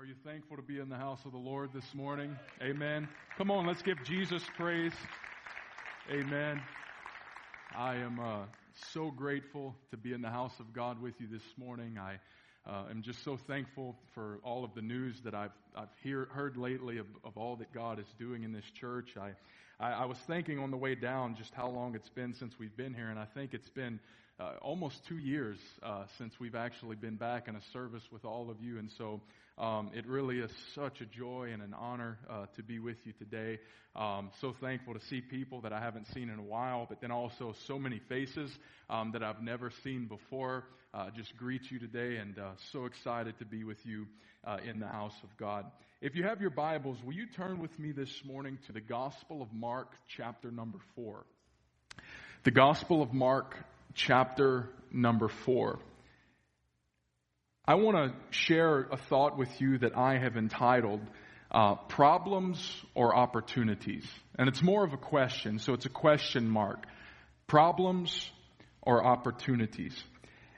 Are 0.00 0.06
you 0.06 0.14
thankful 0.24 0.56
to 0.56 0.62
be 0.62 0.78
in 0.78 0.88
the 0.88 0.96
house 0.96 1.18
of 1.26 1.32
the 1.32 1.38
Lord 1.38 1.74
this 1.74 1.94
morning? 1.94 2.34
Amen. 2.62 3.06
Come 3.36 3.50
on, 3.50 3.66
let's 3.66 3.82
give 3.82 4.02
Jesus 4.02 4.42
praise. 4.56 4.94
Amen. 6.10 6.58
I 7.76 7.96
am 7.96 8.18
uh, 8.18 8.44
so 8.94 9.10
grateful 9.10 9.76
to 9.90 9.98
be 9.98 10.14
in 10.14 10.22
the 10.22 10.30
house 10.30 10.58
of 10.58 10.72
God 10.72 11.02
with 11.02 11.20
you 11.20 11.26
this 11.30 11.42
morning. 11.58 11.98
I 11.98 12.14
uh, 12.66 12.84
am 12.90 13.02
just 13.02 13.22
so 13.24 13.36
thankful 13.46 13.94
for 14.14 14.38
all 14.42 14.64
of 14.64 14.74
the 14.74 14.80
news 14.80 15.20
that 15.22 15.34
I've, 15.34 15.52
I've 15.76 15.92
hear, 16.02 16.28
heard 16.32 16.56
lately 16.56 16.96
of, 16.96 17.06
of 17.22 17.36
all 17.36 17.56
that 17.56 17.70
God 17.74 17.98
is 17.98 18.06
doing 18.18 18.42
in 18.42 18.54
this 18.54 18.70
church. 18.80 19.16
I, 19.20 19.32
I, 19.78 19.92
I 19.92 20.04
was 20.06 20.16
thinking 20.26 20.58
on 20.60 20.70
the 20.70 20.78
way 20.78 20.94
down 20.94 21.36
just 21.36 21.52
how 21.52 21.68
long 21.68 21.94
it's 21.94 22.08
been 22.08 22.32
since 22.32 22.54
we've 22.58 22.74
been 22.74 22.94
here, 22.94 23.10
and 23.10 23.18
I 23.18 23.26
think 23.26 23.52
it's 23.52 23.68
been 23.68 24.00
uh, 24.40 24.52
almost 24.62 25.04
two 25.06 25.18
years 25.18 25.58
uh, 25.82 26.04
since 26.16 26.40
we've 26.40 26.54
actually 26.54 26.96
been 26.96 27.16
back 27.16 27.48
in 27.48 27.56
a 27.56 27.60
service 27.74 28.04
with 28.10 28.24
all 28.24 28.50
of 28.50 28.62
you. 28.62 28.78
And 28.78 28.90
so 28.96 29.20
um, 29.60 29.90
it 29.94 30.06
really 30.06 30.38
is 30.38 30.50
such 30.74 31.02
a 31.02 31.06
joy 31.06 31.50
and 31.52 31.62
an 31.62 31.74
honor 31.78 32.18
uh, 32.30 32.46
to 32.56 32.62
be 32.62 32.78
with 32.78 32.96
you 33.04 33.12
today. 33.12 33.58
Um, 33.94 34.30
so 34.40 34.54
thankful 34.58 34.94
to 34.94 35.00
see 35.06 35.20
people 35.20 35.60
that 35.60 35.72
I 35.72 35.80
haven't 35.80 36.06
seen 36.14 36.30
in 36.30 36.38
a 36.38 36.42
while, 36.42 36.86
but 36.88 37.02
then 37.02 37.10
also 37.10 37.54
so 37.66 37.78
many 37.78 38.00
faces 38.08 38.50
um, 38.88 39.12
that 39.12 39.22
I've 39.22 39.42
never 39.42 39.70
seen 39.84 40.06
before. 40.06 40.64
Uh, 40.94 41.10
just 41.10 41.36
greet 41.36 41.70
you 41.70 41.78
today 41.78 42.16
and 42.16 42.38
uh, 42.38 42.52
so 42.72 42.86
excited 42.86 43.38
to 43.38 43.44
be 43.44 43.62
with 43.62 43.84
you 43.84 44.06
uh, 44.44 44.56
in 44.66 44.80
the 44.80 44.86
house 44.86 45.14
of 45.22 45.36
God. 45.36 45.66
If 46.00 46.14
you 46.14 46.24
have 46.24 46.40
your 46.40 46.50
Bibles, 46.50 46.96
will 47.04 47.12
you 47.12 47.26
turn 47.26 47.60
with 47.60 47.78
me 47.78 47.92
this 47.92 48.22
morning 48.24 48.58
to 48.66 48.72
the 48.72 48.80
Gospel 48.80 49.42
of 49.42 49.52
Mark, 49.52 49.92
chapter 50.08 50.50
number 50.50 50.78
four? 50.96 51.26
The 52.44 52.50
Gospel 52.50 53.02
of 53.02 53.12
Mark, 53.12 53.54
chapter 53.92 54.70
number 54.90 55.28
four. 55.28 55.80
I 57.70 57.74
want 57.74 57.96
to 57.96 58.36
share 58.36 58.88
a 58.90 58.96
thought 58.96 59.38
with 59.38 59.60
you 59.60 59.78
that 59.78 59.96
I 59.96 60.18
have 60.18 60.36
entitled 60.36 61.02
uh, 61.52 61.76
Problems 61.76 62.58
or 62.96 63.14
Opportunities. 63.14 64.04
And 64.36 64.48
it's 64.48 64.60
more 64.60 64.84
of 64.84 64.92
a 64.92 64.96
question, 64.96 65.60
so 65.60 65.74
it's 65.74 65.86
a 65.86 65.90
question 65.90 66.50
mark. 66.50 66.84
Problems 67.46 68.28
or 68.82 69.06
opportunities. 69.06 70.02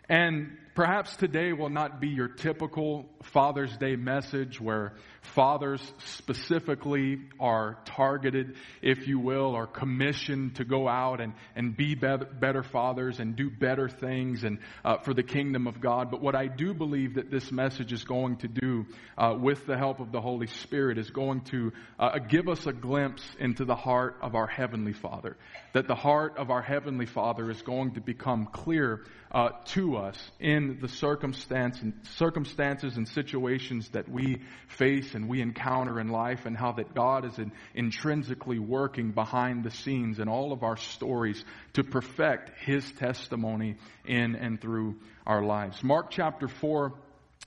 And 0.08 0.56
perhaps 0.74 1.14
today 1.16 1.52
will 1.52 1.68
not 1.68 2.00
be 2.00 2.08
your 2.08 2.28
typical 2.28 3.06
Father's 3.22 3.76
Day 3.76 3.96
message 3.96 4.60
where 4.60 4.94
fathers 5.20 5.80
specifically 5.98 7.20
are 7.38 7.78
targeted, 7.84 8.56
if 8.80 9.06
you 9.06 9.18
will, 9.18 9.54
are 9.54 9.66
commissioned 9.66 10.56
to 10.56 10.64
go 10.64 10.88
out 10.88 11.20
and, 11.20 11.34
and 11.54 11.76
be 11.76 11.94
better, 11.94 12.62
fathers 12.62 13.20
and 13.20 13.36
do 13.36 13.50
better 13.50 13.88
things 13.88 14.44
and 14.44 14.58
uh, 14.84 14.98
for 14.98 15.14
the 15.14 15.22
kingdom 15.22 15.66
of 15.66 15.80
God. 15.80 16.10
But 16.10 16.20
what 16.20 16.34
I 16.34 16.46
do 16.46 16.74
believe 16.74 17.14
that 17.14 17.30
this 17.30 17.52
message 17.52 17.92
is 17.92 18.04
going 18.04 18.36
to 18.38 18.48
do, 18.48 18.86
uh, 19.16 19.36
with 19.38 19.66
the 19.66 19.76
help 19.76 20.00
of 20.00 20.10
the 20.10 20.20
Holy 20.20 20.46
Spirit, 20.46 20.98
is 20.98 21.10
going 21.10 21.42
to 21.42 21.72
uh, 21.98 22.18
give 22.18 22.48
us 22.48 22.66
a 22.66 22.72
glimpse 22.72 23.24
into 23.38 23.64
the 23.64 23.76
heart 23.76 24.18
of 24.22 24.34
our 24.34 24.46
Heavenly 24.46 24.92
Father. 24.92 25.36
That 25.72 25.86
the 25.86 25.94
heart 25.94 26.36
of 26.38 26.50
our 26.50 26.62
Heavenly 26.62 27.06
Father 27.06 27.50
is 27.50 27.62
going 27.62 27.92
to 27.92 28.00
become 28.00 28.46
clear 28.46 29.04
uh, 29.30 29.50
to 29.64 29.96
us 29.96 30.30
in 30.38 30.61
the 30.68 30.88
circumstance 30.88 31.80
and 31.80 31.94
circumstances 32.16 32.96
and 32.96 33.08
situations 33.08 33.88
that 33.90 34.08
we 34.08 34.42
face 34.68 35.14
and 35.14 35.28
we 35.28 35.40
encounter 35.40 36.00
in 36.00 36.08
life 36.08 36.46
and 36.46 36.56
how 36.56 36.72
that 36.72 36.94
God 36.94 37.24
is 37.24 37.38
in, 37.38 37.52
intrinsically 37.74 38.58
working 38.58 39.12
behind 39.12 39.64
the 39.64 39.70
scenes 39.70 40.18
in 40.18 40.28
all 40.28 40.52
of 40.52 40.62
our 40.62 40.76
stories 40.76 41.44
to 41.74 41.84
perfect 41.84 42.50
His 42.60 42.90
testimony 42.92 43.76
in 44.04 44.36
and 44.36 44.60
through 44.60 44.96
our 45.26 45.44
lives. 45.44 45.82
Mark 45.82 46.10
chapter 46.10 46.48
4, 46.48 46.92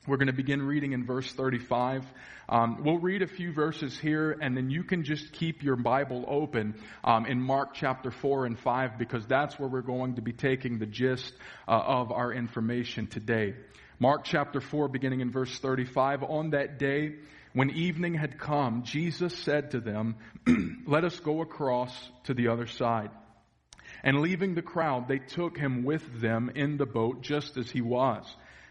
we're 0.08 0.18
going 0.18 0.28
to 0.28 0.34
begin 0.34 0.62
reading 0.62 0.94
in 0.94 1.06
verse 1.06 1.32
35. 1.32 2.06
Um, 2.48 2.84
we'll 2.84 3.00
read 3.00 3.24
a 3.24 3.28
few 3.28 3.52
verses 3.52 3.98
here, 3.98 4.38
and 4.40 4.56
then 4.56 4.70
you 4.70 4.84
can 4.84 5.04
just 5.04 5.32
keep 5.34 5.64
your 5.64 5.76
Bible 5.76 6.26
open 6.28 6.76
um, 7.04 7.26
in 7.26 7.42
Mark 7.42 7.74
chapter 7.74 8.12
4 8.12 8.46
and 8.46 8.60
5 8.60 9.00
because 9.00 9.26
that's 9.26 9.58
where 9.58 9.68
we're 9.68 9.82
going 9.82 10.16
to 10.16 10.22
be 10.22 10.34
taking 10.34 10.78
the 10.78 10.86
gist 10.86 11.34
uh, 11.68 11.72
of 11.72 12.12
our 12.12 12.32
information 12.32 13.08
today. 13.08 13.56
Mark 13.98 14.26
chapter 14.26 14.62
4, 14.62 14.90
beginning 14.90 15.22
in 15.22 15.32
verse 15.32 15.58
35. 15.58 16.24
On 16.24 16.52
that 16.52 16.78
day, 16.78 17.16
when 17.54 17.72
evening 17.72 18.14
had 18.14 18.38
come, 18.38 18.84
Jesus 18.84 19.34
said 19.34 19.72
to 19.72 19.80
them, 19.80 20.18
Let 20.86 21.04
us 21.04 21.20
go 21.20 21.42
across 21.42 21.94
to 22.26 22.34
the 22.34 22.50
other 22.50 22.68
side. 22.68 23.10
And 24.04 24.20
leaving 24.20 24.54
the 24.54 24.62
crowd, 24.62 25.08
they 25.08 25.20
took 25.20 25.58
him 25.58 25.84
with 25.84 26.22
them 26.22 26.52
in 26.54 26.78
the 26.78 26.86
boat 26.86 27.22
just 27.22 27.58
as 27.58 27.72
he 27.72 27.82
was, 27.82 28.24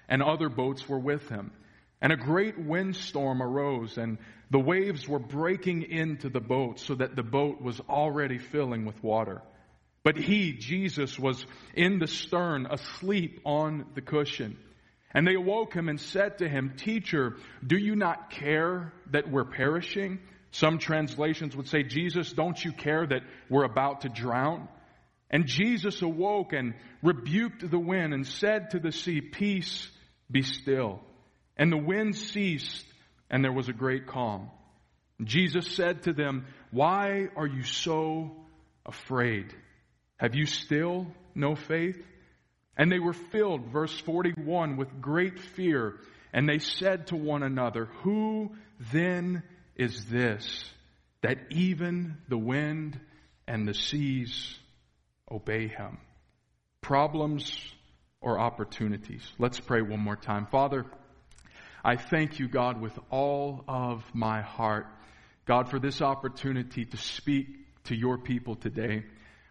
and 0.09 0.23
other 0.23 0.49
boats 0.49 0.89
were 0.89 0.99
with 0.99 1.29
him. 1.29 1.53
And 2.01 2.13
a 2.13 2.17
great 2.17 2.59
windstorm 2.59 3.43
arose, 3.43 3.97
and 3.97 4.19
the 4.51 4.59
waves 4.59 5.09
were 5.09 5.19
breaking 5.19 5.83
into 5.83 6.29
the 6.29 6.41
boat 6.41 6.79
so 6.79 6.95
that 6.95 7.17
the 7.17 7.23
boat 7.23 7.63
was 7.63 7.81
already 7.81 8.39
filling 8.39 8.85
with 8.85 9.03
water. 9.03 9.41
But 10.03 10.19
he, 10.19 10.53
Jesus, 10.53 11.19
was 11.19 11.45
in 11.75 11.99
the 11.99 12.07
stern, 12.07 12.67
asleep 12.71 13.41
on 13.45 13.87
the 13.95 14.03
cushion. 14.03 14.59
And 15.15 15.27
they 15.27 15.35
awoke 15.35 15.73
him 15.73 15.89
and 15.89 15.99
said 15.99 16.39
to 16.39 16.49
him, 16.49 16.75
Teacher, 16.77 17.37
do 17.67 17.79
you 17.79 17.97
not 17.97 18.31
care 18.31 18.93
that 19.13 19.31
we're 19.31 19.45
perishing? 19.45 20.19
Some 20.51 20.79
translations 20.79 21.57
would 21.57 21.69
say, 21.69 21.85
Jesus, 21.85 22.33
don't 22.33 22.63
you 22.63 22.73
care 22.73 23.07
that 23.07 23.23
we're 23.49 23.65
about 23.65 24.03
to 24.03 24.09
drown? 24.09 24.69
And 25.31 25.47
Jesus 25.47 26.03
awoke 26.03 26.53
and 26.53 26.75
rebuked 27.03 27.69
the 27.69 27.79
wind 27.79 28.13
and 28.13 28.27
said 28.27 28.71
to 28.71 28.79
the 28.79 28.93
sea, 28.93 29.21
Peace, 29.21 29.89
be 30.34 30.43
still. 30.43 31.00
And 31.56 31.72
the 31.72 31.78
wind 31.78 32.17
ceased, 32.17 32.84
and 33.31 33.43
there 33.43 33.53
was 33.53 33.71
a 33.71 33.72
great 33.72 34.06
calm. 34.06 34.50
Jesus 35.22 35.67
said 35.75 36.03
to 36.03 36.12
them, 36.12 36.47
Why 36.72 37.28
are 37.37 37.47
you 37.47 37.62
so 37.62 38.33
afraid? 38.84 39.55
Have 40.19 40.34
you 40.34 40.44
still 40.44 41.06
no 41.34 41.55
faith? 41.55 42.05
And 42.77 42.91
they 42.91 42.99
were 42.99 43.12
filled, 43.12 43.67
verse 43.67 43.97
41, 44.00 44.77
with 44.77 45.00
great 45.00 45.39
fear, 45.39 46.00
and 46.33 46.49
they 46.49 46.59
said 46.59 47.06
to 47.06 47.17
one 47.17 47.44
another, 47.44 47.87
Who 48.03 48.50
then 48.93 49.44
is 49.77 50.06
this 50.06 50.65
that 51.23 51.39
even 51.50 52.19
the 52.28 52.37
wind 52.37 52.99
and 53.47 53.69
the 53.69 53.75
seas 53.75 54.59
obey 55.31 55.69
him? 55.69 55.99
Problems 56.81 57.56
or 58.25 58.41
opportunities? 58.41 59.23
Let's 59.39 59.61
pray 59.61 59.83
one 59.83 60.01
more 60.01 60.17
time. 60.17 60.47
Father, 60.47 60.87
I 61.85 61.97
thank 61.97 62.39
you, 62.39 62.49
God, 62.49 62.81
with 62.81 62.99
all 63.11 63.62
of 63.69 64.03
my 64.15 64.41
heart, 64.41 64.87
God, 65.45 65.69
for 65.69 65.79
this 65.79 66.01
opportunity 66.01 66.87
to 66.87 66.97
speak 66.97 67.47
to 67.85 67.95
your 67.95 68.17
people 68.17 68.57
today. 68.57 69.05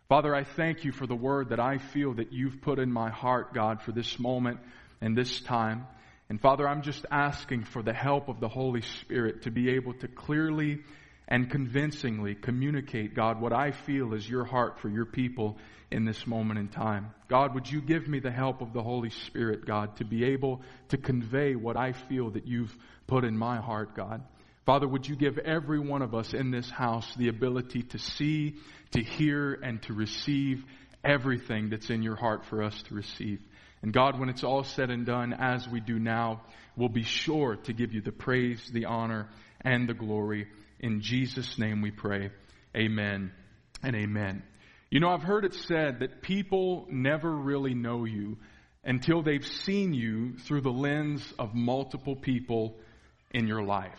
Father, 0.10 0.36
I 0.36 0.44
thank 0.44 0.84
you 0.84 0.92
for 0.92 1.06
the 1.06 1.16
word 1.16 1.50
that 1.50 1.60
I 1.60 1.78
feel 1.78 2.16
that 2.16 2.34
you've 2.34 2.62
put 2.62 2.80
in 2.80 2.92
my 2.92 3.12
heart, 3.12 3.54
God, 3.54 3.84
for 3.84 3.92
this 3.92 4.18
moment 4.20 4.60
and 5.00 5.16
this 5.16 5.40
time. 5.42 5.86
And 6.28 6.42
Father, 6.42 6.68
I'm 6.68 6.82
just 6.82 7.06
asking 7.12 7.66
for 7.66 7.84
the 7.84 7.94
help 7.94 8.28
of 8.28 8.40
the 8.40 8.48
Holy 8.48 8.82
Spirit 8.82 9.44
to 9.44 9.52
be 9.52 9.70
able 9.70 9.94
to 9.94 10.08
clearly 10.08 10.80
and 11.28 11.50
convincingly 11.50 12.36
communicate, 12.36 13.16
God, 13.16 13.40
what 13.40 13.54
I 13.54 13.72
feel 13.72 14.14
is 14.14 14.28
your 14.28 14.46
heart 14.46 14.80
for 14.80 14.90
your 14.90 15.06
people 15.06 15.58
in 15.90 16.06
this 16.06 16.26
moment 16.28 16.60
in 16.60 16.68
time. 16.68 17.12
God, 17.28 17.54
would 17.54 17.70
you 17.70 17.82
give 17.82 18.08
me 18.08 18.20
the 18.20 18.32
help 18.32 18.62
of 18.62 18.74
the 18.74 18.84
Holy 18.84 19.10
Spirit, 19.10 19.66
God, 19.66 19.98
to 19.98 20.06
be 20.06 20.26
able 20.26 20.62
to 20.90 20.98
convey 20.98 21.56
what 21.56 21.78
I 21.78 21.94
feel 21.94 22.32
that 22.32 22.48
you've 22.48 22.76
put 23.08 23.24
in 23.24 23.38
my 23.38 23.62
heart, 23.62 23.96
God? 23.96 24.24
Father, 24.66 24.88
would 24.88 25.08
you 25.08 25.16
give 25.16 25.38
every 25.38 25.80
one 25.80 26.02
of 26.02 26.16
us 26.16 26.34
in 26.34 26.52
this 26.52 26.70
house 26.70 27.14
the 27.16 27.28
ability 27.28 27.84
to 27.84 28.00
see, 28.00 28.56
to 28.92 29.02
hear, 29.02 29.54
and 29.54 29.82
to 29.84 29.94
receive 29.94 30.64
everything 31.04 31.70
that's 31.70 31.90
in 31.90 32.02
your 32.02 32.16
heart 32.16 32.46
for 32.46 32.64
us 32.64 32.82
to 32.84 32.96
receive? 32.96 33.40
And 33.82 33.92
God, 33.92 34.18
when 34.18 34.30
it's 34.30 34.46
all 34.46 34.64
said 34.64 34.90
and 34.90 35.06
done, 35.06 35.34
as 35.34 35.68
we 35.68 35.82
do 35.82 36.00
now, 36.00 36.44
we'll 36.78 36.88
be 36.88 37.04
sure 37.04 37.58
to 37.58 37.74
give 37.74 37.94
you 37.94 38.02
the 38.02 38.14
praise, 38.14 38.64
the 38.72 38.86
honor, 38.86 39.28
and 39.60 39.88
the 39.88 39.94
glory. 39.94 40.48
In 40.84 41.00
Jesus' 41.00 41.58
name 41.58 41.82
we 41.82 41.92
pray. 41.92 42.30
Amen 42.76 43.32
and 43.82 43.96
amen. 43.96 44.44
You 44.92 45.00
know, 45.00 45.12
I've 45.12 45.24
heard 45.24 45.46
it 45.46 45.54
said 45.54 46.02
that 46.02 46.22
people 46.22 46.88
never 46.92 47.32
really 47.32 47.74
know 47.74 48.04
you 48.04 48.38
until 48.84 49.24
they've 49.24 49.48
seen 49.48 49.94
you 49.94 50.38
through 50.40 50.60
the 50.60 50.74
lens 50.74 51.34
of 51.40 51.56
multiple 51.56 52.18
people 52.18 52.76
in 53.32 53.48
your 53.48 53.64
life. 53.64 53.98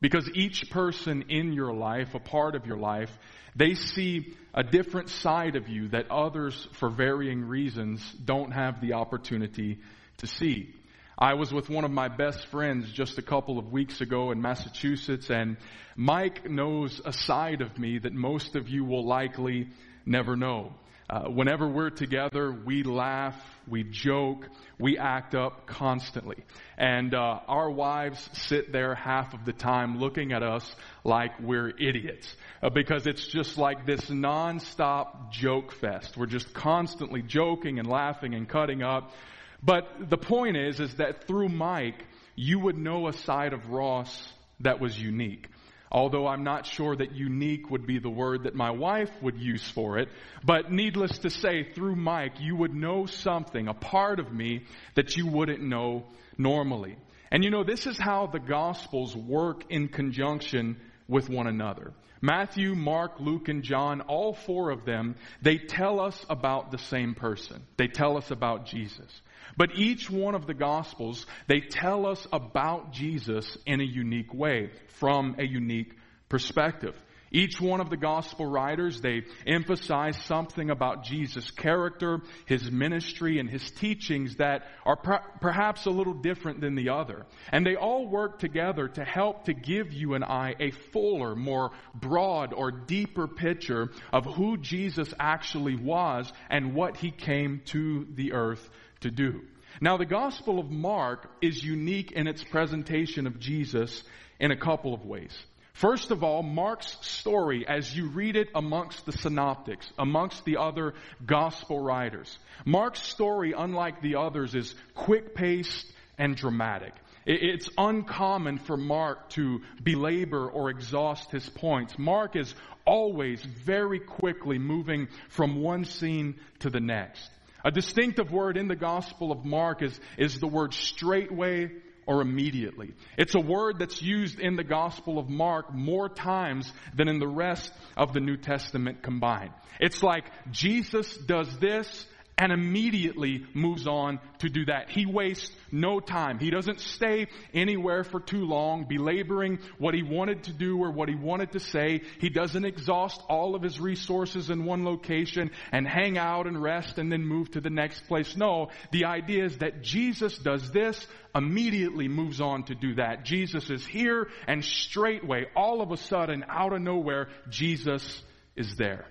Because 0.00 0.30
each 0.36 0.70
person 0.70 1.24
in 1.30 1.52
your 1.52 1.74
life, 1.74 2.14
a 2.14 2.20
part 2.20 2.54
of 2.54 2.64
your 2.64 2.78
life, 2.78 3.10
they 3.56 3.74
see 3.74 4.36
a 4.54 4.62
different 4.62 5.08
side 5.08 5.56
of 5.56 5.68
you 5.68 5.88
that 5.88 6.12
others, 6.12 6.68
for 6.74 6.90
varying 6.90 7.42
reasons, 7.42 8.08
don't 8.24 8.52
have 8.52 8.80
the 8.80 8.92
opportunity 8.92 9.80
to 10.18 10.28
see. 10.28 10.76
I 11.22 11.34
was 11.34 11.52
with 11.52 11.68
one 11.68 11.84
of 11.84 11.90
my 11.90 12.08
best 12.08 12.46
friends 12.46 12.90
just 12.90 13.18
a 13.18 13.22
couple 13.22 13.58
of 13.58 13.70
weeks 13.70 14.00
ago 14.00 14.30
in 14.30 14.40
Massachusetts, 14.40 15.28
and 15.28 15.58
Mike 15.94 16.48
knows 16.48 16.98
a 17.04 17.12
side 17.12 17.60
of 17.60 17.78
me 17.78 17.98
that 17.98 18.14
most 18.14 18.56
of 18.56 18.70
you 18.70 18.86
will 18.86 19.06
likely 19.06 19.68
never 20.06 20.34
know. 20.34 20.72
Uh, 21.10 21.24
whenever 21.24 21.68
we're 21.68 21.90
together, 21.90 22.50
we 22.64 22.84
laugh, 22.84 23.36
we 23.68 23.82
joke, 23.82 24.48
we 24.78 24.96
act 24.96 25.34
up 25.34 25.66
constantly. 25.66 26.38
And 26.78 27.14
uh, 27.14 27.40
our 27.46 27.70
wives 27.70 28.26
sit 28.32 28.72
there 28.72 28.94
half 28.94 29.34
of 29.34 29.44
the 29.44 29.52
time 29.52 29.98
looking 29.98 30.32
at 30.32 30.42
us 30.42 30.74
like 31.04 31.38
we're 31.38 31.68
idiots. 31.68 32.34
Uh, 32.62 32.70
because 32.70 33.06
it's 33.06 33.26
just 33.26 33.58
like 33.58 33.84
this 33.84 34.08
nonstop 34.08 35.32
joke 35.32 35.72
fest. 35.72 36.16
We're 36.16 36.24
just 36.24 36.54
constantly 36.54 37.20
joking 37.20 37.78
and 37.78 37.86
laughing 37.86 38.34
and 38.34 38.48
cutting 38.48 38.82
up. 38.82 39.12
But 39.62 40.08
the 40.08 40.18
point 40.18 40.56
is, 40.56 40.80
is 40.80 40.94
that 40.96 41.26
through 41.26 41.48
Mike, 41.48 42.04
you 42.34 42.58
would 42.58 42.78
know 42.78 43.08
a 43.08 43.12
side 43.12 43.52
of 43.52 43.70
Ross 43.70 44.32
that 44.60 44.80
was 44.80 44.98
unique 44.98 45.48
although 45.92 46.26
I'm 46.26 46.44
not 46.44 46.66
sure 46.66 46.94
that 46.94 47.12
unique 47.14 47.70
would 47.70 47.86
be 47.86 47.98
the 47.98 48.10
word 48.10 48.44
that 48.44 48.54
my 48.54 48.70
wife 48.70 49.10
would 49.22 49.38
use 49.38 49.68
for 49.68 49.98
it. 49.98 50.08
But 50.44 50.70
needless 50.70 51.18
to 51.18 51.30
say, 51.30 51.64
through 51.64 51.96
Mike, 51.96 52.34
you 52.40 52.54
would 52.56 52.74
know 52.74 53.06
something, 53.06 53.66
a 53.66 53.74
part 53.74 54.20
of 54.20 54.32
me 54.32 54.64
that 54.94 55.16
you 55.16 55.26
wouldn't 55.26 55.62
know 55.62 56.04
normally. 56.38 56.96
And 57.32 57.44
you 57.44 57.50
know, 57.50 57.64
this 57.64 57.86
is 57.86 57.98
how 57.98 58.26
the 58.26 58.38
Gospels 58.38 59.16
work 59.16 59.64
in 59.68 59.88
conjunction 59.88 60.76
with 61.08 61.28
one 61.28 61.46
another. 61.46 61.92
Matthew, 62.22 62.74
Mark, 62.74 63.18
Luke, 63.18 63.48
and 63.48 63.62
John, 63.62 64.02
all 64.02 64.34
four 64.34 64.70
of 64.70 64.84
them, 64.84 65.16
they 65.42 65.56
tell 65.56 66.00
us 66.00 66.24
about 66.28 66.70
the 66.70 66.78
same 66.78 67.14
person. 67.14 67.62
They 67.78 67.88
tell 67.88 68.16
us 68.16 68.30
about 68.30 68.66
Jesus. 68.66 69.10
But 69.56 69.76
each 69.76 70.10
one 70.10 70.34
of 70.34 70.46
the 70.46 70.54
Gospels, 70.54 71.26
they 71.46 71.60
tell 71.60 72.06
us 72.06 72.26
about 72.32 72.92
Jesus 72.92 73.56
in 73.66 73.80
a 73.80 73.84
unique 73.84 74.32
way, 74.34 74.70
from 74.98 75.36
a 75.38 75.44
unique 75.44 75.94
perspective. 76.28 76.94
Each 77.32 77.60
one 77.60 77.80
of 77.80 77.90
the 77.90 77.96
gospel 77.96 78.44
writers, 78.44 79.00
they 79.00 79.22
emphasize 79.46 80.16
something 80.24 80.68
about 80.68 81.04
Jesus' 81.04 81.50
character, 81.52 82.22
his 82.46 82.70
ministry, 82.70 83.38
and 83.38 83.48
his 83.48 83.70
teachings 83.70 84.36
that 84.36 84.64
are 84.84 84.96
per- 84.96 85.22
perhaps 85.40 85.86
a 85.86 85.90
little 85.90 86.14
different 86.14 86.60
than 86.60 86.74
the 86.74 86.88
other. 86.88 87.26
And 87.52 87.64
they 87.64 87.76
all 87.76 88.08
work 88.08 88.40
together 88.40 88.88
to 88.88 89.04
help 89.04 89.44
to 89.44 89.54
give 89.54 89.92
you 89.92 90.14
and 90.14 90.24
I 90.24 90.56
a 90.58 90.72
fuller, 90.72 91.36
more 91.36 91.70
broad, 91.94 92.52
or 92.52 92.72
deeper 92.72 93.28
picture 93.28 93.90
of 94.12 94.24
who 94.24 94.56
Jesus 94.56 95.14
actually 95.20 95.76
was 95.76 96.32
and 96.48 96.74
what 96.74 96.96
he 96.96 97.12
came 97.12 97.62
to 97.66 98.08
the 98.12 98.32
earth 98.32 98.68
to 99.00 99.10
do. 99.10 99.42
Now, 99.80 99.96
the 99.96 100.06
Gospel 100.06 100.58
of 100.58 100.70
Mark 100.70 101.30
is 101.40 101.62
unique 101.62 102.12
in 102.12 102.26
its 102.26 102.44
presentation 102.44 103.26
of 103.26 103.38
Jesus 103.38 104.02
in 104.38 104.50
a 104.50 104.56
couple 104.56 104.92
of 104.92 105.04
ways. 105.04 105.36
First 105.72 106.10
of 106.10 106.22
all, 106.22 106.42
Mark's 106.42 106.98
story, 107.00 107.66
as 107.66 107.96
you 107.96 108.08
read 108.08 108.36
it 108.36 108.48
amongst 108.54 109.06
the 109.06 109.12
synoptics, 109.12 109.90
amongst 109.98 110.44
the 110.44 110.58
other 110.58 110.94
gospel 111.24 111.80
writers, 111.80 112.38
Mark's 112.66 113.02
story, 113.02 113.54
unlike 113.56 114.02
the 114.02 114.16
others, 114.16 114.54
is 114.54 114.74
quick 114.94 115.34
paced 115.34 115.86
and 116.18 116.36
dramatic. 116.36 116.92
It's 117.24 117.68
uncommon 117.78 118.58
for 118.58 118.76
Mark 118.76 119.30
to 119.30 119.62
belabor 119.82 120.48
or 120.48 120.68
exhaust 120.68 121.30
his 121.30 121.48
points. 121.48 121.98
Mark 121.98 122.34
is 122.36 122.54
always 122.84 123.42
very 123.42 124.00
quickly 124.00 124.58
moving 124.58 125.08
from 125.28 125.62
one 125.62 125.84
scene 125.84 126.40
to 126.58 126.70
the 126.70 126.80
next. 126.80 127.30
A 127.64 127.70
distinctive 127.70 128.30
word 128.32 128.56
in 128.56 128.68
the 128.68 128.76
Gospel 128.76 129.32
of 129.32 129.44
Mark 129.44 129.82
is, 129.82 129.98
is 130.18 130.38
the 130.38 130.46
word 130.46 130.72
straightway 130.74 131.70
or 132.06 132.22
immediately. 132.22 132.94
It's 133.18 133.34
a 133.34 133.40
word 133.40 133.78
that's 133.78 134.02
used 134.02 134.40
in 134.40 134.56
the 134.56 134.64
Gospel 134.64 135.18
of 135.18 135.28
Mark 135.28 135.72
more 135.72 136.08
times 136.08 136.72
than 136.94 137.08
in 137.08 137.18
the 137.18 137.28
rest 137.28 137.72
of 137.96 138.12
the 138.12 138.20
New 138.20 138.36
Testament 138.36 139.02
combined. 139.02 139.52
It's 139.78 140.02
like 140.02 140.24
Jesus 140.50 141.16
does 141.16 141.56
this 141.58 142.06
and 142.40 142.52
immediately 142.52 143.44
moves 143.52 143.86
on 143.86 144.18
to 144.38 144.48
do 144.48 144.64
that. 144.64 144.88
He 144.88 145.04
wastes 145.04 145.54
no 145.70 146.00
time. 146.00 146.38
He 146.38 146.48
doesn't 146.48 146.80
stay 146.80 147.26
anywhere 147.52 148.02
for 148.02 148.18
too 148.18 148.46
long, 148.46 148.86
belaboring 148.88 149.58
what 149.76 149.92
he 149.92 150.02
wanted 150.02 150.44
to 150.44 150.52
do 150.54 150.82
or 150.82 150.90
what 150.90 151.10
he 151.10 151.14
wanted 151.14 151.52
to 151.52 151.60
say. 151.60 152.00
He 152.18 152.30
doesn't 152.30 152.64
exhaust 152.64 153.20
all 153.28 153.54
of 153.54 153.60
his 153.60 153.78
resources 153.78 154.48
in 154.48 154.64
one 154.64 154.86
location 154.86 155.50
and 155.70 155.86
hang 155.86 156.16
out 156.16 156.46
and 156.46 156.60
rest 156.60 156.96
and 156.96 157.12
then 157.12 157.26
move 157.26 157.50
to 157.50 157.60
the 157.60 157.68
next 157.68 158.08
place. 158.08 158.34
No, 158.34 158.70
the 158.90 159.04
idea 159.04 159.44
is 159.44 159.58
that 159.58 159.82
Jesus 159.82 160.38
does 160.38 160.70
this, 160.70 161.06
immediately 161.34 162.08
moves 162.08 162.40
on 162.40 162.64
to 162.64 162.74
do 162.74 162.94
that. 162.94 163.26
Jesus 163.26 163.68
is 163.68 163.86
here 163.86 164.28
and 164.48 164.64
straightway, 164.64 165.44
all 165.54 165.82
of 165.82 165.92
a 165.92 165.98
sudden, 165.98 166.42
out 166.48 166.72
of 166.72 166.80
nowhere, 166.80 167.28
Jesus 167.50 168.22
is 168.56 168.76
there. 168.76 169.04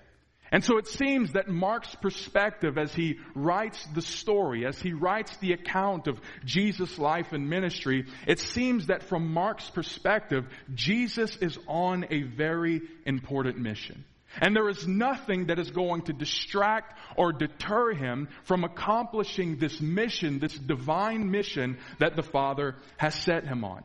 And 0.52 0.64
so 0.64 0.78
it 0.78 0.88
seems 0.88 1.32
that 1.32 1.48
Mark's 1.48 1.94
perspective 1.94 2.76
as 2.76 2.92
he 2.92 3.20
writes 3.34 3.86
the 3.94 4.02
story, 4.02 4.66
as 4.66 4.80
he 4.80 4.92
writes 4.92 5.36
the 5.36 5.52
account 5.52 6.08
of 6.08 6.20
Jesus' 6.44 6.98
life 6.98 7.32
and 7.32 7.48
ministry, 7.48 8.06
it 8.26 8.40
seems 8.40 8.86
that 8.86 9.04
from 9.04 9.32
Mark's 9.32 9.70
perspective, 9.70 10.46
Jesus 10.74 11.36
is 11.36 11.56
on 11.68 12.06
a 12.10 12.22
very 12.22 12.82
important 13.06 13.58
mission. 13.58 14.04
And 14.40 14.54
there 14.54 14.68
is 14.68 14.86
nothing 14.86 15.46
that 15.46 15.58
is 15.58 15.70
going 15.70 16.02
to 16.02 16.12
distract 16.12 16.98
or 17.16 17.32
deter 17.32 17.94
him 17.94 18.28
from 18.44 18.64
accomplishing 18.64 19.58
this 19.58 19.80
mission, 19.80 20.38
this 20.38 20.54
divine 20.54 21.30
mission 21.30 21.78
that 21.98 22.16
the 22.16 22.22
Father 22.22 22.76
has 22.96 23.14
set 23.14 23.44
him 23.44 23.64
on. 23.64 23.82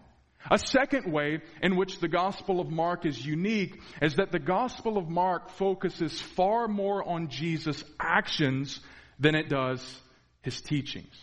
A 0.51 0.59
second 0.59 1.12
way 1.12 1.42
in 1.62 1.75
which 1.75 2.00
the 2.00 2.07
Gospel 2.07 2.59
of 2.59 2.69
Mark 2.69 3.06
is 3.06 3.25
unique 3.25 3.80
is 4.01 4.15
that 4.15 4.31
the 4.31 4.39
Gospel 4.39 4.97
of 4.97 5.09
Mark 5.09 5.50
focuses 5.50 6.21
far 6.21 6.68
more 6.68 7.03
on 7.07 7.30
Jesus' 7.30 7.83
actions 8.00 8.80
than 9.19 9.33
it 9.33 9.50
does 9.50 10.01
his 10.42 10.62
teachings. 10.62 11.13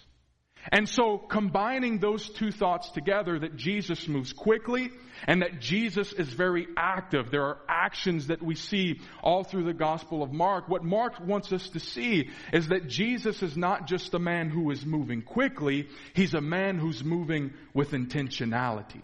And 0.70 0.88
so 0.88 1.18
combining 1.18 1.98
those 1.98 2.28
two 2.28 2.52
thoughts 2.52 2.90
together 2.90 3.38
that 3.38 3.56
Jesus 3.56 4.06
moves 4.06 4.32
quickly 4.32 4.90
and 5.26 5.42
that 5.42 5.60
Jesus 5.60 6.12
is 6.12 6.28
very 6.28 6.68
active. 6.76 7.30
There 7.30 7.44
are 7.44 7.58
actions 7.68 8.28
that 8.28 8.42
we 8.42 8.54
see 8.54 9.00
all 9.22 9.42
through 9.42 9.64
the 9.64 9.74
Gospel 9.74 10.22
of 10.22 10.32
Mark. 10.32 10.68
What 10.68 10.84
Mark 10.84 11.18
wants 11.20 11.52
us 11.52 11.68
to 11.70 11.80
see 11.80 12.30
is 12.52 12.68
that 12.68 12.88
Jesus 12.88 13.42
is 13.42 13.56
not 13.56 13.88
just 13.88 14.14
a 14.14 14.20
man 14.20 14.50
who 14.50 14.70
is 14.70 14.86
moving 14.86 15.22
quickly, 15.22 15.88
he's 16.14 16.34
a 16.34 16.40
man 16.40 16.78
who's 16.78 17.02
moving 17.02 17.54
with 17.74 17.90
intentionality. 17.90 19.02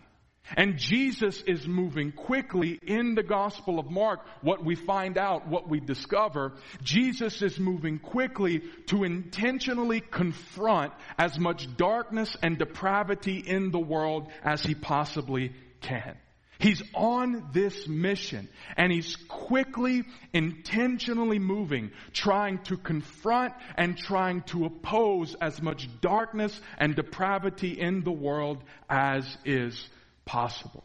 And 0.56 0.78
Jesus 0.78 1.42
is 1.42 1.66
moving 1.66 2.12
quickly 2.12 2.78
in 2.82 3.14
the 3.14 3.22
Gospel 3.22 3.78
of 3.78 3.90
Mark. 3.90 4.20
What 4.40 4.64
we 4.64 4.74
find 4.74 5.18
out, 5.18 5.46
what 5.46 5.68
we 5.68 5.80
discover, 5.80 6.54
Jesus 6.82 7.42
is 7.42 7.58
moving 7.58 7.98
quickly 7.98 8.62
to 8.86 9.04
intentionally 9.04 10.00
confront 10.00 10.92
as 11.18 11.38
much 11.38 11.76
darkness 11.76 12.36
and 12.42 12.58
depravity 12.58 13.38
in 13.38 13.70
the 13.70 13.78
world 13.78 14.28
as 14.42 14.62
he 14.62 14.74
possibly 14.74 15.52
can. 15.80 16.16
He's 16.58 16.82
on 16.92 17.50
this 17.52 17.86
mission 17.86 18.48
and 18.76 18.90
he's 18.90 19.14
quickly, 19.28 20.02
intentionally 20.32 21.38
moving, 21.38 21.92
trying 22.12 22.58
to 22.64 22.76
confront 22.76 23.54
and 23.76 23.96
trying 23.96 24.42
to 24.42 24.64
oppose 24.64 25.36
as 25.40 25.62
much 25.62 25.88
darkness 26.00 26.60
and 26.78 26.96
depravity 26.96 27.78
in 27.80 28.02
the 28.02 28.10
world 28.10 28.64
as 28.90 29.24
is 29.44 29.88
possible. 30.28 30.84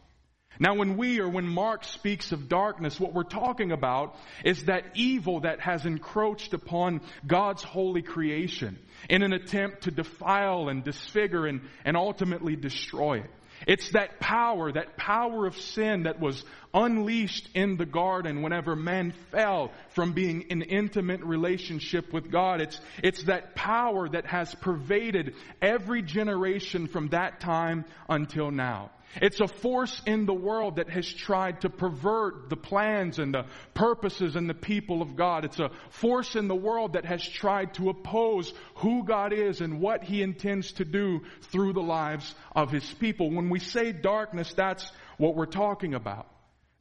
Now, 0.58 0.74
when 0.74 0.96
we 0.96 1.18
or 1.18 1.28
when 1.28 1.46
Mark 1.46 1.84
speaks 1.84 2.32
of 2.32 2.48
darkness, 2.48 2.98
what 2.98 3.12
we're 3.12 3.24
talking 3.24 3.72
about 3.72 4.16
is 4.44 4.64
that 4.64 4.84
evil 4.94 5.40
that 5.40 5.60
has 5.60 5.84
encroached 5.84 6.54
upon 6.54 7.00
God's 7.26 7.62
holy 7.62 8.02
creation 8.02 8.78
in 9.10 9.22
an 9.22 9.32
attempt 9.32 9.82
to 9.82 9.90
defile 9.90 10.68
and 10.68 10.84
disfigure 10.84 11.46
and, 11.46 11.60
and 11.84 11.96
ultimately 11.96 12.56
destroy 12.56 13.18
it. 13.18 13.30
It's 13.66 13.90
that 13.90 14.20
power, 14.20 14.70
that 14.72 14.96
power 14.96 15.46
of 15.46 15.56
sin 15.56 16.04
that 16.04 16.20
was 16.20 16.44
unleashed 16.72 17.48
in 17.54 17.76
the 17.76 17.86
garden 17.86 18.42
whenever 18.42 18.76
man 18.76 19.12
fell 19.30 19.72
from 19.90 20.12
being 20.12 20.42
in 20.50 20.62
intimate 20.62 21.22
relationship 21.22 22.12
with 22.12 22.30
God. 22.30 22.60
It's, 22.60 22.80
it's 23.02 23.24
that 23.24 23.54
power 23.54 24.08
that 24.08 24.26
has 24.26 24.54
pervaded 24.54 25.34
every 25.62 26.02
generation 26.02 26.86
from 26.86 27.08
that 27.08 27.40
time 27.40 27.84
until 28.08 28.50
now. 28.50 28.90
It's 29.22 29.40
a 29.40 29.46
force 29.46 30.02
in 30.06 30.26
the 30.26 30.34
world 30.34 30.76
that 30.76 30.90
has 30.90 31.06
tried 31.06 31.60
to 31.60 31.70
pervert 31.70 32.50
the 32.50 32.56
plans 32.56 33.18
and 33.18 33.34
the 33.34 33.46
purposes 33.74 34.36
and 34.36 34.48
the 34.48 34.54
people 34.54 35.02
of 35.02 35.16
God. 35.16 35.44
It's 35.44 35.60
a 35.60 35.70
force 35.90 36.34
in 36.34 36.48
the 36.48 36.54
world 36.54 36.94
that 36.94 37.04
has 37.04 37.26
tried 37.26 37.74
to 37.74 37.90
oppose 37.90 38.52
who 38.76 39.04
God 39.04 39.32
is 39.32 39.60
and 39.60 39.80
what 39.80 40.04
He 40.04 40.22
intends 40.22 40.72
to 40.72 40.84
do 40.84 41.22
through 41.42 41.74
the 41.74 41.82
lives 41.82 42.34
of 42.54 42.70
His 42.70 42.84
people. 42.94 43.30
When 43.30 43.50
we 43.50 43.60
say 43.60 43.92
darkness, 43.92 44.52
that's 44.54 44.90
what 45.18 45.36
we're 45.36 45.46
talking 45.46 45.94
about. 45.94 46.26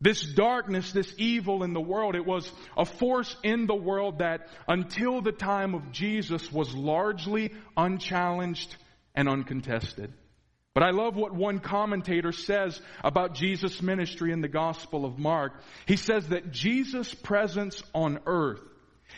This 0.02 0.22
darkness, 0.22 0.92
this 0.92 1.14
evil 1.18 1.64
in 1.64 1.74
the 1.74 1.80
world, 1.80 2.16
it 2.16 2.26
was 2.26 2.52
a 2.76 2.84
force 2.84 3.38
in 3.42 3.68
the 3.68 3.76
world 3.76 4.20
that 4.20 4.50
until 4.68 5.22
the 5.22 5.32
time 5.32 5.76
of 5.76 5.92
Jesus 5.92 6.52
was 6.52 6.76
largely 6.76 7.54
unchallenged 7.78 8.76
and 9.16 9.30
uncontested. 9.30 10.12
But 10.74 10.84
I 10.84 10.90
love 10.90 11.16
what 11.16 11.34
one 11.34 11.60
commentator 11.60 12.32
says 12.32 12.82
about 13.04 13.36
Jesus' 13.36 13.82
ministry 13.82 14.32
in 14.32 14.42
the 14.42 14.48
Gospel 14.48 15.06
of 15.06 15.20
Mark. 15.20 15.54
He 15.86 15.98
says 15.98 16.30
that 16.30 16.52
Jesus' 16.52 17.14
presence 17.14 17.84
on 17.94 18.20
earth, 18.26 18.62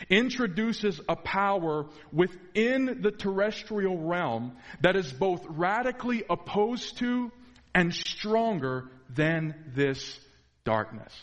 introduces 0.09 0.99
a 1.07 1.15
power 1.15 1.85
within 2.11 3.01
the 3.01 3.11
terrestrial 3.11 3.97
realm 3.97 4.53
that 4.81 4.95
is 4.95 5.11
both 5.11 5.45
radically 5.47 6.23
opposed 6.29 6.97
to 6.97 7.31
and 7.73 7.93
stronger 7.93 8.89
than 9.09 9.55
this 9.73 10.19
darkness. 10.63 11.13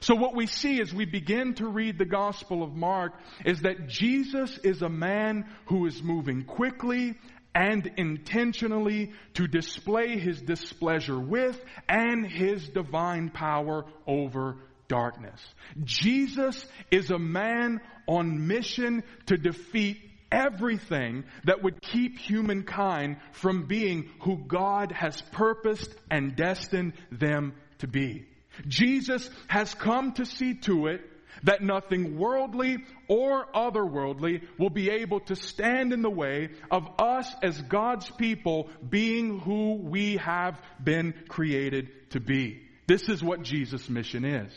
So 0.00 0.14
what 0.14 0.34
we 0.34 0.46
see 0.46 0.80
as 0.80 0.94
we 0.94 1.04
begin 1.04 1.54
to 1.54 1.66
read 1.66 1.98
the 1.98 2.06
Gospel 2.06 2.62
of 2.62 2.74
Mark 2.74 3.12
is 3.44 3.62
that 3.62 3.88
Jesus 3.88 4.56
is 4.58 4.82
a 4.82 4.88
man 4.88 5.46
who 5.66 5.86
is 5.86 6.02
moving 6.02 6.44
quickly 6.44 7.16
and 7.54 7.90
intentionally 7.96 9.12
to 9.34 9.46
display 9.46 10.18
his 10.18 10.40
displeasure 10.40 11.18
with 11.18 11.60
and 11.88 12.26
his 12.26 12.68
divine 12.68 13.30
power 13.30 13.84
over 14.06 14.56
darkness. 14.88 15.40
Jesus 15.82 16.66
is 16.90 17.10
a 17.10 17.18
man 17.18 17.80
on 18.06 18.46
mission 18.46 19.02
to 19.26 19.36
defeat 19.36 20.00
everything 20.32 21.24
that 21.44 21.62
would 21.62 21.80
keep 21.80 22.18
humankind 22.18 23.16
from 23.32 23.66
being 23.66 24.10
who 24.20 24.36
God 24.36 24.92
has 24.92 25.20
purposed 25.32 25.94
and 26.10 26.36
destined 26.36 26.92
them 27.10 27.54
to 27.78 27.88
be. 27.88 28.26
Jesus 28.66 29.28
has 29.48 29.74
come 29.74 30.12
to 30.12 30.24
see 30.24 30.54
to 30.54 30.86
it 30.86 31.02
that 31.42 31.62
nothing 31.62 32.18
worldly 32.18 32.78
or 33.08 33.46
otherworldly 33.54 34.42
will 34.58 34.70
be 34.70 34.90
able 34.90 35.20
to 35.20 35.36
stand 35.36 35.92
in 35.92 36.02
the 36.02 36.10
way 36.10 36.50
of 36.70 36.88
us 36.98 37.32
as 37.42 37.60
God's 37.62 38.10
people 38.10 38.68
being 38.88 39.38
who 39.40 39.74
we 39.74 40.16
have 40.16 40.60
been 40.82 41.14
created 41.28 42.10
to 42.10 42.20
be. 42.20 42.62
This 42.86 43.08
is 43.08 43.22
what 43.22 43.42
Jesus' 43.42 43.88
mission 43.88 44.24
is. 44.24 44.52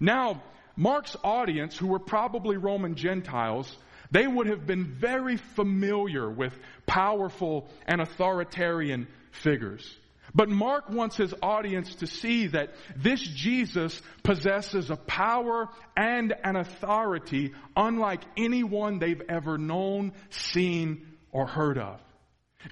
Now, 0.00 0.42
Mark's 0.76 1.16
audience, 1.22 1.76
who 1.76 1.88
were 1.88 1.98
probably 1.98 2.56
Roman 2.56 2.94
Gentiles, 2.94 3.76
they 4.10 4.26
would 4.26 4.46
have 4.46 4.66
been 4.66 4.94
very 4.94 5.36
familiar 5.36 6.28
with 6.28 6.58
powerful 6.86 7.68
and 7.86 8.00
authoritarian 8.00 9.06
figures. 9.30 9.96
But 10.34 10.48
Mark 10.48 10.88
wants 10.90 11.16
his 11.16 11.34
audience 11.42 11.94
to 11.96 12.06
see 12.06 12.48
that 12.48 12.70
this 12.96 13.20
Jesus 13.20 14.00
possesses 14.22 14.90
a 14.90 14.96
power 14.96 15.68
and 15.96 16.34
an 16.44 16.56
authority 16.56 17.52
unlike 17.76 18.22
anyone 18.36 18.98
they've 18.98 19.22
ever 19.28 19.58
known, 19.58 20.12
seen, 20.30 21.06
or 21.32 21.46
heard 21.46 21.78
of. 21.78 22.00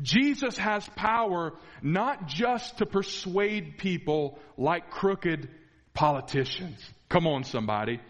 Jesus 0.03 0.57
has 0.59 0.89
power 0.97 1.55
not 1.83 2.27
just 2.27 2.79
to 2.79 2.87
persuade 2.87 3.79
people 3.79 4.39
like 4.57 4.91
crooked 4.91 5.49
politicians. 5.95 6.79
Come 7.09 7.27
on, 7.27 7.45
somebody. 7.45 8.01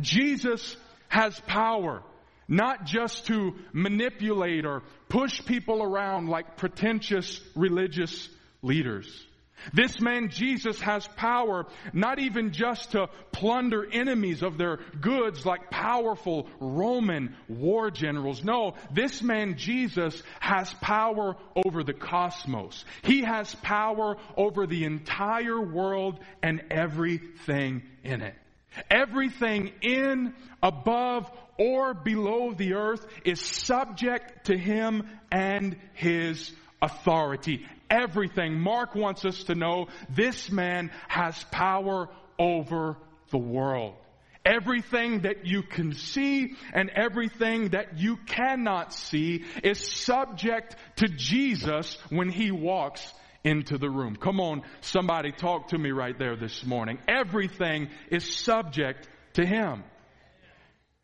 Jesus 0.00 0.76
has 1.08 1.38
power 1.40 2.02
not 2.48 2.84
just 2.84 3.26
to 3.26 3.54
manipulate 3.72 4.66
or 4.66 4.82
push 5.08 5.44
people 5.46 5.82
around 5.82 6.28
like 6.28 6.56
pretentious 6.56 7.40
religious 7.54 8.28
leaders. 8.62 9.26
This 9.72 10.00
man 10.00 10.28
Jesus 10.28 10.80
has 10.80 11.06
power 11.06 11.66
not 11.92 12.18
even 12.18 12.52
just 12.52 12.92
to 12.92 13.08
plunder 13.30 13.86
enemies 13.90 14.42
of 14.42 14.58
their 14.58 14.78
goods 15.00 15.46
like 15.46 15.70
powerful 15.70 16.48
Roman 16.60 17.36
war 17.48 17.90
generals. 17.90 18.42
No, 18.42 18.74
this 18.92 19.22
man 19.22 19.56
Jesus 19.56 20.20
has 20.40 20.72
power 20.74 21.36
over 21.54 21.84
the 21.84 21.92
cosmos. 21.92 22.84
He 23.02 23.22
has 23.22 23.54
power 23.56 24.16
over 24.36 24.66
the 24.66 24.84
entire 24.84 25.60
world 25.60 26.18
and 26.42 26.62
everything 26.70 27.82
in 28.02 28.22
it. 28.22 28.34
Everything 28.90 29.70
in, 29.82 30.34
above, 30.62 31.30
or 31.58 31.92
below 31.92 32.52
the 32.52 32.74
earth 32.74 33.06
is 33.24 33.38
subject 33.38 34.46
to 34.46 34.56
him 34.56 35.06
and 35.30 35.76
his 35.92 36.50
authority 36.82 37.64
everything. 37.92 38.58
Mark 38.58 38.94
wants 38.94 39.24
us 39.24 39.44
to 39.44 39.54
know 39.54 39.88
this 40.08 40.50
man 40.50 40.90
has 41.08 41.44
power 41.52 42.08
over 42.38 42.96
the 43.30 43.38
world. 43.38 43.94
Everything 44.44 45.20
that 45.20 45.46
you 45.46 45.62
can 45.62 45.92
see 45.92 46.56
and 46.72 46.90
everything 46.90 47.68
that 47.68 47.98
you 47.98 48.16
cannot 48.16 48.92
see 48.92 49.44
is 49.62 49.78
subject 49.78 50.74
to 50.96 51.06
Jesus 51.06 51.96
when 52.08 52.28
he 52.28 52.50
walks 52.50 53.12
into 53.44 53.78
the 53.78 53.90
room. 53.90 54.16
Come 54.16 54.40
on, 54.40 54.62
somebody 54.80 55.30
talk 55.30 55.68
to 55.68 55.78
me 55.78 55.90
right 55.90 56.18
there 56.18 56.36
this 56.36 56.64
morning. 56.64 56.98
Everything 57.06 57.88
is 58.10 58.34
subject 58.34 59.08
to 59.34 59.46
him. 59.46 59.84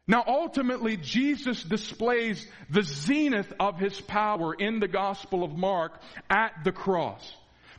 Now 0.09 0.25
ultimately, 0.27 0.97
Jesus 0.97 1.63
displays 1.63 2.45
the 2.71 2.83
zenith 2.83 3.53
of 3.61 3.79
his 3.79 4.01
power 4.01 4.55
in 4.55 4.81
the 4.81 4.89
Gospel 4.89 5.45
of 5.45 5.57
Mark 5.57 6.01
at 6.31 6.65
the 6.65 6.73
cross. 6.73 7.31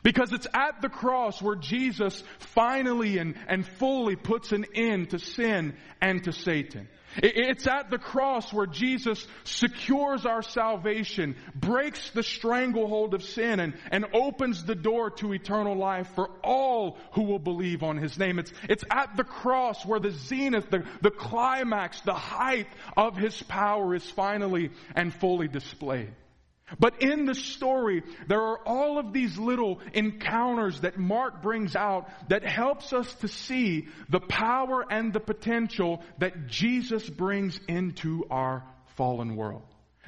Because 0.04 0.32
it's 0.32 0.46
at 0.54 0.80
the 0.80 0.88
cross 0.88 1.42
where 1.42 1.56
Jesus 1.56 2.22
finally 2.38 3.18
and, 3.18 3.34
and 3.48 3.66
fully 3.66 4.14
puts 4.14 4.52
an 4.52 4.64
end 4.74 5.10
to 5.10 5.18
sin 5.18 5.74
and 6.00 6.22
to 6.24 6.32
Satan. 6.32 6.88
It's 7.16 7.66
at 7.66 7.90
the 7.90 7.98
cross 7.98 8.52
where 8.52 8.66
Jesus 8.66 9.26
secures 9.44 10.26
our 10.26 10.42
salvation, 10.42 11.36
breaks 11.54 12.10
the 12.10 12.22
stranglehold 12.22 13.14
of 13.14 13.22
sin, 13.22 13.58
and, 13.58 13.74
and 13.90 14.06
opens 14.12 14.64
the 14.64 14.74
door 14.74 15.10
to 15.10 15.32
eternal 15.32 15.76
life 15.76 16.08
for 16.14 16.30
all 16.44 16.98
who 17.12 17.22
will 17.22 17.38
believe 17.38 17.82
on 17.82 17.96
His 17.96 18.18
name. 18.18 18.38
It's, 18.38 18.52
it's 18.68 18.84
at 18.90 19.16
the 19.16 19.24
cross 19.24 19.84
where 19.84 20.00
the 20.00 20.12
zenith, 20.12 20.70
the, 20.70 20.84
the 21.02 21.10
climax, 21.10 22.00
the 22.02 22.14
height 22.14 22.68
of 22.96 23.16
His 23.16 23.42
power 23.42 23.94
is 23.94 24.08
finally 24.08 24.70
and 24.94 25.12
fully 25.12 25.48
displayed. 25.48 26.12
But 26.78 27.02
in 27.02 27.26
the 27.26 27.34
story, 27.34 28.02
there 28.28 28.40
are 28.40 28.58
all 28.66 28.98
of 28.98 29.12
these 29.12 29.36
little 29.38 29.80
encounters 29.92 30.80
that 30.80 30.98
Mark 30.98 31.42
brings 31.42 31.74
out 31.74 32.08
that 32.28 32.44
helps 32.44 32.92
us 32.92 33.12
to 33.16 33.28
see 33.28 33.88
the 34.08 34.20
power 34.20 34.84
and 34.88 35.12
the 35.12 35.20
potential 35.20 36.02
that 36.18 36.46
Jesus 36.46 37.08
brings 37.08 37.58
into 37.68 38.24
our 38.30 38.64
fallen 38.96 39.36
world. 39.36 39.62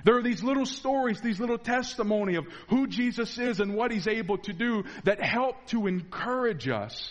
There 0.04 0.16
are 0.16 0.22
these 0.22 0.42
little 0.42 0.66
stories, 0.66 1.20
these 1.20 1.40
little 1.40 1.58
testimony 1.58 2.36
of 2.36 2.46
who 2.68 2.86
Jesus 2.86 3.38
is 3.38 3.60
and 3.60 3.74
what 3.74 3.92
he's 3.92 4.08
able 4.08 4.38
to 4.38 4.52
do 4.52 4.84
that 5.04 5.22
help 5.22 5.66
to 5.66 5.86
encourage 5.86 6.68
us 6.68 7.10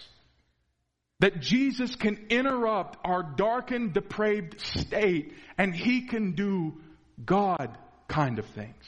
that 1.19 1.39
Jesus 1.39 1.95
can 1.95 2.17
interrupt 2.29 2.97
our 3.05 3.21
darkened, 3.21 3.93
depraved 3.93 4.59
state 4.59 5.33
and 5.57 5.73
he 5.73 6.07
can 6.07 6.31
do 6.31 6.81
God 7.23 7.77
kind 8.07 8.39
of 8.39 8.45
things 8.47 8.83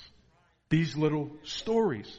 these 0.74 0.98
little 0.98 1.30
stories. 1.44 2.12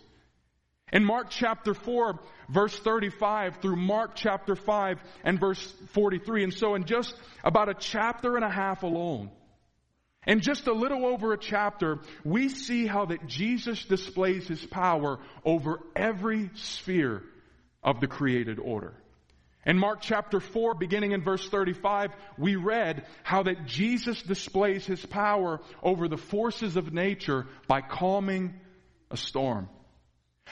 In 0.93 1.05
Mark 1.05 1.27
chapter 1.29 1.75
4, 1.75 2.21
verse 2.49 2.79
35 2.79 3.57
through 3.57 3.75
Mark 3.75 4.13
chapter 4.15 4.55
5 4.55 5.01
and 5.25 5.41
verse 5.41 5.61
43. 5.89 6.45
And 6.45 6.55
so 6.55 6.77
in 6.77 6.85
just 6.85 7.17
about 7.43 7.69
a 7.69 7.75
chapter 7.75 8.37
and 8.37 8.45
a 8.45 8.49
half 8.49 8.85
alone, 8.85 9.33
in 10.25 10.39
just 10.39 10.69
a 10.69 10.73
little 10.73 11.05
over 11.05 11.33
a 11.33 11.37
chapter, 11.37 11.99
we 12.25 12.49
see 12.49 12.87
how 12.87 13.07
that 13.07 13.27
Jesus 13.27 13.85
displays 13.87 14.47
his 14.47 14.65
power 14.65 15.19
over 15.45 15.81
every 15.97 16.51
sphere 16.55 17.25
of 17.83 18.01
the 18.01 18.07
created 18.07 18.61
order. 18.61 18.95
In 19.67 19.79
Mark 19.79 20.01
chapter 20.03 20.41
4, 20.41 20.75
beginning 20.75 21.13
in 21.13 21.23
verse 21.23 21.49
35, 21.49 22.13
we 22.37 22.57
read 22.57 23.07
how 23.23 23.45
that 23.45 23.67
Jesus 23.67 24.21
displays 24.23 24.85
his 24.85 25.05
power 25.05 25.61
over 25.83 26.09
the 26.09 26.19
forces 26.19 26.77
of 26.77 26.93
nature 26.93 27.47
by 27.67 27.81
calming 27.81 28.61
a 29.11 29.17
storm. 29.17 29.69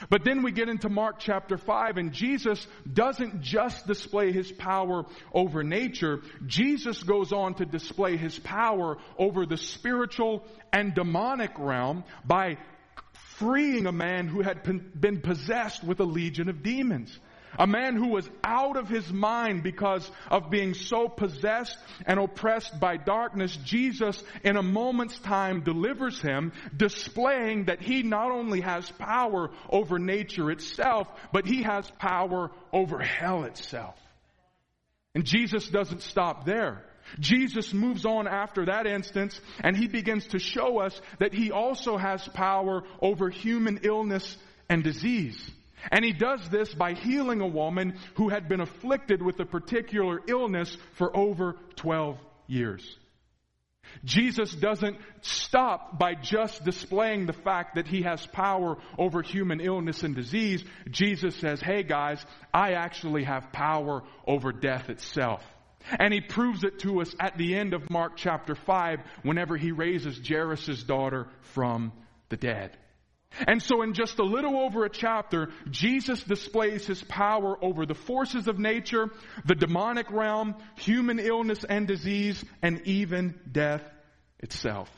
But 0.09 0.23
then 0.23 0.41
we 0.41 0.51
get 0.51 0.69
into 0.69 0.89
Mark 0.89 1.19
chapter 1.19 1.57
5 1.57 1.97
and 1.97 2.13
Jesus 2.13 2.65
doesn't 2.91 3.41
just 3.41 3.85
display 3.85 4.31
his 4.31 4.51
power 4.51 5.05
over 5.31 5.63
nature. 5.63 6.21
Jesus 6.47 7.03
goes 7.03 7.31
on 7.31 7.53
to 7.55 7.65
display 7.65 8.17
his 8.17 8.39
power 8.39 8.97
over 9.19 9.45
the 9.45 9.57
spiritual 9.57 10.43
and 10.71 10.95
demonic 10.95 11.51
realm 11.59 12.03
by 12.25 12.57
freeing 13.37 13.85
a 13.85 13.91
man 13.91 14.27
who 14.27 14.41
had 14.41 14.63
been 14.99 15.21
possessed 15.21 15.83
with 15.83 15.99
a 15.99 16.05
legion 16.05 16.49
of 16.49 16.63
demons. 16.63 17.19
A 17.57 17.67
man 17.67 17.95
who 17.95 18.09
was 18.09 18.29
out 18.43 18.77
of 18.77 18.89
his 18.89 19.11
mind 19.11 19.63
because 19.63 20.09
of 20.29 20.49
being 20.49 20.73
so 20.73 21.07
possessed 21.07 21.77
and 22.05 22.19
oppressed 22.19 22.79
by 22.79 22.97
darkness, 22.97 23.55
Jesus 23.57 24.23
in 24.43 24.57
a 24.57 24.63
moment's 24.63 25.19
time 25.19 25.61
delivers 25.61 26.19
him, 26.19 26.51
displaying 26.75 27.65
that 27.65 27.81
he 27.81 28.03
not 28.03 28.31
only 28.31 28.61
has 28.61 28.89
power 28.91 29.51
over 29.69 29.99
nature 29.99 30.51
itself, 30.51 31.07
but 31.31 31.45
he 31.45 31.63
has 31.63 31.89
power 31.99 32.51
over 32.71 32.99
hell 32.99 33.43
itself. 33.43 33.95
And 35.15 35.25
Jesus 35.25 35.69
doesn't 35.69 36.01
stop 36.01 36.45
there. 36.45 36.83
Jesus 37.19 37.73
moves 37.73 38.05
on 38.05 38.27
after 38.27 38.65
that 38.65 38.87
instance 38.87 39.39
and 39.59 39.75
he 39.75 39.87
begins 39.87 40.27
to 40.27 40.39
show 40.39 40.79
us 40.79 40.99
that 41.19 41.33
he 41.33 41.51
also 41.51 41.97
has 41.97 42.27
power 42.29 42.83
over 43.01 43.29
human 43.29 43.81
illness 43.83 44.37
and 44.69 44.83
disease. 44.83 45.51
And 45.91 46.03
he 46.03 46.13
does 46.13 46.47
this 46.49 46.73
by 46.73 46.93
healing 46.93 47.41
a 47.41 47.47
woman 47.47 47.97
who 48.15 48.29
had 48.29 48.47
been 48.47 48.61
afflicted 48.61 49.21
with 49.21 49.39
a 49.39 49.45
particular 49.45 50.21
illness 50.27 50.75
for 50.93 51.15
over 51.15 51.55
12 51.75 52.17
years. 52.47 52.97
Jesus 54.03 54.53
doesn't 54.53 54.97
stop 55.21 55.99
by 55.99 56.15
just 56.15 56.63
displaying 56.63 57.25
the 57.25 57.33
fact 57.33 57.75
that 57.75 57.87
he 57.87 58.03
has 58.03 58.25
power 58.27 58.77
over 58.97 59.21
human 59.21 59.59
illness 59.59 60.03
and 60.03 60.15
disease. 60.15 60.63
Jesus 60.89 61.35
says, 61.35 61.61
hey 61.61 61.83
guys, 61.83 62.23
I 62.53 62.73
actually 62.73 63.23
have 63.25 63.51
power 63.51 64.03
over 64.25 64.51
death 64.51 64.89
itself. 64.89 65.43
And 65.99 66.13
he 66.13 66.21
proves 66.21 66.63
it 66.63 66.79
to 66.79 67.01
us 67.01 67.13
at 67.19 67.37
the 67.37 67.55
end 67.55 67.73
of 67.73 67.89
Mark 67.89 68.13
chapter 68.15 68.55
5 68.55 68.99
whenever 69.23 69.57
he 69.57 69.71
raises 69.71 70.19
Jairus' 70.25 70.83
daughter 70.83 71.27
from 71.53 71.91
the 72.29 72.37
dead. 72.37 72.77
And 73.47 73.61
so 73.61 73.81
in 73.81 73.93
just 73.93 74.19
a 74.19 74.23
little 74.23 74.57
over 74.57 74.85
a 74.85 74.89
chapter, 74.89 75.49
Jesus 75.69 76.23
displays 76.23 76.85
his 76.85 77.03
power 77.03 77.57
over 77.63 77.85
the 77.85 77.95
forces 77.95 78.47
of 78.47 78.59
nature, 78.59 79.09
the 79.45 79.55
demonic 79.55 80.11
realm, 80.11 80.55
human 80.77 81.19
illness 81.19 81.63
and 81.67 81.87
disease, 81.87 82.43
and 82.61 82.81
even 82.85 83.39
death 83.51 83.83
itself. 84.39 84.89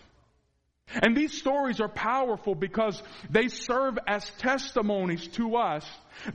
And 0.88 1.18
these 1.18 1.34
stories 1.34 1.82
are 1.82 1.90
powerful 1.90 2.54
because 2.54 3.02
they 3.30 3.48
serve 3.48 3.98
as 4.08 4.30
testimonies 4.38 5.28
to 5.30 5.56
us 5.56 5.86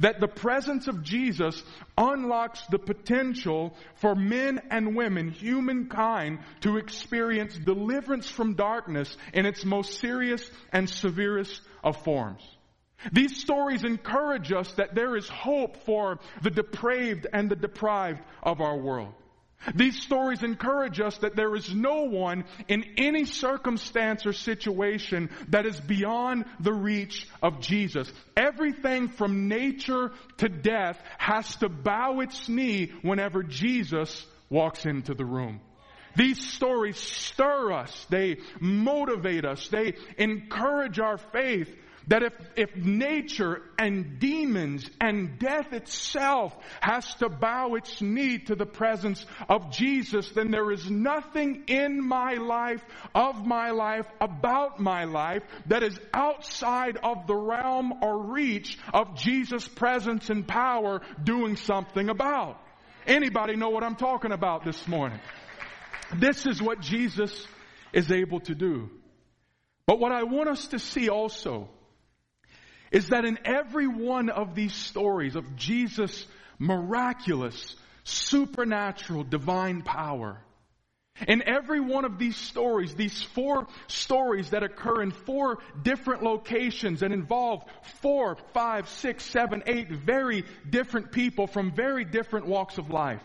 that 0.00 0.20
the 0.20 0.28
presence 0.28 0.88
of 0.88 1.02
Jesus 1.02 1.62
unlocks 1.96 2.60
the 2.68 2.78
potential 2.78 3.76
for 3.96 4.14
men 4.14 4.60
and 4.70 4.96
women, 4.96 5.30
humankind, 5.30 6.40
to 6.62 6.78
experience 6.78 7.56
deliverance 7.56 8.28
from 8.28 8.54
darkness 8.54 9.16
in 9.32 9.46
its 9.46 9.64
most 9.64 10.00
serious 10.00 10.50
and 10.72 10.90
severest 10.90 11.62
of 11.82 12.02
forms. 12.04 12.42
These 13.12 13.40
stories 13.40 13.84
encourage 13.84 14.52
us 14.52 14.72
that 14.74 14.94
there 14.94 15.16
is 15.16 15.28
hope 15.28 15.84
for 15.84 16.18
the 16.42 16.50
depraved 16.50 17.26
and 17.32 17.48
the 17.48 17.56
deprived 17.56 18.20
of 18.42 18.60
our 18.60 18.76
world. 18.76 19.14
These 19.74 20.00
stories 20.00 20.42
encourage 20.42 21.00
us 21.00 21.18
that 21.18 21.36
there 21.36 21.54
is 21.54 21.74
no 21.74 22.04
one 22.04 22.44
in 22.68 22.84
any 22.96 23.26
circumstance 23.26 24.24
or 24.24 24.32
situation 24.32 25.28
that 25.48 25.66
is 25.66 25.78
beyond 25.78 26.46
the 26.60 26.72
reach 26.72 27.28
of 27.42 27.60
Jesus. 27.60 28.10
Everything 28.36 29.08
from 29.08 29.48
nature 29.48 30.12
to 30.38 30.48
death 30.48 30.98
has 31.18 31.56
to 31.56 31.68
bow 31.68 32.20
its 32.20 32.48
knee 32.48 32.92
whenever 33.02 33.42
Jesus 33.42 34.26
walks 34.48 34.86
into 34.86 35.14
the 35.14 35.26
room. 35.26 35.60
These 36.16 36.52
stories 36.52 36.96
stir 36.96 37.72
us. 37.72 38.06
They 38.10 38.38
motivate 38.60 39.44
us. 39.44 39.68
They 39.68 39.94
encourage 40.18 40.98
our 40.98 41.18
faith 41.18 41.68
that 42.10 42.22
if, 42.24 42.32
if 42.56 42.74
nature 42.76 43.62
and 43.78 44.18
demons 44.18 44.88
and 45.00 45.38
death 45.38 45.72
itself 45.72 46.56
has 46.80 47.14
to 47.16 47.28
bow 47.28 47.74
its 47.74 48.02
knee 48.02 48.38
to 48.38 48.56
the 48.56 48.66
presence 48.66 49.24
of 49.48 49.70
Jesus, 49.70 50.28
then 50.30 50.50
there 50.50 50.72
is 50.72 50.90
nothing 50.90 51.64
in 51.68 52.04
my 52.04 52.34
life, 52.34 52.82
of 53.14 53.46
my 53.46 53.70
life, 53.70 54.06
about 54.20 54.80
my 54.80 55.04
life 55.04 55.42
that 55.66 55.84
is 55.84 55.98
outside 56.12 56.96
of 56.96 57.28
the 57.28 57.36
realm 57.36 58.02
or 58.02 58.18
reach 58.18 58.76
of 58.92 59.14
Jesus' 59.14 59.68
presence 59.68 60.30
and 60.30 60.48
power 60.48 61.02
doing 61.22 61.56
something 61.56 62.08
about. 62.08 62.60
Anybody 63.06 63.56
know 63.56 63.70
what 63.70 63.84
I'm 63.84 63.96
talking 63.96 64.32
about 64.32 64.64
this 64.64 64.88
morning? 64.88 65.20
This 66.16 66.46
is 66.46 66.60
what 66.60 66.80
Jesus 66.80 67.46
is 67.92 68.10
able 68.10 68.40
to 68.40 68.54
do. 68.54 68.90
But 69.86 69.98
what 69.98 70.12
I 70.12 70.24
want 70.24 70.48
us 70.48 70.68
to 70.68 70.78
see 70.78 71.08
also 71.08 71.68
is 72.90 73.08
that 73.08 73.24
in 73.24 73.38
every 73.44 73.86
one 73.86 74.28
of 74.28 74.54
these 74.54 74.74
stories 74.74 75.36
of 75.36 75.56
Jesus' 75.56 76.26
miraculous, 76.58 77.76
supernatural, 78.04 79.24
divine 79.24 79.82
power, 79.82 80.40
in 81.28 81.46
every 81.46 81.80
one 81.80 82.04
of 82.04 82.18
these 82.18 82.36
stories, 82.36 82.94
these 82.94 83.22
four 83.22 83.66
stories 83.88 84.50
that 84.50 84.62
occur 84.62 85.02
in 85.02 85.10
four 85.10 85.58
different 85.82 86.22
locations 86.22 87.02
and 87.02 87.12
involve 87.12 87.62
four, 88.00 88.36
five, 88.54 88.88
six, 88.88 89.24
seven, 89.24 89.62
eight 89.66 89.90
very 89.90 90.44
different 90.68 91.12
people 91.12 91.46
from 91.46 91.72
very 91.72 92.04
different 92.04 92.46
walks 92.46 92.78
of 92.78 92.90
life. 92.90 93.22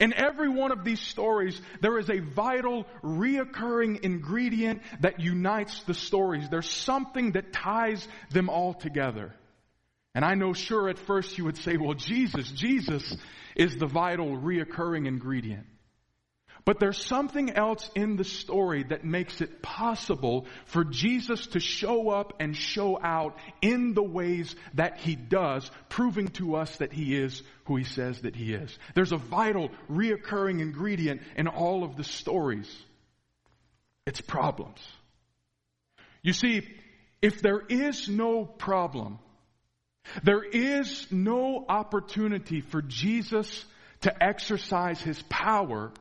In 0.00 0.12
every 0.12 0.48
one 0.48 0.72
of 0.72 0.84
these 0.84 1.00
stories, 1.00 1.60
there 1.80 1.98
is 1.98 2.10
a 2.10 2.18
vital, 2.18 2.86
reoccurring 3.02 4.00
ingredient 4.00 4.82
that 5.00 5.20
unites 5.20 5.82
the 5.84 5.94
stories. 5.94 6.48
There's 6.50 6.68
something 6.68 7.32
that 7.32 7.52
ties 7.52 8.06
them 8.30 8.48
all 8.48 8.74
together. 8.74 9.34
And 10.14 10.24
I 10.24 10.34
know 10.34 10.52
sure 10.52 10.88
at 10.88 10.98
first 10.98 11.38
you 11.38 11.44
would 11.44 11.58
say, 11.58 11.76
well, 11.76 11.94
Jesus, 11.94 12.50
Jesus 12.50 13.16
is 13.54 13.76
the 13.76 13.86
vital, 13.86 14.36
reoccurring 14.36 15.06
ingredient. 15.06 15.66
But 16.66 16.80
there's 16.80 17.02
something 17.02 17.50
else 17.50 17.88
in 17.94 18.16
the 18.16 18.24
story 18.24 18.82
that 18.82 19.04
makes 19.04 19.40
it 19.40 19.62
possible 19.62 20.46
for 20.64 20.82
Jesus 20.82 21.46
to 21.48 21.60
show 21.60 22.10
up 22.10 22.34
and 22.40 22.56
show 22.56 23.00
out 23.00 23.38
in 23.62 23.94
the 23.94 24.02
ways 24.02 24.56
that 24.74 24.98
he 24.98 25.14
does, 25.14 25.70
proving 25.88 26.26
to 26.30 26.56
us 26.56 26.76
that 26.78 26.92
he 26.92 27.14
is 27.14 27.40
who 27.66 27.76
he 27.76 27.84
says 27.84 28.20
that 28.22 28.34
he 28.34 28.52
is. 28.52 28.76
There's 28.96 29.12
a 29.12 29.16
vital, 29.16 29.70
reoccurring 29.88 30.60
ingredient 30.60 31.22
in 31.36 31.46
all 31.46 31.84
of 31.84 31.96
the 31.96 32.02
stories. 32.02 32.68
It's 34.04 34.20
problems. 34.20 34.80
You 36.20 36.32
see, 36.32 36.66
if 37.22 37.42
there 37.42 37.62
is 37.68 38.08
no 38.08 38.44
problem, 38.44 39.20
there 40.24 40.42
is 40.42 41.06
no 41.12 41.64
opportunity 41.68 42.60
for 42.60 42.82
Jesus 42.82 43.64
to 44.00 44.22
exercise 44.22 45.00
his 45.00 45.22
power 45.28 45.92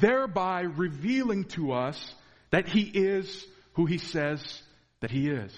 thereby 0.00 0.62
revealing 0.62 1.44
to 1.44 1.72
us 1.72 2.14
that 2.50 2.68
he 2.68 2.82
is 2.82 3.46
who 3.74 3.86
he 3.86 3.98
says 3.98 4.62
that 5.00 5.10
he 5.10 5.28
is. 5.28 5.52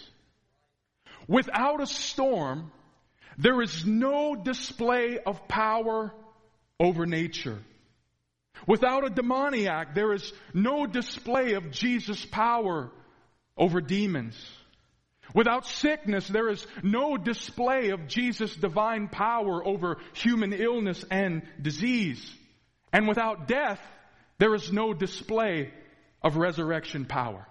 Without 1.26 1.80
a 1.80 1.86
storm, 1.86 2.70
there 3.36 3.62
is 3.62 3.86
no 3.86 4.34
display 4.34 5.18
of 5.18 5.48
power 5.48 6.12
over 6.80 7.06
nature. 7.06 7.58
Without 8.66 9.06
a 9.06 9.10
demoniac, 9.10 9.94
there 9.94 10.12
is 10.12 10.32
no 10.52 10.86
display 10.86 11.54
of 11.54 11.70
Jesus' 11.70 12.24
power 12.26 12.90
over 13.56 13.80
demons. 13.80 14.36
Without 15.34 15.66
sickness, 15.66 16.26
there 16.26 16.48
is 16.48 16.66
no 16.82 17.16
display 17.16 17.90
of 17.90 18.08
Jesus' 18.08 18.54
divine 18.56 19.08
power 19.08 19.64
over 19.64 19.98
human 20.14 20.52
illness 20.52 21.04
and 21.10 21.42
disease. 21.60 22.34
And 22.92 23.06
without 23.06 23.46
death, 23.46 23.80
there 24.38 24.55
is 24.55 24.72
no 24.72 24.94
display 24.94 25.72
of 26.22 26.37
resurrection 26.37 27.05
power. 27.05 27.46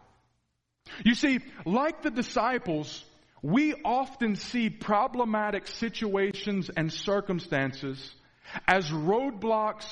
You 1.03 1.15
see, 1.15 1.39
like 1.65 2.01
the 2.01 2.11
disciples, 2.11 3.03
we 3.41 3.73
often 3.85 4.35
see 4.35 4.69
problematic 4.69 5.67
situations 5.67 6.69
and 6.75 6.91
circumstances 6.91 8.13
as 8.67 8.89
roadblocks 8.89 9.85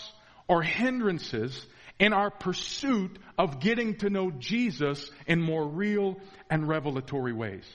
or 0.47 0.61
hindrances 0.61 1.65
in 1.99 2.13
our 2.13 2.29
pursuit 2.29 3.17
of 3.37 3.59
getting 3.59 3.95
to 3.97 4.09
know 4.09 4.31
Jesus 4.31 5.09
in 5.27 5.41
more 5.41 5.67
real 5.67 6.17
and 6.49 6.67
revelatory 6.67 7.33
ways. 7.33 7.65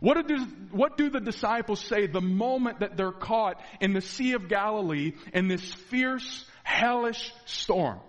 What 0.00 0.26
do, 0.26 0.38
what 0.70 0.96
do 0.96 1.10
the 1.10 1.20
disciples 1.20 1.80
say 1.80 2.06
the 2.06 2.22
moment 2.22 2.80
that 2.80 2.96
they're 2.96 3.12
caught 3.12 3.60
in 3.80 3.92
the 3.92 4.00
Sea 4.00 4.32
of 4.32 4.48
Galilee 4.48 5.12
in 5.34 5.48
this 5.48 5.62
fierce, 5.62 6.46
hellish 6.64 7.32
storm? 7.44 8.00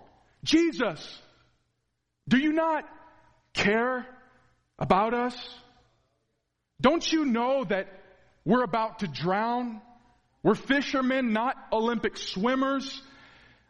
Jesus, 0.44 1.20
do 2.28 2.38
you 2.38 2.52
not 2.52 2.84
care 3.54 4.06
about 4.78 5.14
us? 5.14 5.36
Don't 6.80 7.10
you 7.12 7.24
know 7.24 7.64
that 7.64 7.88
we're 8.44 8.62
about 8.62 9.00
to 9.00 9.08
drown? 9.08 9.80
We're 10.42 10.54
fishermen, 10.54 11.32
not 11.32 11.56
Olympic 11.72 12.18
swimmers. 12.18 13.02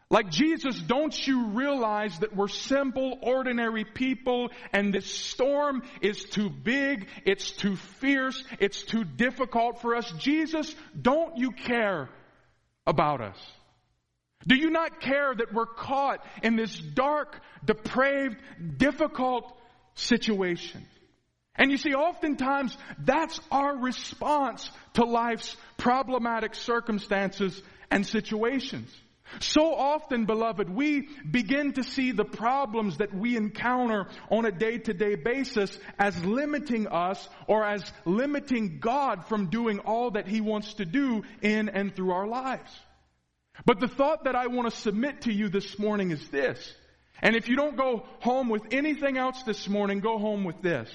Like 0.09 0.29
Jesus, 0.29 0.79
don't 0.79 1.27
you 1.27 1.47
realize 1.47 2.19
that 2.19 2.35
we're 2.35 2.47
simple, 2.47 3.17
ordinary 3.21 3.85
people 3.85 4.51
and 4.71 4.93
this 4.93 5.07
storm 5.07 5.81
is 6.01 6.23
too 6.25 6.49
big, 6.49 7.07
it's 7.25 7.51
too 7.51 7.75
fierce, 7.75 8.43
it's 8.59 8.83
too 8.83 9.03
difficult 9.03 9.81
for 9.81 9.95
us? 9.95 10.11
Jesus, 10.19 10.75
don't 10.99 11.37
you 11.37 11.51
care 11.51 12.09
about 12.85 13.21
us? 13.21 13.37
Do 14.47 14.55
you 14.55 14.69
not 14.69 15.01
care 15.01 15.33
that 15.33 15.53
we're 15.53 15.65
caught 15.65 16.23
in 16.43 16.55
this 16.55 16.75
dark, 16.77 17.39
depraved, 17.63 18.37
difficult 18.77 19.57
situation? 19.95 20.85
And 21.55 21.71
you 21.71 21.77
see, 21.77 21.93
oftentimes 21.93 22.77
that's 22.99 23.39
our 23.49 23.77
response 23.77 24.69
to 24.93 25.05
life's 25.05 25.55
problematic 25.77 26.53
circumstances 26.53 27.61
and 27.89 28.05
situations. 28.05 28.93
So 29.39 29.73
often, 29.73 30.25
beloved, 30.25 30.69
we 30.69 31.09
begin 31.29 31.73
to 31.73 31.83
see 31.83 32.11
the 32.11 32.25
problems 32.25 32.97
that 32.97 33.13
we 33.13 33.35
encounter 33.35 34.07
on 34.29 34.45
a 34.45 34.51
day 34.51 34.77
to 34.77 34.93
day 34.93 35.15
basis 35.15 35.77
as 35.97 36.23
limiting 36.23 36.87
us 36.87 37.27
or 37.47 37.65
as 37.65 37.83
limiting 38.05 38.79
God 38.79 39.25
from 39.25 39.49
doing 39.49 39.79
all 39.79 40.11
that 40.11 40.27
He 40.27 40.41
wants 40.41 40.75
to 40.75 40.85
do 40.85 41.23
in 41.41 41.69
and 41.69 41.95
through 41.95 42.11
our 42.11 42.27
lives. 42.27 42.69
But 43.63 43.79
the 43.79 43.87
thought 43.87 44.25
that 44.25 44.35
I 44.35 44.47
want 44.47 44.69
to 44.69 44.75
submit 44.75 45.21
to 45.21 45.31
you 45.31 45.47
this 45.49 45.79
morning 45.79 46.11
is 46.11 46.27
this, 46.29 46.73
And 47.21 47.35
if 47.35 47.47
you 47.47 47.55
don't 47.55 47.77
go 47.77 48.05
home 48.19 48.49
with 48.49 48.63
anything 48.71 49.17
else 49.17 49.41
this 49.43 49.69
morning, 49.69 49.99
go 49.99 50.17
home 50.17 50.43
with 50.43 50.61
this. 50.61 50.89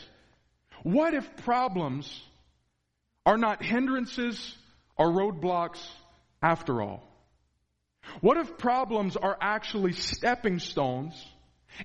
What 0.83 1.15
if 1.15 1.37
problems 1.45 2.23
are 3.25 3.39
not 3.39 3.63
hindrances 3.63 4.57
or 4.97 5.09
roadblocks 5.09 5.81
after 6.43 6.83
all? 6.83 7.03
What 8.21 8.37
if 8.37 8.59
problems 8.59 9.17
are 9.17 9.37
actually 9.41 9.93
stepping 9.93 10.59
stones 10.59 11.15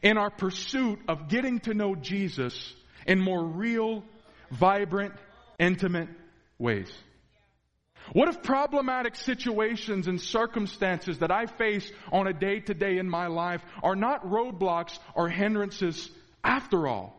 in 0.01 0.17
our 0.17 0.29
pursuit 0.29 0.99
of 1.07 1.27
getting 1.29 1.59
to 1.61 1.73
know 1.73 1.95
Jesus 1.95 2.73
in 3.05 3.19
more 3.19 3.43
real, 3.43 4.03
vibrant, 4.51 5.13
intimate 5.59 6.09
ways? 6.57 6.91
What 8.13 8.27
if 8.27 8.43
problematic 8.43 9.15
situations 9.15 10.07
and 10.07 10.21
circumstances 10.21 11.19
that 11.19 11.31
I 11.31 11.47
face 11.47 11.91
on 12.11 12.27
a 12.27 12.33
day 12.33 12.59
to 12.61 12.73
day 12.73 12.97
in 12.97 13.09
my 13.09 13.27
life 13.27 13.63
are 13.81 13.95
not 13.95 14.25
roadblocks 14.25 14.97
or 15.15 15.29
hindrances 15.29 16.09
after 16.43 16.87
all? 16.87 17.15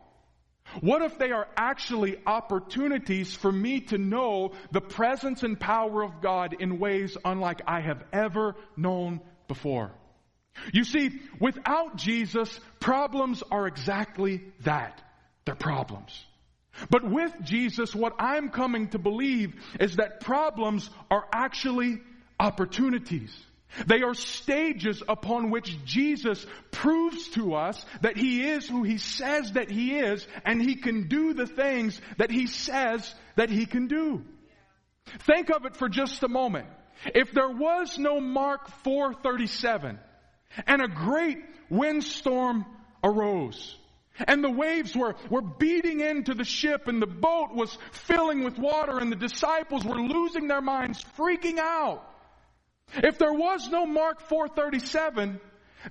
What 0.81 1.01
if 1.01 1.17
they 1.17 1.31
are 1.31 1.47
actually 1.55 2.17
opportunities 2.25 3.33
for 3.33 3.51
me 3.51 3.81
to 3.81 3.97
know 3.97 4.51
the 4.71 4.81
presence 4.81 5.43
and 5.43 5.59
power 5.59 6.03
of 6.03 6.21
God 6.21 6.55
in 6.59 6.79
ways 6.79 7.17
unlike 7.23 7.61
I 7.65 7.79
have 7.79 8.03
ever 8.11 8.55
known 8.75 9.21
before? 9.47 9.91
You 10.73 10.83
see, 10.83 11.21
without 11.39 11.95
Jesus, 11.97 12.59
problems 12.79 13.43
are 13.49 13.67
exactly 13.67 14.43
that. 14.61 15.01
They're 15.45 15.55
problems. 15.55 16.25
But 16.89 17.09
with 17.09 17.33
Jesus, 17.43 17.95
what 17.95 18.13
I'm 18.19 18.49
coming 18.49 18.89
to 18.89 18.99
believe 18.99 19.55
is 19.79 19.95
that 19.95 20.21
problems 20.21 20.89
are 21.09 21.25
actually 21.33 21.99
opportunities. 22.39 23.35
They 23.85 24.01
are 24.01 24.13
stages 24.13 25.03
upon 25.07 25.51
which 25.51 25.83
Jesus 25.83 26.45
proves 26.71 27.29
to 27.29 27.53
us 27.55 27.85
that 28.01 28.17
He 28.17 28.43
is 28.43 28.67
who 28.67 28.83
He 28.83 28.97
says 28.97 29.53
that 29.53 29.69
He 29.69 29.97
is 29.97 30.25
and 30.45 30.61
He 30.61 30.75
can 30.75 31.07
do 31.07 31.33
the 31.33 31.47
things 31.47 31.99
that 32.17 32.31
He 32.31 32.47
says 32.47 33.13
that 33.35 33.49
He 33.49 33.65
can 33.65 33.87
do. 33.87 34.23
Think 35.19 35.49
of 35.49 35.65
it 35.65 35.75
for 35.75 35.89
just 35.89 36.23
a 36.23 36.27
moment. 36.27 36.67
If 37.13 37.31
there 37.31 37.49
was 37.49 37.97
no 37.97 38.19
Mark 38.19 38.67
437 38.83 39.99
and 40.65 40.81
a 40.81 40.87
great 40.87 41.37
windstorm 41.69 42.65
arose, 43.03 43.77
and 44.19 44.43
the 44.43 44.49
waves 44.49 44.95
were, 44.95 45.15
were 45.29 45.41
beating 45.41 45.99
into 45.99 46.33
the 46.33 46.43
ship 46.43 46.87
and 46.87 47.01
the 47.01 47.07
boat 47.07 47.53
was 47.53 47.77
filling 47.91 48.43
with 48.43 48.57
water 48.57 48.99
and 48.99 49.11
the 49.11 49.15
disciples 49.15 49.85
were 49.85 49.99
losing 49.99 50.47
their 50.47 50.61
minds, 50.61 51.03
freaking 51.17 51.59
out. 51.59 52.03
If 52.95 53.17
there 53.17 53.33
was 53.33 53.67
no 53.69 53.85
Mark 53.85 54.21
437, 54.21 55.39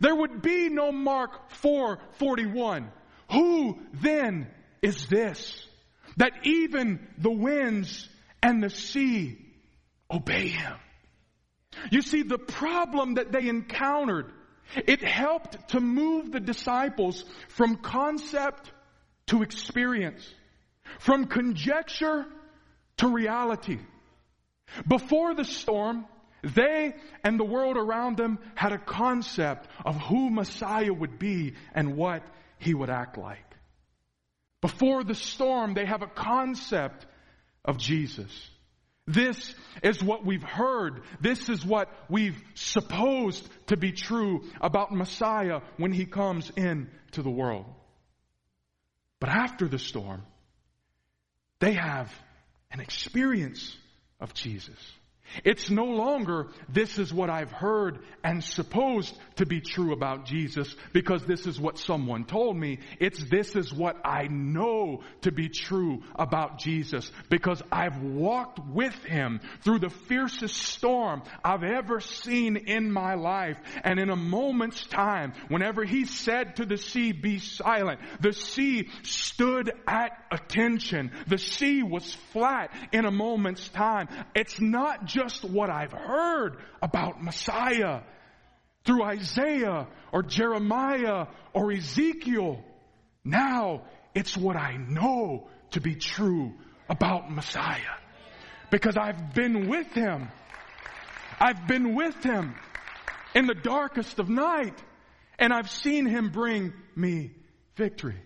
there 0.01 0.15
would 0.15 0.43
be 0.43 0.69
no 0.69 0.93
Mark 0.93 1.51
441. 1.51 2.91
Who 3.33 3.79
then 3.93 4.49
is 4.83 5.07
this 5.07 5.67
that 6.17 6.33
even 6.45 7.07
the 7.19 7.31
winds 7.31 8.09
and 8.43 8.63
the 8.63 8.71
sea 8.71 9.39
obey 10.11 10.49
him? 10.49 10.77
You 11.91 12.03
see, 12.03 12.23
the 12.23 12.39
problem 12.39 13.15
that 13.15 13.33
they 13.33 13.49
encountered 13.49 14.33
it 14.75 15.03
helped 15.03 15.69
to 15.71 15.81
move 15.81 16.33
the 16.33 16.41
disciples 16.41 17.25
from 17.49 17.77
concept 17.77 18.73
to 19.27 19.43
experience, 19.43 20.29
from 20.99 21.27
conjecture 21.27 22.27
to 22.99 23.09
reality. 23.09 23.79
Before 24.87 25.35
the 25.35 25.45
storm, 25.45 26.07
they 26.43 26.95
and 27.25 27.39
the 27.39 27.45
world 27.45 27.77
around 27.77 28.17
them 28.17 28.39
had 28.55 28.73
a 28.73 28.79
concept 28.79 29.69
of 29.85 29.97
who 29.97 30.31
Messiah 30.31 30.93
would 30.93 31.19
be 31.19 31.55
and 31.75 31.97
what 31.97 32.23
he 32.59 32.75
would 32.75 32.91
act 32.91 33.19
like. 33.19 33.43
Before 34.61 35.05
the 35.05 35.15
storm, 35.15 35.75
they 35.75 35.87
have 35.87 36.03
a 36.03 36.07
concept 36.07 37.07
of 37.65 37.79
Jesus. 37.79 38.51
This 39.07 39.55
is 39.83 40.03
what 40.03 40.27
we've 40.27 40.43
heard. 40.43 41.03
This 41.21 41.49
is 41.49 41.65
what 41.65 41.89
we've 42.09 42.41
supposed 42.55 43.49
to 43.69 43.77
be 43.77 43.93
true 43.93 44.43
about 44.61 44.93
Messiah 44.93 45.61
when 45.77 45.93
he 45.93 46.07
comes 46.07 46.51
into 46.51 47.23
the 47.23 47.31
world. 47.31 47.67
But 49.21 49.31
after 49.31 49.69
the 49.69 49.79
storm, 49.79 50.23
they 51.61 51.75
have 51.75 52.13
an 52.71 52.81
experience 52.81 53.77
of 54.21 54.35
Jesus. 54.35 54.79
It's 55.45 55.71
no 55.71 55.85
longer, 55.85 56.49
this 56.69 56.99
is 56.99 57.13
what 57.13 57.31
I've 57.31 57.53
heard 57.53 58.01
and 58.23 58.43
supposed 58.43 59.17
to 59.37 59.47
be 59.47 59.61
true 59.61 59.93
about 59.93 60.27
Jesus 60.27 60.75
because 60.93 61.25
this 61.25 61.47
is 61.47 61.61
what 61.61 61.79
someone 61.79 62.25
told 62.25 62.57
me. 62.57 62.79
It's 63.01 63.23
this 63.25 63.55
is 63.57 63.73
what 63.73 63.97
I 64.05 64.29
know 64.29 65.03
to 65.23 65.33
be 65.33 65.49
true 65.49 66.03
about 66.15 66.59
Jesus 66.59 67.11
because 67.29 67.63
I've 67.71 68.01
walked 68.03 68.61
with 68.67 68.95
Him 69.05 69.41
through 69.63 69.81
the 69.81 69.91
fiercest 69.91 70.57
storm 70.57 71.23
I've 71.45 71.65
ever 71.65 72.01
seen 72.01 72.57
in 72.57 72.91
my 72.91 73.15
life. 73.15 73.59
And 73.85 73.99
in 73.99 74.11
a 74.11 74.17
moment's 74.17 74.85
time, 74.87 75.33
whenever 75.49 75.85
He 75.85 76.05
said 76.05 76.57
to 76.57 76.67
the 76.67 76.77
sea, 76.77 77.13
be 77.13 77.39
silent, 77.39 78.01
the 78.21 78.33
sea 78.33 78.89
stood 79.03 79.73
at 79.87 80.13
attention. 80.31 81.13
The 81.27 81.39
sea 81.39 81.83
was 81.83 82.15
flat 82.33 82.73
in 82.93 83.05
a 83.05 83.11
moment's 83.11 83.69
time. 83.69 84.09
It's 84.35 84.61
not 84.61 85.05
just 85.17 85.45
what 85.45 85.71
I've 85.71 85.93
heard 85.93 86.59
about 86.83 87.23
Messiah 87.23 88.01
through 88.85 89.03
Isaiah 89.03 89.87
or 90.13 90.23
Jeremiah 90.23 91.27
or 91.55 91.73
Ezekiel. 91.73 92.63
Now 93.25 93.85
it's 94.15 94.37
what 94.37 94.57
I 94.57 94.77
know 94.77 95.49
to 95.71 95.81
be 95.81 95.95
true 95.95 96.53
about 96.89 97.31
Messiah. 97.31 97.97
Because 98.71 98.97
I've 98.97 99.35
been 99.35 99.69
with 99.69 99.91
him. 99.93 100.29
I've 101.41 101.67
been 101.67 101.95
with 101.95 102.23
him 102.23 102.55
in 103.35 103.47
the 103.47 103.55
darkest 103.55 104.19
of 104.19 104.29
night 104.29 104.79
and 105.39 105.53
I've 105.53 105.71
seen 105.71 106.05
him 106.07 106.31
bring 106.31 106.75
me 106.95 107.33
victory. 107.77 108.21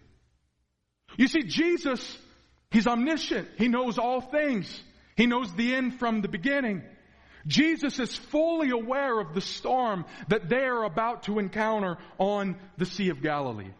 You 1.16 1.28
see, 1.28 1.42
Jesus, 1.42 2.18
he's 2.70 2.86
omniscient. 2.86 3.48
He 3.58 3.68
knows 3.68 3.98
all 3.98 4.20
things. 4.20 4.82
He 5.20 5.26
knows 5.26 5.52
the 5.52 5.74
end 5.74 5.98
from 5.98 6.22
the 6.22 6.28
beginning. 6.28 6.82
Jesus 7.46 8.00
is 8.00 8.16
fully 8.16 8.70
aware 8.70 9.20
of 9.20 9.34
the 9.34 9.42
storm 9.42 10.06
that 10.28 10.48
they 10.48 10.64
are 10.64 10.84
about 10.84 11.24
to 11.24 11.38
encounter 11.38 11.98
on 12.16 12.56
the 12.78 12.86
Sea 12.86 13.10
of 13.10 13.20
Galilee. 13.20 13.72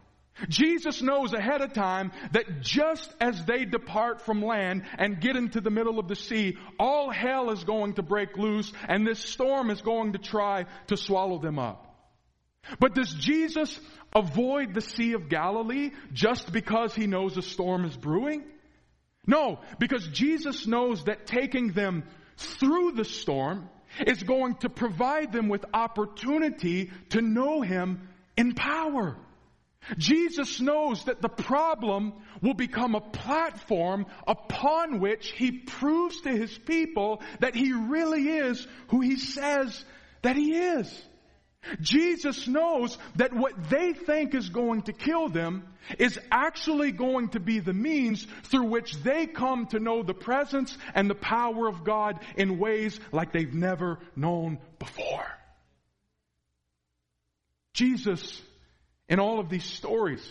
Jesus 0.50 1.00
knows 1.00 1.32
ahead 1.32 1.62
of 1.62 1.72
time 1.72 2.12
that 2.32 2.60
just 2.60 3.10
as 3.22 3.42
they 3.46 3.64
depart 3.64 4.20
from 4.20 4.42
land 4.42 4.82
and 4.98 5.18
get 5.18 5.34
into 5.34 5.62
the 5.62 5.70
middle 5.70 5.98
of 5.98 6.08
the 6.08 6.14
sea, 6.14 6.58
all 6.78 7.10
hell 7.10 7.50
is 7.52 7.64
going 7.64 7.94
to 7.94 8.02
break 8.02 8.36
loose 8.36 8.70
and 8.86 9.06
this 9.06 9.20
storm 9.20 9.70
is 9.70 9.80
going 9.80 10.12
to 10.12 10.18
try 10.18 10.66
to 10.88 10.96
swallow 10.98 11.38
them 11.38 11.58
up. 11.58 11.86
But 12.78 12.94
does 12.94 13.14
Jesus 13.14 13.80
avoid 14.14 14.74
the 14.74 14.82
Sea 14.82 15.14
of 15.14 15.30
Galilee 15.30 15.92
just 16.12 16.52
because 16.52 16.94
he 16.94 17.06
knows 17.06 17.38
a 17.38 17.42
storm 17.42 17.86
is 17.86 17.96
brewing? 17.96 18.44
No, 19.30 19.60
because 19.78 20.08
Jesus 20.08 20.66
knows 20.66 21.04
that 21.04 21.24
taking 21.24 21.68
them 21.68 22.02
through 22.36 22.92
the 22.92 23.04
storm 23.04 23.70
is 24.04 24.24
going 24.24 24.56
to 24.56 24.68
provide 24.68 25.30
them 25.30 25.48
with 25.48 25.64
opportunity 25.72 26.90
to 27.10 27.22
know 27.22 27.60
Him 27.60 28.08
in 28.36 28.54
power. 28.54 29.16
Jesus 29.96 30.60
knows 30.60 31.04
that 31.04 31.22
the 31.22 31.28
problem 31.28 32.12
will 32.42 32.54
become 32.54 32.96
a 32.96 33.00
platform 33.00 34.06
upon 34.26 34.98
which 34.98 35.30
He 35.30 35.52
proves 35.52 36.20
to 36.22 36.30
His 36.30 36.58
people 36.58 37.22
that 37.38 37.54
He 37.54 37.72
really 37.72 38.28
is 38.28 38.66
who 38.88 39.00
He 39.00 39.16
says 39.16 39.84
that 40.22 40.34
He 40.34 40.56
is. 40.56 41.06
Jesus 41.80 42.48
knows 42.48 42.96
that 43.16 43.34
what 43.34 43.68
they 43.68 43.92
think 43.92 44.34
is 44.34 44.48
going 44.48 44.82
to 44.82 44.92
kill 44.92 45.28
them 45.28 45.64
is 45.98 46.18
actually 46.30 46.90
going 46.90 47.28
to 47.30 47.40
be 47.40 47.60
the 47.60 47.72
means 47.72 48.26
through 48.44 48.66
which 48.66 48.94
they 49.02 49.26
come 49.26 49.66
to 49.66 49.78
know 49.78 50.02
the 50.02 50.14
presence 50.14 50.76
and 50.94 51.08
the 51.08 51.14
power 51.14 51.68
of 51.68 51.84
God 51.84 52.20
in 52.36 52.58
ways 52.58 52.98
like 53.12 53.32
they've 53.32 53.52
never 53.52 53.98
known 54.16 54.58
before. 54.78 55.26
Jesus, 57.74 58.40
in 59.08 59.20
all 59.20 59.38
of 59.38 59.48
these 59.48 59.64
stories, 59.64 60.26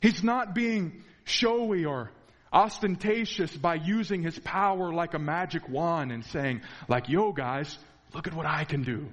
he's 0.00 0.22
not 0.22 0.54
being 0.54 1.02
showy 1.24 1.84
or 1.84 2.10
ostentatious 2.52 3.54
by 3.56 3.74
using 3.74 4.22
his 4.22 4.38
power 4.38 4.92
like 4.92 5.14
a 5.14 5.18
magic 5.18 5.68
wand 5.68 6.12
and 6.12 6.24
saying, 6.26 6.62
like, 6.88 7.08
yo 7.08 7.32
guys, 7.32 7.76
look 8.14 8.28
at 8.28 8.34
what 8.34 8.46
I 8.46 8.64
can 8.64 8.84
do. 8.84 9.08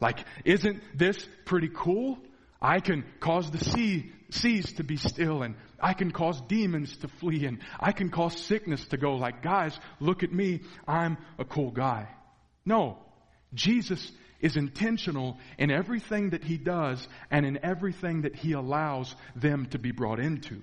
Like, 0.00 0.18
isn't 0.44 0.82
this 0.94 1.26
pretty 1.44 1.70
cool? 1.74 2.18
I 2.60 2.80
can 2.80 3.04
cause 3.20 3.50
the 3.50 3.62
sea, 3.62 4.12
seas 4.30 4.72
to 4.74 4.84
be 4.84 4.96
still 4.96 5.42
and 5.42 5.54
I 5.80 5.92
can 5.92 6.10
cause 6.10 6.40
demons 6.42 6.96
to 6.98 7.08
flee 7.08 7.46
and 7.46 7.58
I 7.78 7.92
can 7.92 8.10
cause 8.10 8.38
sickness 8.38 8.86
to 8.88 8.96
go 8.96 9.14
like, 9.16 9.42
guys, 9.42 9.78
look 10.00 10.22
at 10.22 10.32
me. 10.32 10.60
I'm 10.86 11.18
a 11.38 11.44
cool 11.44 11.70
guy. 11.70 12.08
No. 12.64 12.98
Jesus 13.54 14.10
is 14.40 14.56
intentional 14.56 15.38
in 15.58 15.70
everything 15.70 16.30
that 16.30 16.44
he 16.44 16.58
does 16.58 17.06
and 17.30 17.46
in 17.46 17.58
everything 17.64 18.22
that 18.22 18.36
he 18.36 18.52
allows 18.52 19.14
them 19.34 19.66
to 19.66 19.78
be 19.78 19.92
brought 19.92 20.20
into. 20.20 20.62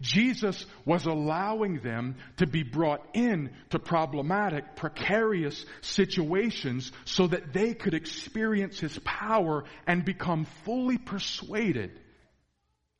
Jesus 0.00 0.66
was 0.84 1.06
allowing 1.06 1.80
them 1.80 2.16
to 2.38 2.46
be 2.46 2.62
brought 2.62 3.06
in 3.14 3.50
to 3.70 3.78
problematic, 3.78 4.76
precarious 4.76 5.64
situations 5.80 6.90
so 7.04 7.26
that 7.28 7.52
they 7.52 7.74
could 7.74 7.94
experience 7.94 8.80
his 8.80 8.98
power 9.04 9.64
and 9.86 10.04
become 10.04 10.44
fully 10.64 10.98
persuaded 10.98 11.92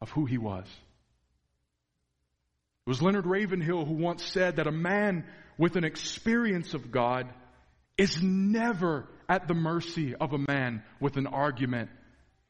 of 0.01 0.11
who 0.11 0.27
he 0.27 0.38
was. 0.38 0.66
It 2.87 2.90
was 2.90 3.03
Leonard 3.03 3.27
Ravenhill 3.27 3.85
who 3.85 3.94
once 3.94 4.25
said 4.25 4.57
that 4.57 4.68
a 4.68 4.72
man 4.72 5.25
with 5.59 5.77
an 5.77 5.85
experience 5.85 6.75
of 6.75 6.92
God 6.92 7.27
is 7.99 8.22
never 8.22 9.09
at 9.29 9.49
the 9.49 9.55
mercy 9.55 10.14
of 10.14 10.33
a 10.33 10.38
man 10.38 10.85
with 11.01 11.16
an 11.16 11.27
argument 11.27 11.90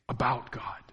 about 0.08 0.50
God. 0.50 0.85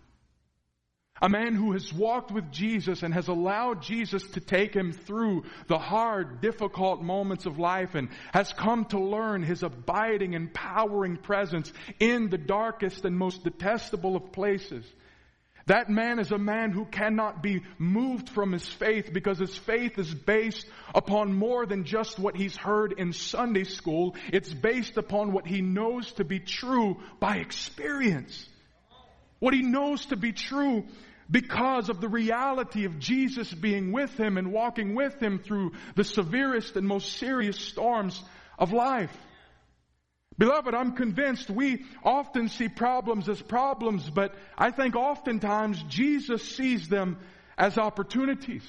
A 1.21 1.30
man 1.30 1.56
who 1.56 1.71
has 1.73 1.93
walked 1.93 2.32
with 2.32 2.52
Jesus 2.52 3.04
and 3.04 3.13
has 3.13 3.28
allowed 3.28 3.82
Jesus 3.82 4.23
to 4.32 4.39
take 4.39 4.73
him 4.73 4.91
through 4.91 5.43
the 5.67 5.78
hard, 5.78 6.41
difficult 6.41 7.02
moments 7.02 7.45
of 7.45 7.60
life 7.60 7.95
and 7.95 8.10
has 8.34 8.52
come 8.52 8.86
to 8.86 8.99
learn 8.99 9.43
his 9.43 9.63
abiding, 9.63 10.34
empowering 10.34 11.17
presence 11.17 11.71
in 11.99 12.30
the 12.30 12.38
darkest 12.38 13.06
and 13.06 13.17
most 13.17 13.43
detestable 13.43 14.15
of 14.15 14.32
places. 14.32 14.86
That 15.67 15.89
man 15.89 16.19
is 16.19 16.32
a 16.32 16.38
man 16.38 16.71
who 16.71 16.84
cannot 16.84 17.41
be 17.41 17.62
moved 17.78 18.28
from 18.30 18.52
his 18.52 18.67
faith 18.67 19.13
because 19.13 19.39
his 19.39 19.56
faith 19.56 19.97
is 19.97 20.13
based 20.13 20.67
upon 20.93 21.34
more 21.34 21.65
than 21.65 21.86
just 21.86 22.19
what 22.19 22.36
he's 22.36 22.58
heard 22.58 22.95
in 22.97 23.13
Sunday 23.13 23.63
school. 23.63 24.15
It's 24.34 24.54
based 24.54 24.97
upon 24.97 25.32
what 25.32 25.47
he 25.47 25.62
knows 25.62 26.12
to 26.13 26.26
be 26.26 26.39
true 26.39 26.99
by 27.21 27.38
experience. 27.38 28.49
What 29.43 29.53
he 29.53 29.62
knows 29.62 30.06
to 30.06 30.15
be 30.15 30.32
true 30.32 30.86
because 31.29 31.89
of 31.89 31.99
the 31.99 32.08
reality 32.08 32.86
of 32.86 32.97
Jesus 32.97 33.53
being 33.53 33.91
with 33.91 34.17
him 34.17 34.38
and 34.38 34.53
walking 34.53 34.95
with 34.95 35.21
him 35.21 35.38
through 35.38 35.73
the 35.95 36.06
severest 36.06 36.77
and 36.77 36.88
most 36.88 37.17
serious 37.17 37.60
storms 37.60 38.23
of 38.58 38.71
life. 38.71 39.12
Beloved, 40.38 40.73
I'm 40.73 40.93
convinced 40.93 41.49
we 41.49 41.84
often 42.06 42.47
see 42.47 42.69
problems 42.69 43.27
as 43.27 43.41
problems, 43.41 44.10
but 44.10 44.34
I 44.58 44.71
think 44.71 44.95
oftentimes 44.95 45.84
Jesus 45.89 46.41
sees 46.56 46.88
them 46.88 47.17
as 47.58 47.77
opportunities. 47.77 48.63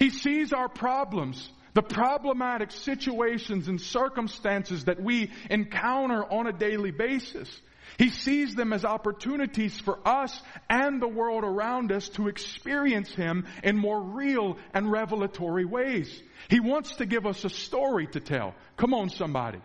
He 0.00 0.10
sees 0.10 0.52
our 0.52 0.68
problems, 0.68 1.48
the 1.74 1.82
problematic 1.82 2.72
situations 2.72 3.68
and 3.68 3.80
circumstances 3.80 4.86
that 4.86 5.00
we 5.00 5.30
encounter 5.48 6.24
on 6.24 6.48
a 6.48 6.52
daily 6.52 6.90
basis. 6.90 7.48
He 7.98 8.10
sees 8.10 8.54
them 8.54 8.72
as 8.72 8.84
opportunities 8.84 9.78
for 9.80 9.98
us 10.06 10.40
and 10.68 11.00
the 11.00 11.08
world 11.08 11.44
around 11.44 11.92
us 11.92 12.08
to 12.10 12.28
experience 12.28 13.14
Him 13.14 13.46
in 13.62 13.76
more 13.76 14.00
real 14.00 14.56
and 14.74 14.90
revelatory 14.90 15.64
ways. 15.64 16.22
He 16.48 16.60
wants 16.60 16.96
to 16.96 17.06
give 17.06 17.26
us 17.26 17.44
a 17.44 17.50
story 17.50 18.06
to 18.08 18.20
tell. 18.20 18.54
Come 18.76 18.94
on, 18.94 19.10
somebody. 19.10 19.60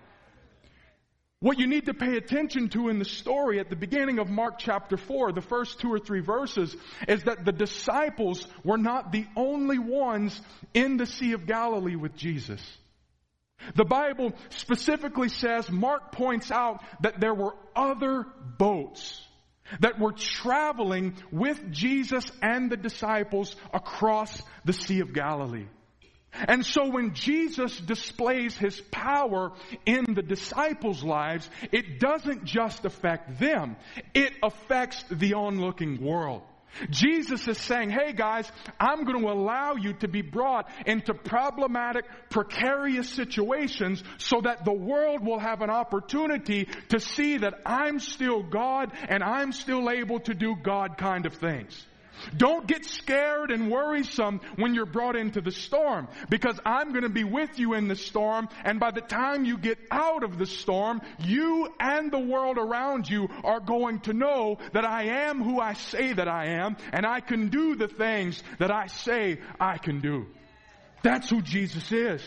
What 1.39 1.59
you 1.59 1.67
need 1.67 1.85
to 1.85 1.93
pay 1.93 2.17
attention 2.17 2.69
to 2.69 2.89
in 2.89 2.97
the 2.97 3.05
story 3.05 3.59
at 3.59 3.69
the 3.69 3.75
beginning 3.75 4.17
of 4.17 4.27
Mark 4.27 4.55
chapter 4.57 4.97
4, 4.97 5.33
the 5.33 5.41
first 5.41 5.79
two 5.79 5.93
or 5.93 5.99
three 5.99 6.21
verses, 6.21 6.75
is 7.07 7.23
that 7.23 7.45
the 7.45 7.51
disciples 7.51 8.47
were 8.63 8.79
not 8.79 9.11
the 9.11 9.27
only 9.35 9.77
ones 9.77 10.41
in 10.73 10.97
the 10.97 11.05
Sea 11.05 11.33
of 11.33 11.45
Galilee 11.45 11.95
with 11.95 12.15
Jesus. 12.15 12.59
The 13.75 13.85
Bible 13.85 14.33
specifically 14.49 15.29
says, 15.29 15.69
Mark 15.69 16.11
points 16.11 16.51
out 16.51 16.83
that 17.01 17.19
there 17.19 17.33
were 17.33 17.55
other 17.75 18.25
boats 18.57 19.23
that 19.81 19.99
were 19.99 20.13
traveling 20.13 21.15
with 21.31 21.71
Jesus 21.71 22.25
and 22.41 22.71
the 22.71 22.77
disciples 22.77 23.55
across 23.73 24.41
the 24.63 24.73
Sea 24.73 25.01
of 25.01 25.13
Galilee. 25.13 25.67
And 26.33 26.65
so 26.65 26.89
when 26.89 27.13
Jesus 27.13 27.77
displays 27.79 28.55
his 28.55 28.79
power 28.91 29.53
in 29.85 30.13
the 30.13 30.21
disciples' 30.21 31.03
lives, 31.03 31.49
it 31.71 31.99
doesn't 31.99 32.45
just 32.45 32.85
affect 32.85 33.39
them, 33.39 33.75
it 34.13 34.33
affects 34.43 35.03
the 35.09 35.33
onlooking 35.33 36.03
world. 36.03 36.43
Jesus 36.89 37.47
is 37.47 37.57
saying, 37.57 37.89
hey 37.89 38.13
guys, 38.13 38.51
I'm 38.79 39.03
going 39.03 39.21
to 39.21 39.31
allow 39.31 39.75
you 39.75 39.93
to 39.93 40.07
be 40.07 40.21
brought 40.21 40.69
into 40.85 41.13
problematic, 41.13 42.05
precarious 42.29 43.09
situations 43.09 44.03
so 44.17 44.41
that 44.41 44.65
the 44.65 44.73
world 44.73 45.25
will 45.25 45.39
have 45.39 45.61
an 45.61 45.69
opportunity 45.69 46.67
to 46.89 46.99
see 46.99 47.37
that 47.37 47.55
I'm 47.65 47.99
still 47.99 48.43
God 48.43 48.91
and 49.09 49.23
I'm 49.23 49.51
still 49.51 49.89
able 49.89 50.19
to 50.21 50.33
do 50.33 50.55
God 50.61 50.97
kind 50.97 51.25
of 51.25 51.33
things. 51.33 51.85
Don't 52.35 52.67
get 52.67 52.85
scared 52.85 53.51
and 53.51 53.71
worrisome 53.71 54.41
when 54.55 54.73
you're 54.73 54.85
brought 54.85 55.15
into 55.15 55.41
the 55.41 55.51
storm 55.51 56.07
because 56.29 56.59
I'm 56.65 56.91
going 56.91 57.03
to 57.03 57.09
be 57.09 57.23
with 57.23 57.59
you 57.59 57.73
in 57.73 57.87
the 57.87 57.95
storm 57.95 58.49
and 58.63 58.79
by 58.79 58.91
the 58.91 59.01
time 59.01 59.45
you 59.45 59.57
get 59.57 59.77
out 59.91 60.23
of 60.23 60.37
the 60.37 60.45
storm, 60.45 61.01
you 61.19 61.69
and 61.79 62.11
the 62.11 62.19
world 62.19 62.57
around 62.57 63.09
you 63.09 63.27
are 63.43 63.59
going 63.59 63.99
to 64.01 64.13
know 64.13 64.57
that 64.73 64.85
I 64.85 65.27
am 65.27 65.43
who 65.43 65.59
I 65.59 65.73
say 65.73 66.13
that 66.13 66.27
I 66.27 66.47
am 66.61 66.77
and 66.91 67.05
I 67.05 67.19
can 67.19 67.49
do 67.49 67.75
the 67.75 67.87
things 67.87 68.41
that 68.59 68.71
I 68.71 68.87
say 68.87 69.39
I 69.59 69.77
can 69.77 70.01
do. 70.01 70.27
That's 71.03 71.29
who 71.29 71.41
Jesus 71.41 71.91
is. 71.91 72.21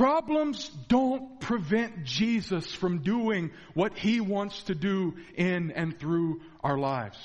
Problems 0.00 0.66
don't 0.88 1.40
prevent 1.40 2.04
Jesus 2.04 2.74
from 2.74 3.02
doing 3.02 3.50
what 3.74 3.98
he 3.98 4.22
wants 4.22 4.62
to 4.62 4.74
do 4.74 5.16
in 5.34 5.72
and 5.72 6.00
through 6.00 6.40
our 6.64 6.78
lives. 6.78 7.18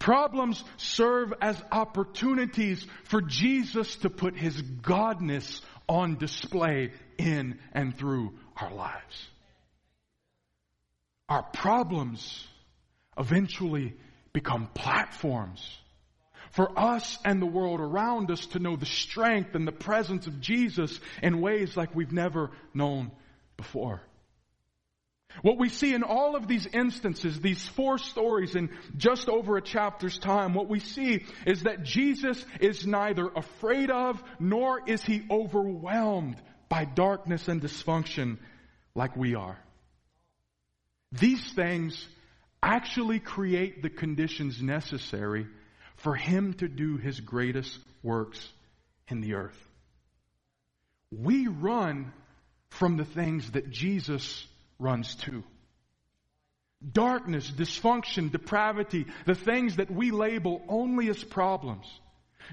Problems 0.00 0.64
serve 0.76 1.32
as 1.40 1.62
opportunities 1.70 2.84
for 3.04 3.22
Jesus 3.22 3.94
to 3.98 4.10
put 4.10 4.36
his 4.36 4.60
godness 4.60 5.60
on 5.88 6.16
display 6.16 6.90
in 7.16 7.60
and 7.72 7.96
through 7.96 8.32
our 8.60 8.74
lives. 8.74 9.28
Our 11.28 11.44
problems 11.44 12.44
eventually 13.16 13.94
become 14.32 14.66
platforms 14.74 15.78
for 16.52 16.78
us 16.78 17.18
and 17.24 17.40
the 17.40 17.46
world 17.46 17.80
around 17.80 18.30
us 18.30 18.46
to 18.46 18.58
know 18.58 18.76
the 18.76 18.86
strength 18.86 19.54
and 19.54 19.66
the 19.66 19.72
presence 19.72 20.26
of 20.26 20.40
Jesus 20.40 21.00
in 21.22 21.40
ways 21.40 21.76
like 21.76 21.94
we've 21.94 22.12
never 22.12 22.50
known 22.74 23.10
before. 23.56 24.02
What 25.42 25.58
we 25.58 25.68
see 25.68 25.92
in 25.92 26.02
all 26.02 26.34
of 26.34 26.48
these 26.48 26.66
instances, 26.66 27.40
these 27.40 27.66
four 27.68 27.98
stories 27.98 28.54
in 28.54 28.70
just 28.96 29.28
over 29.28 29.56
a 29.56 29.62
chapter's 29.62 30.18
time, 30.18 30.54
what 30.54 30.68
we 30.68 30.80
see 30.80 31.24
is 31.46 31.64
that 31.64 31.82
Jesus 31.82 32.42
is 32.60 32.86
neither 32.86 33.28
afraid 33.28 33.90
of 33.90 34.22
nor 34.38 34.80
is 34.88 35.02
he 35.02 35.26
overwhelmed 35.30 36.40
by 36.68 36.84
darkness 36.84 37.48
and 37.48 37.60
dysfunction 37.60 38.38
like 38.94 39.16
we 39.16 39.34
are. 39.34 39.58
These 41.12 41.52
things 41.52 42.08
actually 42.62 43.20
create 43.20 43.82
the 43.82 43.90
conditions 43.90 44.62
necessary 44.62 45.46
for 46.06 46.14
him 46.14 46.54
to 46.54 46.68
do 46.68 46.98
his 46.98 47.18
greatest 47.18 47.80
works 48.00 48.38
in 49.08 49.20
the 49.20 49.34
earth. 49.34 49.60
We 51.10 51.48
run 51.48 52.12
from 52.68 52.96
the 52.96 53.04
things 53.04 53.50
that 53.50 53.70
Jesus 53.70 54.46
runs 54.78 55.16
to. 55.24 55.42
Darkness, 56.92 57.50
dysfunction, 57.50 58.30
depravity, 58.30 59.06
the 59.24 59.34
things 59.34 59.78
that 59.78 59.90
we 59.90 60.12
label 60.12 60.62
only 60.68 61.08
as 61.08 61.24
problems. 61.24 61.86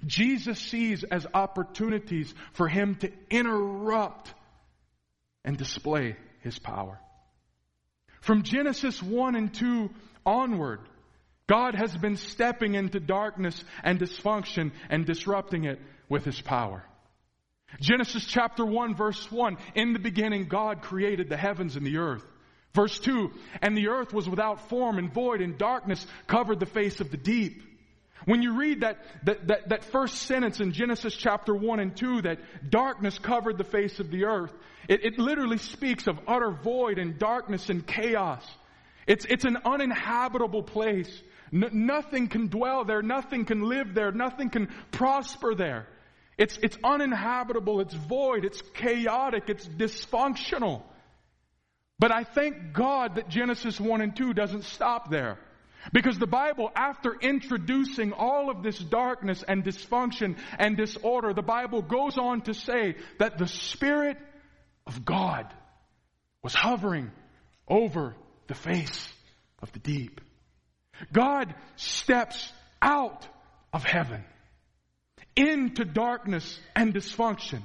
Jesus 0.07 0.57
sees 0.57 1.03
as 1.03 1.27
opportunities 1.31 2.33
for 2.53 2.67
him 2.67 2.95
to 2.95 3.11
interrupt 3.29 4.33
and 5.45 5.59
display 5.59 6.15
his 6.39 6.57
power. 6.57 6.99
From 8.19 8.41
Genesis 8.41 9.03
1 9.03 9.35
and 9.35 9.53
2 9.53 9.91
onward, 10.25 10.79
God 11.53 11.75
has 11.75 11.95
been 11.95 12.15
stepping 12.15 12.73
into 12.73 12.99
darkness 12.99 13.63
and 13.83 13.99
dysfunction 13.99 14.71
and 14.89 15.05
disrupting 15.05 15.65
it 15.65 15.79
with 16.09 16.25
His 16.25 16.41
power. 16.41 16.83
Genesis 17.79 18.25
chapter 18.25 18.65
1 18.65 18.95
verse 18.95 19.31
1, 19.31 19.57
in 19.75 19.93
the 19.93 19.99
beginning 19.99 20.47
God 20.47 20.81
created 20.81 21.29
the 21.29 21.37
heavens 21.37 21.75
and 21.75 21.85
the 21.85 21.97
earth. 21.97 22.25
Verse 22.73 22.97
2, 22.97 23.29
and 23.61 23.77
the 23.77 23.89
earth 23.89 24.11
was 24.15 24.27
without 24.27 24.67
form 24.67 24.97
and 24.97 25.13
void 25.13 25.41
and 25.41 25.55
darkness 25.55 26.03
covered 26.25 26.59
the 26.59 26.65
face 26.65 27.01
of 27.01 27.11
the 27.11 27.17
deep. 27.17 27.61
When 28.25 28.41
you 28.41 28.57
read 28.57 28.81
that, 28.81 28.97
that, 29.25 29.47
that, 29.49 29.69
that, 29.69 29.83
first 29.83 30.23
sentence 30.23 30.59
in 30.59 30.71
Genesis 30.71 31.15
chapter 31.15 31.53
1 31.53 31.79
and 31.79 31.95
2 31.95 32.23
that 32.23 32.39
darkness 32.67 33.19
covered 33.19 33.59
the 33.59 33.63
face 33.63 33.99
of 33.99 34.09
the 34.09 34.25
earth, 34.25 34.53
it, 34.87 35.05
it 35.05 35.19
literally 35.19 35.59
speaks 35.59 36.07
of 36.07 36.17
utter 36.27 36.49
void 36.49 36.97
and 36.97 37.19
darkness 37.19 37.69
and 37.69 37.85
chaos. 37.85 38.43
It's, 39.05 39.25
it's 39.25 39.45
an 39.45 39.57
uninhabitable 39.65 40.63
place. 40.63 41.21
N- 41.53 41.85
nothing 41.85 42.27
can 42.27 42.47
dwell 42.47 42.83
there. 42.85 43.01
Nothing 43.01 43.45
can 43.45 43.61
live 43.61 43.93
there. 43.93 44.11
Nothing 44.11 44.49
can 44.49 44.69
prosper 44.91 45.53
there. 45.55 45.87
It's, 46.37 46.57
it's 46.63 46.77
uninhabitable, 46.83 47.79
it's 47.79 47.93
void, 47.93 48.43
it's 48.43 48.61
chaotic, 48.73 49.49
it's 49.49 49.67
dysfunctional. 49.67 50.81
But 51.99 52.11
I 52.11 52.23
thank 52.23 52.73
God 52.73 53.15
that 53.15 53.29
Genesis 53.29 53.79
1 53.79 54.01
and 54.01 54.15
2 54.15 54.33
doesn't 54.33 54.63
stop 54.63 55.11
there. 55.11 55.37
Because 55.91 56.17
the 56.17 56.27
Bible, 56.27 56.71
after 56.75 57.13
introducing 57.19 58.13
all 58.13 58.49
of 58.49 58.63
this 58.63 58.79
darkness 58.79 59.43
and 59.47 59.63
dysfunction 59.63 60.37
and 60.57 60.77
disorder, 60.77 61.33
the 61.33 61.41
Bible 61.41 61.81
goes 61.81 62.17
on 62.17 62.41
to 62.41 62.53
say 62.53 62.95
that 63.19 63.37
the 63.37 63.47
Spirit 63.47 64.17
of 64.87 65.03
God 65.03 65.53
was 66.41 66.53
hovering 66.53 67.11
over 67.67 68.15
the 68.47 68.55
face 68.55 69.13
of 69.61 69.71
the 69.73 69.79
deep. 69.79 70.21
God 71.11 71.53
steps 71.75 72.51
out 72.81 73.27
of 73.71 73.83
heaven 73.83 74.23
into 75.35 75.85
darkness 75.85 76.59
and 76.75 76.93
dysfunction. 76.93 77.61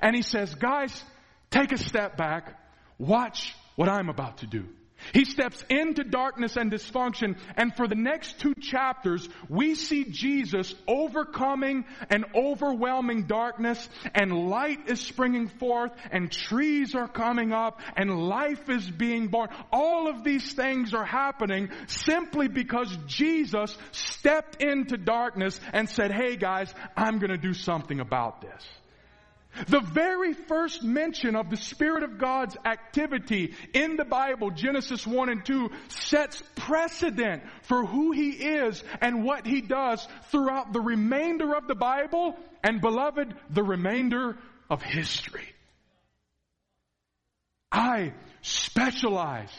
And 0.00 0.16
he 0.16 0.22
says, 0.22 0.54
guys, 0.54 1.04
take 1.50 1.72
a 1.72 1.78
step 1.78 2.16
back. 2.16 2.58
Watch 2.98 3.54
what 3.76 3.88
I'm 3.88 4.08
about 4.08 4.38
to 4.38 4.46
do. 4.46 4.66
He 5.12 5.24
steps 5.24 5.62
into 5.68 6.04
darkness 6.04 6.56
and 6.56 6.72
dysfunction, 6.72 7.38
and 7.56 7.74
for 7.76 7.86
the 7.86 7.94
next 7.94 8.40
two 8.40 8.54
chapters, 8.54 9.28
we 9.48 9.74
see 9.74 10.04
Jesus 10.04 10.74
overcoming 10.88 11.84
an 12.10 12.24
overwhelming 12.34 13.26
darkness, 13.26 13.88
and 14.14 14.48
light 14.48 14.88
is 14.88 15.00
springing 15.00 15.48
forth, 15.48 15.92
and 16.10 16.30
trees 16.30 16.94
are 16.94 17.08
coming 17.08 17.52
up, 17.52 17.80
and 17.96 18.28
life 18.28 18.68
is 18.68 18.88
being 18.90 19.28
born. 19.28 19.48
All 19.72 20.08
of 20.08 20.24
these 20.24 20.52
things 20.54 20.94
are 20.94 21.04
happening 21.04 21.70
simply 21.86 22.48
because 22.48 22.96
Jesus 23.06 23.76
stepped 23.92 24.62
into 24.62 24.96
darkness 24.96 25.60
and 25.72 25.88
said, 25.88 26.12
hey 26.12 26.36
guys, 26.36 26.72
I'm 26.96 27.18
gonna 27.18 27.36
do 27.36 27.52
something 27.52 28.00
about 28.00 28.40
this. 28.40 28.62
The 29.68 29.80
very 29.80 30.32
first 30.32 30.82
mention 30.82 31.36
of 31.36 31.48
the 31.48 31.56
Spirit 31.56 32.02
of 32.02 32.18
God's 32.18 32.56
activity 32.64 33.54
in 33.72 33.96
the 33.96 34.04
Bible, 34.04 34.50
Genesis 34.50 35.06
1 35.06 35.28
and 35.28 35.44
2, 35.44 35.70
sets 35.88 36.42
precedent 36.56 37.42
for 37.62 37.86
who 37.86 38.12
He 38.12 38.30
is 38.30 38.82
and 39.00 39.24
what 39.24 39.46
He 39.46 39.60
does 39.60 40.06
throughout 40.30 40.72
the 40.72 40.80
remainder 40.80 41.54
of 41.54 41.68
the 41.68 41.74
Bible 41.74 42.36
and, 42.62 42.80
beloved, 42.80 43.34
the 43.50 43.62
remainder 43.62 44.36
of 44.68 44.82
history. 44.82 45.48
I 47.70 48.12
specialize 48.42 49.54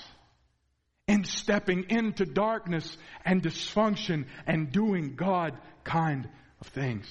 in 1.08 1.24
stepping 1.24 1.86
into 1.90 2.26
darkness 2.26 2.98
and 3.24 3.42
dysfunction 3.42 4.26
and 4.48 4.72
doing 4.72 5.16
God 5.16 5.58
kind 5.84 6.28
of 6.60 6.68
things. 6.68 7.08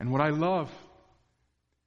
And 0.00 0.10
what 0.10 0.20
I 0.20 0.30
love 0.30 0.70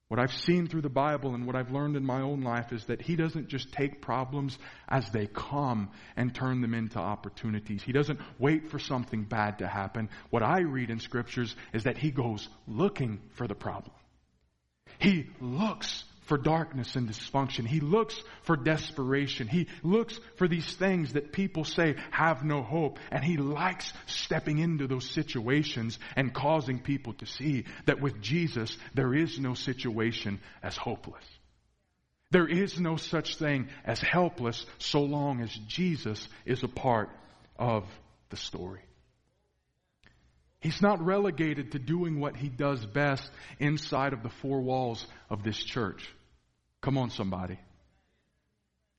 what 0.10 0.20
I've 0.20 0.34
seen 0.34 0.68
through 0.68 0.82
the 0.82 0.90
Bible 0.90 1.36
and 1.36 1.46
what 1.46 1.56
I've 1.56 1.72
learned 1.72 1.98
in 1.98 2.06
my 2.06 2.22
own 2.22 2.42
life 2.42 2.72
is 2.72 2.86
that 2.86 3.02
He 3.02 3.16
doesn't 3.16 3.50
just 3.50 3.72
take 3.74 4.02
problems 4.02 4.58
as 4.88 5.10
they 5.10 5.28
come 5.28 5.90
and 6.16 6.34
turn 6.34 6.62
them 6.62 6.74
into 6.74 7.00
opportunities. 7.00 7.84
He 7.84 7.92
doesn't 7.92 8.20
wait 8.40 8.70
for 8.70 8.80
something 8.80 9.24
bad 9.24 9.60
to 9.60 9.68
happen. 9.68 10.10
What 10.30 10.44
I 10.44 10.62
read 10.62 10.90
in 10.90 11.00
scriptures 11.00 11.56
is 11.74 11.84
that 11.84 11.98
He 11.98 12.12
goes 12.12 12.48
looking 12.68 13.20
for 13.36 13.48
the 13.48 13.56
problem. 13.56 13.96
He 15.00 15.30
looks 15.42 16.06
for 16.28 16.38
darkness 16.38 16.96
and 16.96 17.10
dysfunction. 17.10 17.66
He 17.66 17.80
looks 17.80 18.22
for 18.44 18.56
desperation. 18.56 19.48
He 19.48 19.68
looks 19.82 20.20
for 20.36 20.48
these 20.48 20.76
things 20.76 21.14
that 21.14 21.32
people 21.32 21.64
say 21.64 21.96
have 22.12 22.44
no 22.44 22.62
hope. 22.62 23.00
And 23.12 23.24
he 23.24 23.38
likes 23.38 23.92
stepping 24.06 24.60
into 24.60 24.88
those 24.88 25.10
situations 25.10 25.98
and 26.16 26.34
causing 26.34 26.80
people 26.80 27.14
to 27.14 27.26
see 27.26 27.66
that 27.86 28.02
with 28.02 28.22
Jesus, 28.22 28.78
there 28.94 29.14
is 29.14 29.40
no 29.40 29.54
situation 29.54 30.40
as 30.62 30.76
hopeless. 30.78 31.24
There 32.30 32.48
is 32.48 32.78
no 32.78 32.98
such 32.98 33.38
thing 33.38 33.70
as 33.86 34.02
helpless 34.02 34.66
so 34.80 35.02
long 35.02 35.42
as 35.42 35.52
Jesus 35.68 36.28
is 36.46 36.62
a 36.62 36.68
part 36.68 37.10
of 37.58 37.86
the 38.30 38.38
story. 38.38 38.82
He's 40.60 40.82
not 40.82 41.06
relegated 41.06 41.72
to 41.72 41.80
doing 41.80 42.20
what 42.20 42.36
he 42.36 42.50
does 42.50 42.86
best 42.86 43.30
inside 43.60 44.12
of 44.12 44.24
the 44.24 44.30
four 44.30 44.60
walls 44.60 45.06
of 45.30 45.44
this 45.44 45.58
church. 45.58 46.12
Come 46.82 46.98
on, 46.98 47.10
somebody. 47.10 47.60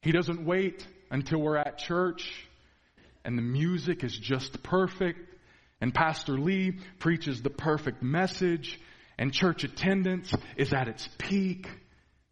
He 0.02 0.12
doesn't 0.12 0.44
wait 0.44 0.86
until 1.10 1.40
we're 1.40 1.56
at 1.56 1.78
church 1.78 2.46
and 3.24 3.36
the 3.36 3.42
music 3.42 4.04
is 4.04 4.16
just 4.16 4.62
perfect 4.62 5.20
and 5.80 5.94
Pastor 5.94 6.38
Lee 6.38 6.78
preaches 6.98 7.42
the 7.42 7.50
perfect 7.50 8.02
message 8.02 8.80
and 9.16 9.32
church 9.32 9.64
attendance 9.64 10.32
is 10.56 10.72
at 10.72 10.88
its 10.88 11.08
peak. 11.18 11.68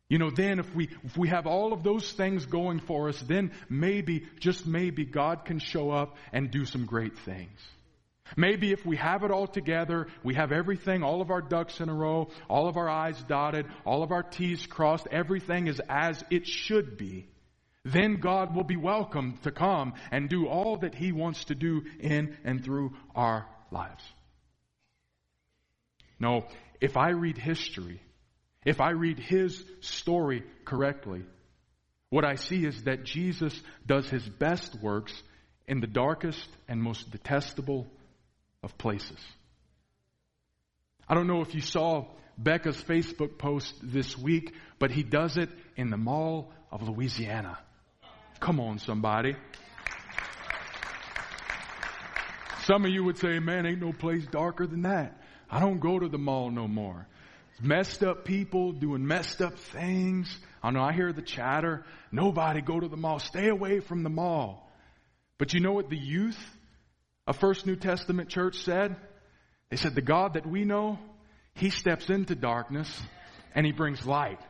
You 0.09 0.18
know, 0.18 0.30
then 0.30 0.59
if 0.59 0.72
we, 0.74 0.88
if 1.04 1.16
we 1.16 1.28
have 1.28 1.46
all 1.46 1.72
of 1.72 1.82
those 1.82 2.12
things 2.12 2.46
going 2.46 2.80
for 2.80 3.09
us, 3.09 3.20
then 3.20 3.52
maybe, 3.68 4.26
just 4.38 4.66
maybe 4.66 5.04
God 5.04 5.44
can 5.44 5.59
show 5.59 5.90
up 5.90 6.16
and 6.32 6.50
do 6.50 6.64
some 6.64 6.87
great 6.87 7.18
things. 7.18 7.59
Maybe 8.36 8.72
if 8.72 8.84
we 8.84 8.96
have 8.96 9.22
it 9.22 9.30
all 9.30 9.46
together, 9.46 10.08
we 10.24 10.34
have 10.34 10.50
everything, 10.50 11.02
all 11.02 11.20
of 11.20 11.30
our 11.30 11.42
ducks 11.42 11.80
in 11.80 11.88
a 11.88 11.94
row, 11.94 12.30
all 12.48 12.68
of 12.68 12.76
our 12.76 12.88
I's 12.88 13.22
dotted, 13.24 13.66
all 13.84 14.02
of 14.02 14.10
our 14.10 14.22
T's 14.22 14.66
crossed, 14.66 15.06
everything 15.10 15.68
is 15.68 15.80
as 15.88 16.24
it 16.30 16.46
should 16.46 16.96
be, 16.96 17.28
then 17.84 18.16
God 18.16 18.56
will 18.56 18.64
be 18.64 18.76
welcome 18.76 19.38
to 19.44 19.52
come 19.52 19.94
and 20.10 20.28
do 20.28 20.48
all 20.48 20.78
that 20.78 20.94
He 20.94 21.12
wants 21.12 21.44
to 21.44 21.54
do 21.54 21.82
in 22.00 22.36
and 22.44 22.64
through 22.64 22.94
our 23.14 23.46
lives. 23.70 24.02
No, 26.18 26.46
if 26.80 26.96
I 26.96 27.10
read 27.10 27.38
history, 27.38 28.02
if 28.64 28.80
I 28.80 28.90
read 28.90 29.20
His 29.20 29.62
story 29.80 30.42
correctly, 30.64 31.24
what 32.10 32.24
I 32.24 32.34
see 32.34 32.64
is 32.64 32.84
that 32.84 33.04
Jesus 33.04 33.54
does 33.86 34.08
His 34.10 34.28
best 34.28 34.74
works 34.82 35.12
in 35.68 35.80
the 35.80 35.86
darkest 35.86 36.48
and 36.66 36.82
most 36.82 37.10
detestable 37.12 37.86
of 38.66 38.76
places. 38.76 39.18
I 41.09 41.14
don't 41.14 41.29
know 41.29 41.40
if 41.40 41.55
you 41.55 41.61
saw 41.61 42.07
Becca's 42.37 42.76
Facebook 42.83 43.38
post 43.38 43.72
this 43.81 44.18
week, 44.18 44.52
but 44.81 44.90
he 44.90 45.05
does 45.05 45.37
it 45.37 45.50
in 45.76 45.88
the 45.88 45.96
Mall 45.96 46.52
of 46.72 46.83
Louisiana. 46.83 47.59
Come 48.40 48.59
on, 48.59 48.81
somebody. 48.81 49.37
Some 52.64 52.85
of 52.85 52.90
you 52.90 53.05
would 53.05 53.18
say, 53.18 53.38
man, 53.38 53.66
ain't 53.66 53.81
no 53.81 53.92
place 53.92 54.26
darker 54.26 54.66
than 54.66 54.83
that. 54.83 55.22
I 55.48 55.61
don't 55.61 55.79
go 55.79 56.00
to 56.00 56.09
the 56.09 56.18
mall 56.18 56.50
no 56.50 56.66
more. 56.66 57.07
Messed 57.62 58.02
up 58.02 58.24
people 58.24 58.72
doing 58.72 59.07
messed 59.07 59.40
up 59.40 59.57
things. 59.57 60.37
I 60.61 60.72
know 60.72 60.83
I 60.83 60.92
hear 60.92 61.12
the 61.12 61.22
chatter. 61.22 61.85
Nobody 62.11 62.62
go 62.62 62.81
to 62.81 62.88
the 62.88 62.96
mall. 62.96 63.20
Stay 63.20 63.48
away 63.48 63.79
from 63.79 64.02
the 64.02 64.11
mall. 64.11 64.68
But 65.38 65.55
you 65.55 65.61
know 65.61 65.72
what 65.72 65.88
the 65.88 65.96
youth 65.96 66.55
a 67.26 67.32
First 67.32 67.66
New 67.66 67.76
Testament 67.76 68.28
church 68.28 68.58
said? 68.62 68.96
They 69.70 69.76
said, 69.76 69.94
the 69.94 70.02
God 70.02 70.34
that 70.34 70.46
we 70.46 70.64
know, 70.64 70.98
He 71.54 71.70
steps 71.70 72.08
into 72.08 72.34
darkness 72.34 73.02
and 73.54 73.66
He 73.66 73.72
brings 73.72 74.06
light. 74.06 74.40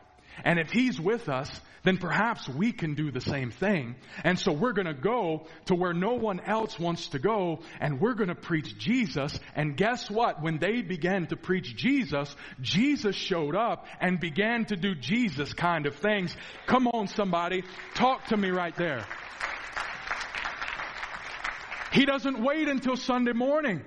And 0.43 0.59
if 0.59 0.71
He's 0.71 0.99
with 1.01 1.29
us, 1.29 1.49
then 1.83 1.97
perhaps 1.97 2.47
we 2.49 2.71
can 2.71 2.95
do 2.95 3.11
the 3.11 3.21
same 3.21 3.49
thing. 3.49 3.95
And 4.23 4.37
so 4.37 4.51
we're 4.51 4.73
gonna 4.73 4.93
go 4.93 5.47
to 5.65 5.75
where 5.75 5.93
no 5.93 6.15
one 6.15 6.39
else 6.41 6.77
wants 6.77 7.07
to 7.09 7.19
go 7.19 7.61
and 7.79 8.01
we're 8.01 8.13
gonna 8.13 8.35
preach 8.35 8.77
Jesus. 8.77 9.39
And 9.55 9.77
guess 9.77 10.09
what? 10.09 10.41
When 10.41 10.59
they 10.59 10.81
began 10.81 11.27
to 11.27 11.37
preach 11.37 11.75
Jesus, 11.75 12.35
Jesus 12.61 13.15
showed 13.15 13.55
up 13.55 13.85
and 14.01 14.19
began 14.19 14.65
to 14.65 14.75
do 14.75 14.95
Jesus 14.95 15.53
kind 15.53 15.85
of 15.85 15.95
things. 15.95 16.35
Come 16.65 16.87
on 16.87 17.07
somebody, 17.07 17.63
talk 17.95 18.25
to 18.27 18.37
me 18.37 18.49
right 18.49 18.75
there. 18.75 19.05
He 21.97 22.05
doesn't 22.05 22.39
wait 22.43 22.67
until 22.69 22.95
Sunday 22.95 23.33
morning. 23.33 23.81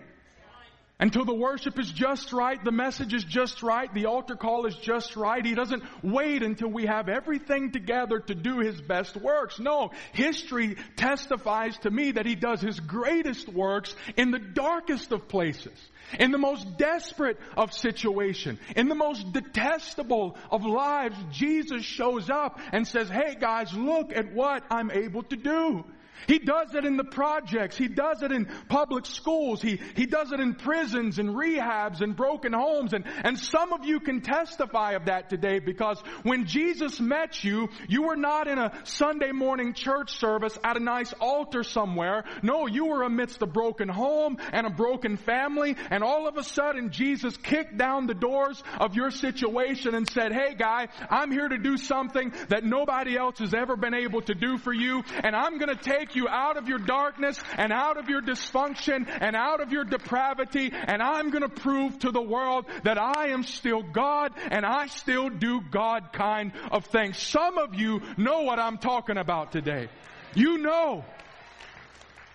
Until 0.99 1.25
the 1.25 1.33
worship 1.33 1.79
is 1.79 1.91
just 1.93 2.33
right, 2.33 2.63
the 2.63 2.73
message 2.73 3.15
is 3.15 3.23
just 3.23 3.63
right, 3.63 3.93
the 3.95 4.07
altar 4.07 4.35
call 4.35 4.67
is 4.67 4.75
just 4.75 5.15
right. 5.15 5.47
He 5.47 5.55
doesn't 5.55 5.85
wait 6.03 6.43
until 6.43 6.69
we 6.69 6.87
have 6.87 7.09
everything 7.09 7.71
together 7.71 8.19
to 8.19 8.35
do 8.35 8.59
His 8.59 8.81
best 8.81 9.17
works. 9.17 9.61
No, 9.61 9.93
history 10.13 10.77
testifies 10.97 11.79
to 11.79 11.91
me 11.91 12.11
that 12.11 12.27
He 12.27 12.35
does 12.35 12.61
His 12.61 12.81
greatest 12.81 13.49
works 13.49 13.95
in 14.17 14.33
the 14.33 14.41
darkest 14.41 15.13
of 15.13 15.29
places, 15.29 15.79
in 16.19 16.33
the 16.33 16.39
most 16.39 16.77
desperate 16.77 17.39
of 17.57 17.73
situation, 17.73 18.59
in 18.75 18.89
the 18.89 18.97
most 18.97 19.33
detestable 19.33 20.37
of 20.51 20.67
lives. 20.67 21.17
Jesus 21.31 21.85
shows 21.85 22.29
up 22.29 22.59
and 22.73 22.89
says, 22.89 23.09
hey 23.09 23.37
guys, 23.41 23.73
look 23.73 24.13
at 24.13 24.35
what 24.35 24.65
I'm 24.69 24.91
able 24.91 25.23
to 25.23 25.37
do. 25.37 25.85
He 26.27 26.39
does 26.39 26.75
it 26.75 26.85
in 26.85 26.97
the 26.97 27.05
projects. 27.05 27.77
He 27.77 27.89
does 27.89 28.23
it 28.23 28.33
in 28.33 28.47
public 28.69 29.07
schools. 29.07 29.63
He, 29.63 29.81
he 29.95 30.07
does 30.07 30.33
it 30.33 30.41
in 30.41 30.55
prisons 30.55 31.19
and 31.19 31.31
rehabs 31.31 32.01
and 32.01 32.17
broken 32.17 32.53
homes. 32.53 32.93
And, 32.93 33.05
and 33.25 33.39
some 33.39 33.73
of 33.73 33.85
you 33.85 34.01
can 34.01 34.21
testify 34.21 34.93
of 34.93 35.07
that 35.07 35.31
today 35.31 35.59
because 35.59 36.01
when 36.23 36.47
Jesus 36.47 37.01
met 37.01 37.43
you, 37.45 37.69
you 37.89 38.03
were 38.03 38.17
not 38.17 38.49
in 38.49 38.59
a 38.59 38.73
Sunday 38.85 39.33
morning 39.33 39.75
church 39.75 40.19
service 40.19 40.57
at 40.65 40.77
a 40.77 40.81
nice 40.81 41.13
altar 41.21 41.63
somewhere. 41.63 42.25
No, 42.43 42.67
you 42.67 42.87
were 42.87 43.03
amidst 43.03 43.43
a 43.43 43.47
broken 43.47 43.89
home 43.89 44.37
and 44.53 44.67
a 44.67 44.71
broken 44.71 45.17
family. 45.17 45.77
And 45.91 46.03
all 46.03 46.29
of 46.29 46.37
a 46.37 46.45
sudden, 46.45 46.91
Jesus 46.91 47.37
kicked 47.37 47.77
down 47.77 48.07
the 48.07 48.15
doors 48.15 48.63
of 48.79 48.95
your 48.95 49.11
situation 49.11 49.95
and 49.95 50.09
said, 50.09 50.33
Hey 50.33 50.55
guy, 50.55 50.89
I'm 51.09 51.31
here 51.31 51.49
to 51.49 51.59
do 51.59 51.77
something 51.77 52.33
that 52.49 52.65
nobody 52.65 53.17
else 53.17 53.39
has 53.39 53.55
ever 53.55 53.77
been 53.77 53.95
able 53.95 54.23
to 54.23 54.35
do 54.35 54.59
for 54.59 54.73
you. 54.73 55.03
And 55.23 55.35
I'm 55.35 55.59
going 55.59 55.77
to 55.77 55.83
take 55.83 56.10
you 56.15 56.29
out 56.29 56.57
of 56.57 56.69
your 56.69 56.79
darkness 56.79 57.39
and 57.57 57.73
out 57.73 57.97
of 57.97 58.09
your 58.09 58.23
dysfunction 58.23 59.07
and 59.21 59.37
out 59.37 59.61
of 59.61 59.73
your 59.73 59.85
depravity. 59.85 60.71
And 60.73 61.03
I'm 61.03 61.31
going 61.31 61.43
to 61.43 61.49
prove 61.49 61.99
to 62.01 62.11
the 62.11 62.23
world 62.23 62.67
that 62.85 62.99
I 62.99 63.29
am 63.29 63.43
still 63.43 63.83
God 63.83 64.33
and 64.51 64.65
I 64.65 64.87
still 64.87 65.29
do 65.29 65.61
God 65.61 66.13
kind 66.13 66.53
of 66.71 66.87
things. 66.87 67.19
Some 67.19 67.59
of 67.59 67.75
you 67.75 68.03
know 68.17 68.43
what 68.43 68.59
I'm 68.59 68.79
talking 68.79 69.17
about 69.17 69.53
today. 69.53 69.89
You 70.35 70.59
know. 70.59 71.05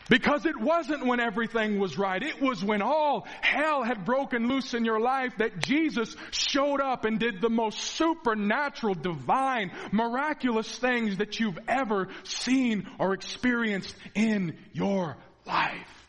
Because 0.08 0.46
it 0.46 0.60
wasn't 0.60 1.06
when 1.06 1.20
everything 1.20 1.80
was 1.80 1.98
right. 1.98 2.22
It 2.22 2.40
was 2.40 2.64
when 2.64 2.84
all 2.84 3.26
hell 3.42 3.84
had 3.84 4.06
broken 4.06 4.48
loose 4.48 4.76
in 4.76 4.86
your 4.86 5.00
life 5.00 5.34
that 5.40 5.60
Jesus 5.60 6.16
showed 6.30 6.80
up 6.80 7.06
and 7.06 7.20
did 7.20 7.42
the 7.42 7.50
most 7.50 7.80
supernatural, 7.80 8.94
divine, 8.94 9.72
miraculous 9.92 10.78
things 10.78 11.18
that 11.18 11.40
you've 11.40 11.58
ever 11.68 12.10
seen 12.24 12.88
or 13.00 13.14
experienced 13.14 13.96
in 14.14 14.58
your 14.74 15.18
life. 15.48 16.08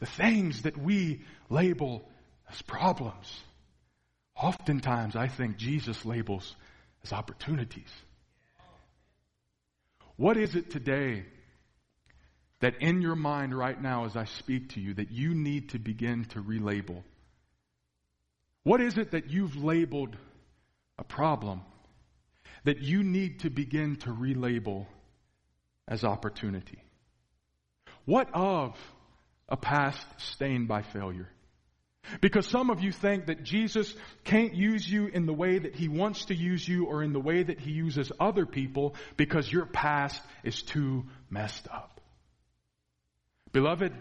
The 0.00 0.06
things 0.06 0.62
that 0.62 0.76
we 0.76 1.22
label 1.48 2.08
as 2.50 2.60
problems, 2.60 3.40
oftentimes 4.36 5.14
I 5.14 5.28
think 5.28 5.58
Jesus 5.58 6.04
labels 6.04 6.56
as 7.04 7.12
opportunities. 7.12 7.92
What 10.16 10.36
is 10.36 10.56
it 10.56 10.70
today 10.70 11.24
that 12.64 12.80
in 12.80 13.02
your 13.02 13.14
mind 13.14 13.54
right 13.54 13.78
now 13.78 14.06
as 14.06 14.16
I 14.16 14.24
speak 14.24 14.70
to 14.70 14.80
you 14.80 14.94
that 14.94 15.10
you 15.10 15.34
need 15.34 15.68
to 15.70 15.78
begin 15.78 16.24
to 16.30 16.40
relabel? 16.42 17.02
What 18.62 18.80
is 18.80 18.96
it 18.96 19.10
that 19.10 19.28
you've 19.28 19.62
labeled 19.62 20.16
a 20.98 21.04
problem 21.04 21.60
that 22.64 22.80
you 22.80 23.02
need 23.02 23.40
to 23.40 23.50
begin 23.50 23.96
to 23.96 24.08
relabel 24.08 24.86
as 25.86 26.04
opportunity? 26.04 26.78
What 28.06 28.30
of 28.32 28.74
a 29.46 29.58
past 29.58 30.06
stained 30.16 30.66
by 30.66 30.80
failure? 30.80 31.28
Because 32.22 32.46
some 32.46 32.70
of 32.70 32.80
you 32.80 32.92
think 32.92 33.26
that 33.26 33.42
Jesus 33.42 33.94
can't 34.24 34.54
use 34.54 34.90
you 34.90 35.06
in 35.08 35.26
the 35.26 35.34
way 35.34 35.58
that 35.58 35.74
he 35.74 35.88
wants 35.88 36.24
to 36.26 36.34
use 36.34 36.66
you 36.66 36.86
or 36.86 37.02
in 37.02 37.12
the 37.12 37.20
way 37.20 37.42
that 37.42 37.60
he 37.60 37.72
uses 37.72 38.10
other 38.18 38.46
people 38.46 38.94
because 39.18 39.52
your 39.52 39.66
past 39.66 40.18
is 40.44 40.62
too 40.62 41.04
messed 41.28 41.68
up. 41.70 41.93
Beloved, 43.54 43.92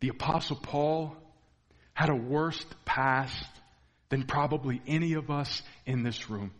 the 0.00 0.08
apostle 0.08 0.56
Paul 0.56 1.16
had 1.94 2.10
a 2.10 2.16
worse 2.16 2.66
past 2.84 3.46
than 4.08 4.24
probably 4.24 4.82
any 4.84 5.14
of 5.14 5.30
us 5.30 5.62
in 5.86 6.02
this 6.02 6.28
room. 6.28 6.50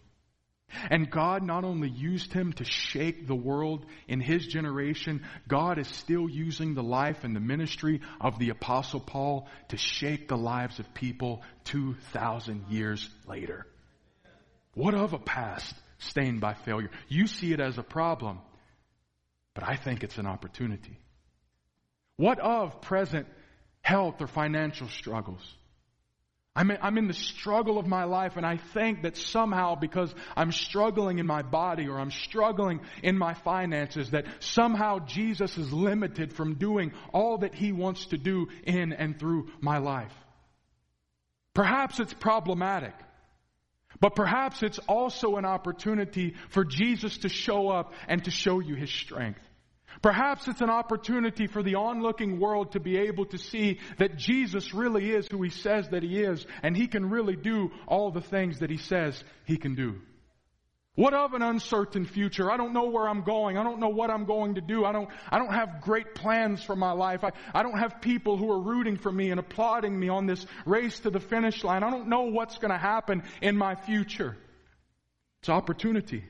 And 0.90 1.10
God 1.10 1.42
not 1.42 1.64
only 1.64 1.88
used 1.88 2.32
him 2.32 2.52
to 2.54 2.64
shake 2.64 3.26
the 3.26 3.34
world 3.34 3.84
in 4.06 4.20
his 4.20 4.46
generation, 4.46 5.24
God 5.48 5.80
is 5.80 5.88
still 5.88 6.28
using 6.28 6.74
the 6.74 6.84
life 6.84 7.24
and 7.24 7.34
the 7.34 7.40
ministry 7.40 8.00
of 8.20 8.38
the 8.38 8.50
apostle 8.50 9.00
Paul 9.00 9.48
to 9.68 9.76
shake 9.76 10.28
the 10.28 10.36
lives 10.36 10.78
of 10.78 10.94
people 10.94 11.42
2,000 11.64 12.66
years 12.70 13.10
later. 13.26 13.66
What 14.74 14.94
of 14.94 15.14
a 15.14 15.18
past 15.18 15.74
stained 15.98 16.40
by 16.40 16.54
failure? 16.54 16.90
You 17.08 17.26
see 17.26 17.52
it 17.52 17.60
as 17.60 17.76
a 17.76 17.82
problem, 17.82 18.38
but 19.52 19.64
I 19.68 19.74
think 19.74 20.04
it's 20.04 20.18
an 20.18 20.26
opportunity. 20.26 20.96
What 22.16 22.38
of 22.38 22.80
present 22.80 23.26
health 23.82 24.20
or 24.20 24.26
financial 24.26 24.88
struggles? 24.88 25.42
I'm 26.56 26.98
in, 26.98 27.08
the 27.08 27.14
struggle 27.14 27.78
of 27.78 27.86
my 27.88 28.04
life 28.04 28.36
and 28.36 28.46
I 28.46 28.58
think 28.58 29.02
that 29.02 29.16
somehow 29.16 29.74
because 29.74 30.14
I'm 30.36 30.52
struggling 30.52 31.18
in 31.18 31.26
my 31.26 31.42
body 31.42 31.88
or 31.88 31.98
I'm 31.98 32.12
struggling 32.12 32.80
in 33.02 33.18
my 33.18 33.34
finances 33.34 34.10
that 34.10 34.26
somehow 34.38 35.00
Jesus 35.00 35.58
is 35.58 35.72
limited 35.72 36.32
from 36.32 36.54
doing 36.54 36.92
all 37.12 37.38
that 37.38 37.56
He 37.56 37.72
wants 37.72 38.06
to 38.06 38.18
do 38.18 38.46
in 38.62 38.92
and 38.92 39.18
through 39.18 39.48
my 39.60 39.78
life. 39.78 40.14
Perhaps 41.54 41.98
it's 41.98 42.14
problematic. 42.14 42.94
But 43.98 44.14
perhaps 44.14 44.62
it's 44.62 44.78
also 44.78 45.36
an 45.36 45.44
opportunity 45.44 46.34
for 46.50 46.64
Jesus 46.64 47.18
to 47.18 47.28
show 47.28 47.68
up 47.68 47.94
and 48.06 48.22
to 48.24 48.30
show 48.30 48.60
you 48.60 48.76
His 48.76 48.90
strength. 48.90 49.40
Perhaps 50.02 50.48
it's 50.48 50.60
an 50.60 50.70
opportunity 50.70 51.46
for 51.46 51.62
the 51.62 51.76
onlooking 51.76 52.40
world 52.40 52.72
to 52.72 52.80
be 52.80 52.96
able 52.96 53.26
to 53.26 53.38
see 53.38 53.80
that 53.98 54.16
Jesus 54.16 54.74
really 54.74 55.10
is 55.10 55.26
who 55.28 55.42
he 55.42 55.50
says 55.50 55.88
that 55.90 56.02
he 56.02 56.20
is, 56.20 56.44
and 56.62 56.76
he 56.76 56.86
can 56.86 57.10
really 57.10 57.36
do 57.36 57.70
all 57.86 58.10
the 58.10 58.20
things 58.20 58.60
that 58.60 58.70
he 58.70 58.78
says 58.78 59.22
he 59.46 59.56
can 59.56 59.74
do. 59.74 60.00
What 60.96 61.12
of 61.12 61.34
an 61.34 61.42
uncertain 61.42 62.04
future? 62.04 62.52
I 62.52 62.56
don't 62.56 62.72
know 62.72 62.88
where 62.88 63.08
I'm 63.08 63.22
going. 63.24 63.58
I 63.58 63.64
don't 63.64 63.80
know 63.80 63.88
what 63.88 64.10
I'm 64.10 64.26
going 64.26 64.54
to 64.54 64.60
do. 64.60 64.84
I 64.84 64.92
don't, 64.92 65.08
I 65.28 65.38
don't 65.38 65.52
have 65.52 65.80
great 65.80 66.14
plans 66.14 66.62
for 66.62 66.76
my 66.76 66.92
life. 66.92 67.24
I, 67.24 67.32
I 67.52 67.64
don't 67.64 67.78
have 67.78 68.00
people 68.00 68.36
who 68.36 68.48
are 68.52 68.60
rooting 68.60 68.96
for 68.96 69.10
me 69.10 69.30
and 69.30 69.40
applauding 69.40 69.98
me 69.98 70.08
on 70.08 70.26
this 70.26 70.46
race 70.64 71.00
to 71.00 71.10
the 71.10 71.18
finish 71.18 71.64
line. 71.64 71.82
I 71.82 71.90
don't 71.90 72.08
know 72.08 72.22
what's 72.22 72.58
going 72.58 72.70
to 72.70 72.78
happen 72.78 73.24
in 73.42 73.56
my 73.56 73.74
future. 73.74 74.36
It's 75.40 75.48
opportunity. 75.48 76.22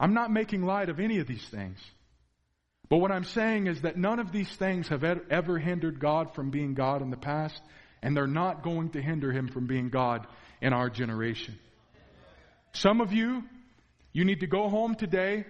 I'm 0.00 0.12
not 0.12 0.32
making 0.32 0.64
light 0.64 0.88
of 0.88 0.98
any 0.98 1.20
of 1.20 1.28
these 1.28 1.46
things. 1.48 1.78
But 2.88 2.98
what 2.98 3.10
I'm 3.10 3.24
saying 3.24 3.66
is 3.66 3.82
that 3.82 3.96
none 3.96 4.20
of 4.20 4.30
these 4.30 4.48
things 4.48 4.88
have 4.88 5.02
ever 5.04 5.58
hindered 5.58 5.98
God 5.98 6.34
from 6.34 6.50
being 6.50 6.74
God 6.74 7.02
in 7.02 7.10
the 7.10 7.16
past, 7.16 7.60
and 8.02 8.16
they're 8.16 8.26
not 8.26 8.62
going 8.62 8.90
to 8.90 9.02
hinder 9.02 9.32
him 9.32 9.48
from 9.48 9.66
being 9.66 9.88
God 9.88 10.26
in 10.60 10.72
our 10.72 10.88
generation. 10.88 11.58
Some 12.72 13.00
of 13.00 13.12
you, 13.12 13.42
you 14.12 14.24
need 14.24 14.40
to 14.40 14.46
go 14.46 14.68
home 14.68 14.94
today 14.94 15.44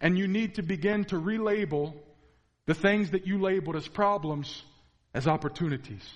and 0.00 0.18
you 0.18 0.28
need 0.28 0.56
to 0.56 0.62
begin 0.62 1.04
to 1.06 1.16
relabel 1.16 1.94
the 2.66 2.74
things 2.74 3.10
that 3.10 3.26
you 3.26 3.40
labeled 3.40 3.76
as 3.76 3.88
problems 3.88 4.62
as 5.14 5.26
opportunities. 5.26 6.06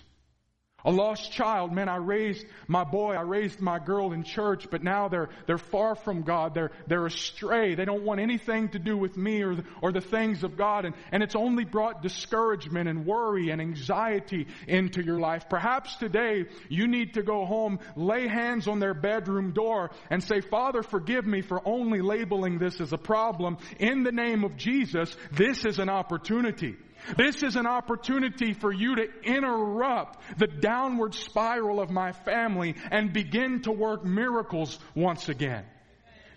A 0.84 0.90
lost 0.90 1.32
child, 1.32 1.72
man, 1.72 1.88
I 1.88 1.96
raised 1.96 2.46
my 2.66 2.84
boy, 2.84 3.14
I 3.14 3.22
raised 3.22 3.60
my 3.60 3.78
girl 3.78 4.12
in 4.12 4.22
church, 4.22 4.68
but 4.70 4.82
now 4.82 5.08
they're, 5.08 5.28
they're 5.46 5.58
far 5.58 5.94
from 5.94 6.22
God. 6.22 6.54
They're, 6.54 6.70
they're 6.86 7.06
astray. 7.06 7.74
They 7.74 7.84
don't 7.84 8.04
want 8.04 8.20
anything 8.20 8.70
to 8.70 8.78
do 8.78 8.96
with 8.96 9.16
me 9.16 9.42
or 9.42 9.56
the, 9.56 9.64
or 9.82 9.92
the 9.92 10.00
things 10.00 10.42
of 10.42 10.56
God. 10.56 10.84
And, 10.84 10.94
and 11.12 11.22
it's 11.22 11.36
only 11.36 11.64
brought 11.64 12.02
discouragement 12.02 12.88
and 12.88 13.04
worry 13.04 13.50
and 13.50 13.60
anxiety 13.60 14.46
into 14.66 15.02
your 15.04 15.18
life. 15.18 15.48
Perhaps 15.48 15.96
today 15.96 16.46
you 16.68 16.86
need 16.86 17.14
to 17.14 17.22
go 17.22 17.44
home, 17.44 17.78
lay 17.96 18.26
hands 18.26 18.68
on 18.68 18.80
their 18.80 18.94
bedroom 18.94 19.52
door 19.52 19.90
and 20.08 20.22
say, 20.22 20.40
Father, 20.40 20.82
forgive 20.82 21.26
me 21.26 21.42
for 21.42 21.60
only 21.66 22.00
labeling 22.00 22.58
this 22.58 22.80
as 22.80 22.92
a 22.92 22.98
problem. 22.98 23.58
In 23.78 24.02
the 24.02 24.12
name 24.12 24.44
of 24.44 24.56
Jesus, 24.56 25.14
this 25.32 25.64
is 25.64 25.78
an 25.78 25.88
opportunity. 25.88 26.76
This 27.16 27.42
is 27.42 27.56
an 27.56 27.66
opportunity 27.66 28.52
for 28.52 28.72
you 28.72 28.96
to 28.96 29.06
interrupt 29.22 30.18
the 30.38 30.46
downward 30.46 31.14
spiral 31.14 31.80
of 31.80 31.90
my 31.90 32.12
family 32.12 32.76
and 32.90 33.12
begin 33.12 33.62
to 33.62 33.72
work 33.72 34.04
miracles 34.04 34.78
once 34.94 35.28
again. 35.28 35.64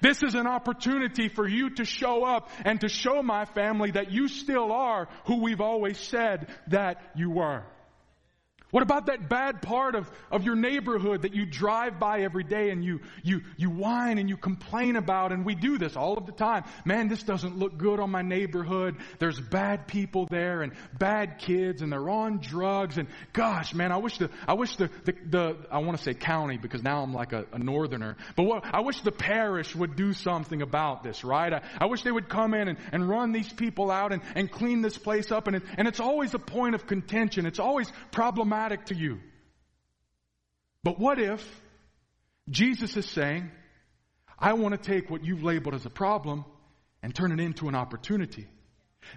This 0.02 0.22
is 0.22 0.36
an 0.36 0.48
opportunity 0.48 1.30
for 1.30 1.48
you 1.48 1.70
to 1.76 1.86
show 1.86 2.26
up 2.26 2.50
and 2.66 2.82
to 2.82 2.90
show 2.90 3.24
my 3.24 3.46
family 3.46 3.92
that 3.92 4.12
you 4.12 4.28
still 4.28 4.72
are 4.74 5.08
who 5.28 5.42
we've 5.42 5.62
always 5.62 5.98
said 5.98 6.48
that 6.68 7.02
you 7.16 7.30
were. 7.30 7.64
What 8.74 8.82
about 8.82 9.06
that 9.06 9.30
bad 9.30 9.62
part 9.62 9.94
of, 9.94 10.10
of 10.32 10.46
your 10.46 10.56
neighborhood 10.56 11.22
that 11.22 11.36
you 11.36 11.46
drive 11.46 12.00
by 12.00 12.22
every 12.22 12.44
day 12.44 12.72
and 12.72 12.84
you, 12.84 13.02
you, 13.22 13.42
you 13.56 13.70
whine 13.70 14.18
and 14.18 14.28
you 14.28 14.36
complain 14.36 14.96
about? 14.96 15.32
And 15.32 15.46
we 15.46 15.54
do 15.54 15.78
this 15.78 15.96
all 15.96 16.18
of 16.18 16.26
the 16.26 16.32
time. 16.32 16.64
Man, 16.84 17.08
this 17.08 17.22
doesn't 17.22 17.56
look 17.56 17.78
good 17.78 18.00
on 18.00 18.10
my 18.10 18.24
neighborhood. 18.24 18.96
There's 19.20 19.40
bad 19.40 19.86
people 19.88 20.26
there 20.28 20.64
and 20.64 20.74
bad 20.98 21.38
kids 21.38 21.84
and 21.84 21.92
they're 21.92 22.10
on 22.10 22.40
drugs. 22.40 22.98
And 22.98 23.08
gosh, 23.32 23.76
man, 23.76 23.92
I 23.92 23.98
wish 23.98 24.18
the, 24.18 24.32
I 24.48 24.56
wish 24.56 24.76
the, 24.76 24.90
the, 25.06 25.14
the 25.30 25.58
I 25.70 25.78
want 25.78 25.96
to 26.00 26.04
say 26.04 26.16
county 26.16 26.58
because 26.58 26.82
now 26.82 27.04
I'm 27.04 27.14
like 27.14 27.32
a, 27.32 27.46
a 27.52 27.60
northerner. 27.60 28.18
But 28.36 28.46
what, 28.46 28.66
I 28.66 28.82
wish 28.82 29.02
the 29.02 29.12
parish 29.12 29.76
would 29.76 29.96
do 29.96 30.14
something 30.14 30.64
about 30.64 31.04
this, 31.04 31.24
right? 31.24 31.54
I, 31.54 31.62
I 31.80 31.86
wish 31.86 32.02
they 32.02 32.12
would 32.12 32.28
come 32.28 32.56
in 32.56 32.70
and, 32.70 32.80
and 32.92 33.08
run 33.08 33.34
these 33.34 33.54
people 33.54 33.92
out 33.92 34.12
and, 34.14 34.24
and 34.34 34.52
clean 34.52 34.82
this 34.82 34.98
place 34.98 35.32
up. 35.32 35.46
And, 35.46 35.58
it, 35.58 35.64
and 35.78 35.88
it's 35.88 36.00
always 36.00 36.34
a 36.34 36.40
point 36.40 36.74
of 36.74 36.88
contention. 36.88 37.46
It's 37.46 37.60
always 37.60 37.92
problematic 38.12 38.63
problematic 38.64 38.86
to 38.88 38.96
you. 38.96 39.20
But 40.84 41.00
what 41.00 41.20
if 41.20 41.62
Jesus 42.50 42.98
is 42.98 43.06
saying, 43.06 43.52
I 44.38 44.54
want 44.54 44.74
to 44.74 44.92
take 44.92 45.10
what 45.10 45.24
you've 45.24 45.44
labeled 45.44 45.76
as 45.76 45.86
a 45.86 45.90
problem 45.90 46.46
and 47.02 47.14
turn 47.14 47.32
it 47.32 47.40
into 47.40 47.68
an 47.68 47.76
opportunity. 47.76 48.48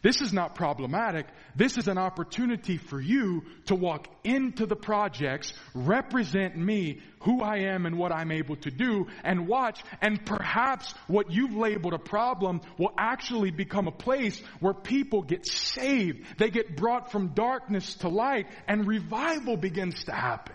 This 0.02 0.20
is 0.20 0.32
not 0.32 0.54
problematic. 0.54 1.26
This 1.54 1.78
is 1.78 1.88
an 1.88 1.98
opportunity 1.98 2.76
for 2.76 3.00
you 3.00 3.44
to 3.66 3.74
walk 3.74 4.08
into 4.24 4.66
the 4.66 4.76
projects, 4.76 5.52
represent 5.74 6.56
me, 6.56 7.00
who 7.20 7.42
I 7.42 7.72
am 7.74 7.86
and 7.86 7.98
what 7.98 8.12
I'm 8.12 8.30
able 8.30 8.56
to 8.56 8.70
do, 8.70 9.06
and 9.24 9.48
watch, 9.48 9.82
and 10.00 10.24
perhaps 10.24 10.94
what 11.08 11.30
you've 11.30 11.56
labeled 11.56 11.94
a 11.94 11.98
problem 11.98 12.60
will 12.78 12.92
actually 12.96 13.50
become 13.50 13.88
a 13.88 13.92
place 13.92 14.40
where 14.60 14.74
people 14.74 15.22
get 15.22 15.46
saved. 15.46 16.24
They 16.38 16.50
get 16.50 16.76
brought 16.76 17.10
from 17.10 17.28
darkness 17.28 17.94
to 17.96 18.08
light, 18.08 18.46
and 18.68 18.86
revival 18.86 19.56
begins 19.56 20.04
to 20.04 20.12
happen. 20.12 20.54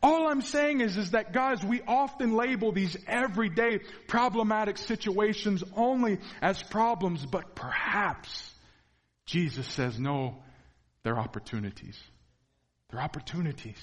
All 0.00 0.28
I'm 0.28 0.42
saying 0.42 0.80
is, 0.80 0.96
is 0.96 1.10
that 1.10 1.32
guys, 1.32 1.64
we 1.64 1.82
often 1.82 2.34
label 2.34 2.70
these 2.70 2.96
everyday 3.06 3.80
problematic 4.06 4.78
situations 4.78 5.64
only 5.74 6.18
as 6.40 6.62
problems, 6.62 7.26
but 7.26 7.56
perhaps 7.56 8.52
Jesus 9.26 9.66
says, 9.66 9.98
no, 9.98 10.36
they're 11.02 11.18
opportunities. 11.18 11.98
They're 12.90 13.00
opportunities. 13.00 13.78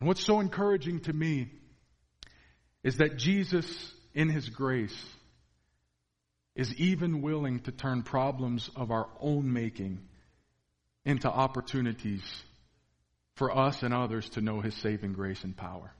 And 0.00 0.06
what's 0.08 0.24
so 0.24 0.40
encouraging 0.40 1.00
to 1.00 1.12
me 1.12 1.50
is 2.84 2.98
that 2.98 3.18
Jesus, 3.18 3.92
in 4.14 4.28
His 4.28 4.48
grace, 4.48 4.96
is 6.54 6.74
even 6.76 7.20
willing 7.22 7.60
to 7.60 7.72
turn 7.72 8.02
problems 8.02 8.70
of 8.76 8.90
our 8.90 9.08
own 9.20 9.52
making 9.52 10.00
into 11.04 11.28
opportunities 11.28 12.22
for 13.34 13.56
us 13.56 13.82
and 13.82 13.94
others 13.94 14.28
to 14.30 14.40
know 14.40 14.60
His 14.60 14.74
saving 14.76 15.12
grace 15.12 15.44
and 15.44 15.56
power. 15.56 15.92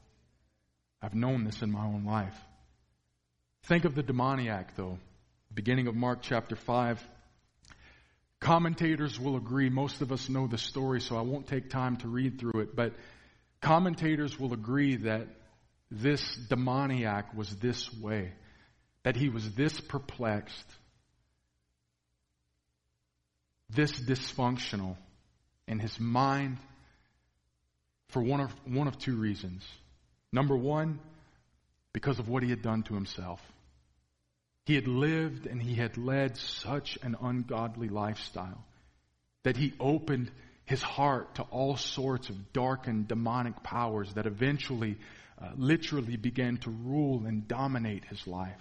I've 1.00 1.14
known 1.14 1.44
this 1.44 1.62
in 1.62 1.70
my 1.70 1.84
own 1.84 2.04
life. 2.04 2.38
Think 3.64 3.84
of 3.84 3.94
the 3.94 4.02
demoniac, 4.02 4.76
though. 4.76 4.98
Beginning 5.52 5.86
of 5.86 5.94
Mark 5.94 6.20
chapter 6.22 6.56
5. 6.56 7.02
Commentators 8.40 9.20
will 9.20 9.36
agree, 9.36 9.70
most 9.70 10.00
of 10.00 10.10
us 10.10 10.28
know 10.28 10.48
the 10.48 10.58
story, 10.58 11.00
so 11.00 11.16
I 11.16 11.22
won't 11.22 11.46
take 11.46 11.70
time 11.70 11.96
to 11.98 12.08
read 12.08 12.40
through 12.40 12.62
it, 12.62 12.74
but 12.74 12.94
commentators 13.60 14.38
will 14.38 14.52
agree 14.52 14.96
that 14.96 15.28
this 15.92 16.36
demoniac 16.48 17.34
was 17.36 17.54
this 17.56 17.92
way, 18.00 18.32
that 19.04 19.14
he 19.14 19.28
was 19.28 19.52
this 19.52 19.80
perplexed, 19.80 20.66
this 23.70 23.92
dysfunctional 23.92 24.96
in 25.68 25.78
his 25.78 26.00
mind 26.00 26.58
for 28.12 28.22
one 28.22 28.40
of, 28.40 28.52
one 28.64 28.88
of 28.88 28.98
two 28.98 29.16
reasons. 29.16 29.64
Number 30.32 30.56
one, 30.56 31.00
because 31.92 32.18
of 32.18 32.28
what 32.28 32.42
he 32.42 32.50
had 32.50 32.62
done 32.62 32.82
to 32.84 32.94
himself. 32.94 33.40
He 34.64 34.74
had 34.74 34.86
lived 34.86 35.46
and 35.46 35.60
he 35.60 35.74
had 35.74 35.98
led 35.98 36.36
such 36.36 36.98
an 37.02 37.16
ungodly 37.20 37.88
lifestyle 37.88 38.64
that 39.42 39.56
he 39.56 39.74
opened 39.80 40.30
his 40.64 40.82
heart 40.82 41.34
to 41.34 41.42
all 41.42 41.76
sorts 41.76 42.30
of 42.30 42.52
dark 42.52 42.86
and 42.86 43.08
demonic 43.08 43.62
powers 43.62 44.12
that 44.14 44.26
eventually, 44.26 44.96
uh, 45.40 45.50
literally 45.56 46.16
began 46.16 46.56
to 46.58 46.70
rule 46.70 47.26
and 47.26 47.48
dominate 47.48 48.04
his 48.04 48.26
life. 48.26 48.60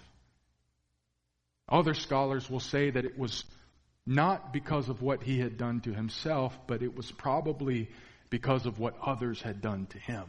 Other 1.68 1.94
scholars 1.94 2.50
will 2.50 2.60
say 2.60 2.90
that 2.90 3.04
it 3.04 3.16
was 3.16 3.44
not 4.04 4.52
because 4.52 4.88
of 4.88 5.00
what 5.00 5.22
he 5.22 5.38
had 5.38 5.56
done 5.56 5.80
to 5.82 5.94
himself, 5.94 6.58
but 6.66 6.82
it 6.82 6.96
was 6.96 7.10
probably 7.12 7.88
because 8.32 8.64
of 8.64 8.78
what 8.78 8.96
others 9.04 9.42
had 9.42 9.60
done 9.60 9.84
to 9.84 9.98
him. 9.98 10.24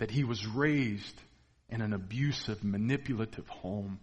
That 0.00 0.10
he 0.10 0.24
was 0.24 0.44
raised 0.44 1.14
in 1.68 1.80
an 1.80 1.92
abusive, 1.92 2.64
manipulative 2.64 3.46
home 3.46 4.00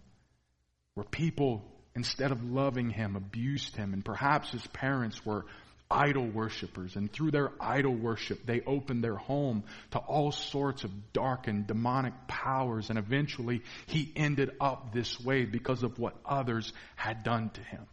where 0.94 1.04
people, 1.04 1.62
instead 1.94 2.32
of 2.32 2.42
loving 2.42 2.88
him, 2.88 3.14
abused 3.14 3.76
him. 3.76 3.92
And 3.92 4.02
perhaps 4.02 4.50
his 4.50 4.66
parents 4.68 5.22
were 5.22 5.44
idol 5.90 6.26
worshippers. 6.26 6.96
And 6.96 7.12
through 7.12 7.32
their 7.32 7.52
idol 7.60 7.94
worship, 7.94 8.46
they 8.46 8.62
opened 8.62 9.04
their 9.04 9.16
home 9.16 9.64
to 9.90 9.98
all 9.98 10.32
sorts 10.32 10.82
of 10.82 11.12
dark 11.12 11.48
and 11.48 11.66
demonic 11.66 12.14
powers. 12.26 12.88
And 12.88 12.98
eventually, 12.98 13.60
he 13.86 14.10
ended 14.16 14.50
up 14.62 14.94
this 14.94 15.20
way 15.20 15.44
because 15.44 15.82
of 15.82 15.98
what 15.98 16.16
others 16.24 16.72
had 16.96 17.22
done 17.22 17.50
to 17.50 17.60
him. 17.60 17.86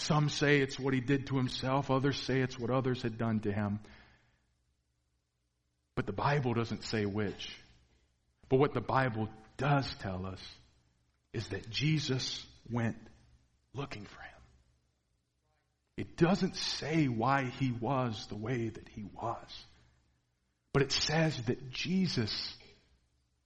Some 0.00 0.30
say 0.30 0.60
it's 0.60 0.78
what 0.78 0.94
he 0.94 1.00
did 1.00 1.26
to 1.26 1.36
himself, 1.36 1.90
others 1.90 2.18
say 2.18 2.40
it's 2.40 2.58
what 2.58 2.70
others 2.70 3.02
had 3.02 3.18
done 3.18 3.40
to 3.40 3.52
him. 3.52 3.80
But 5.94 6.06
the 6.06 6.12
Bible 6.12 6.54
doesn't 6.54 6.84
say 6.84 7.04
which. 7.04 7.54
But 8.48 8.58
what 8.58 8.72
the 8.72 8.80
Bible 8.80 9.28
does 9.58 9.92
tell 10.00 10.24
us 10.24 10.40
is 11.34 11.46
that 11.48 11.68
Jesus 11.68 12.44
went 12.70 12.96
looking 13.74 14.04
for 14.06 14.20
him. 14.20 14.30
It 15.98 16.16
doesn't 16.16 16.56
say 16.56 17.06
why 17.06 17.52
he 17.58 17.70
was 17.70 18.26
the 18.28 18.36
way 18.36 18.70
that 18.70 18.88
he 18.88 19.04
was. 19.04 19.64
But 20.72 20.82
it 20.82 20.92
says 20.92 21.36
that 21.42 21.70
Jesus 21.70 22.54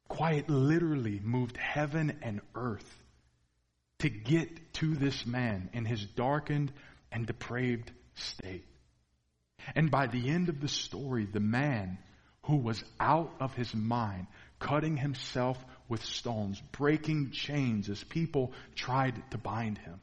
quite 0.07 0.49
literally 0.49 1.21
moved 1.23 1.57
heaven 1.57 2.19
and 2.23 2.41
earth 2.55 3.04
to 4.05 4.11
get 4.11 4.75
to 4.75 4.95
this 4.95 5.25
man 5.25 5.71
in 5.73 5.87
his 5.87 6.05
darkened 6.05 6.71
and 7.11 7.27
depraved 7.27 7.91
state. 8.17 8.67
And 9.75 9.91
by 9.91 10.09
the 10.09 10.29
end 10.29 10.51
of 10.51 10.61
the 10.61 10.69
story, 10.69 11.25
the 11.25 11.41
man 11.41 11.97
who 12.43 12.57
was 12.57 12.85
out 13.01 13.33
of 13.41 13.55
his 13.55 13.75
mind, 13.75 14.27
cutting 14.59 14.99
himself 14.99 15.57
with 15.89 16.05
stones, 16.05 16.61
breaking 16.73 17.31
chains 17.31 17.89
as 17.89 18.05
people 18.05 18.53
tried 18.75 19.23
to 19.31 19.39
bind 19.39 19.79
him. 19.79 19.99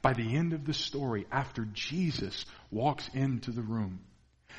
By 0.00 0.12
the 0.12 0.36
end 0.36 0.52
of 0.52 0.64
the 0.64 0.72
story, 0.72 1.26
after 1.32 1.64
Jesus 1.72 2.46
walks 2.70 3.10
into 3.14 3.50
the 3.50 3.62
room, 3.62 3.98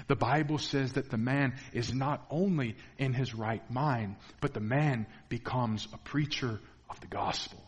the 0.07 0.17
Bible 0.17 0.57
says 0.57 0.91
that 0.93 1.09
the 1.09 1.17
man 1.17 1.53
is 1.71 1.93
not 1.93 2.25
only 2.29 2.75
in 2.97 3.13
his 3.13 3.33
right 3.33 3.63
mind, 3.71 4.17
but 4.41 4.53
the 4.53 4.59
man 4.59 5.07
becomes 5.29 5.87
a 5.93 5.97
preacher 5.97 6.59
of 6.89 6.99
the 6.99 7.07
gospel. 7.07 7.64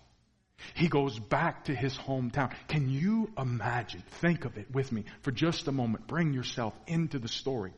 He 0.74 0.88
goes 0.88 1.18
back 1.20 1.66
to 1.66 1.76
his 1.76 1.98
hometown. 1.98 2.54
Can 2.68 2.90
you 2.90 3.32
imagine? 3.38 4.04
Think 4.22 4.46
of 4.46 4.58
it 4.58 4.72
with 4.72 4.92
me 4.92 5.06
for 5.22 5.32
just 5.32 5.68
a 5.68 5.72
moment. 5.72 6.08
Bring 6.08 6.34
yourself 6.34 6.74
into 6.88 7.20
the 7.20 7.28
story. 7.28 7.74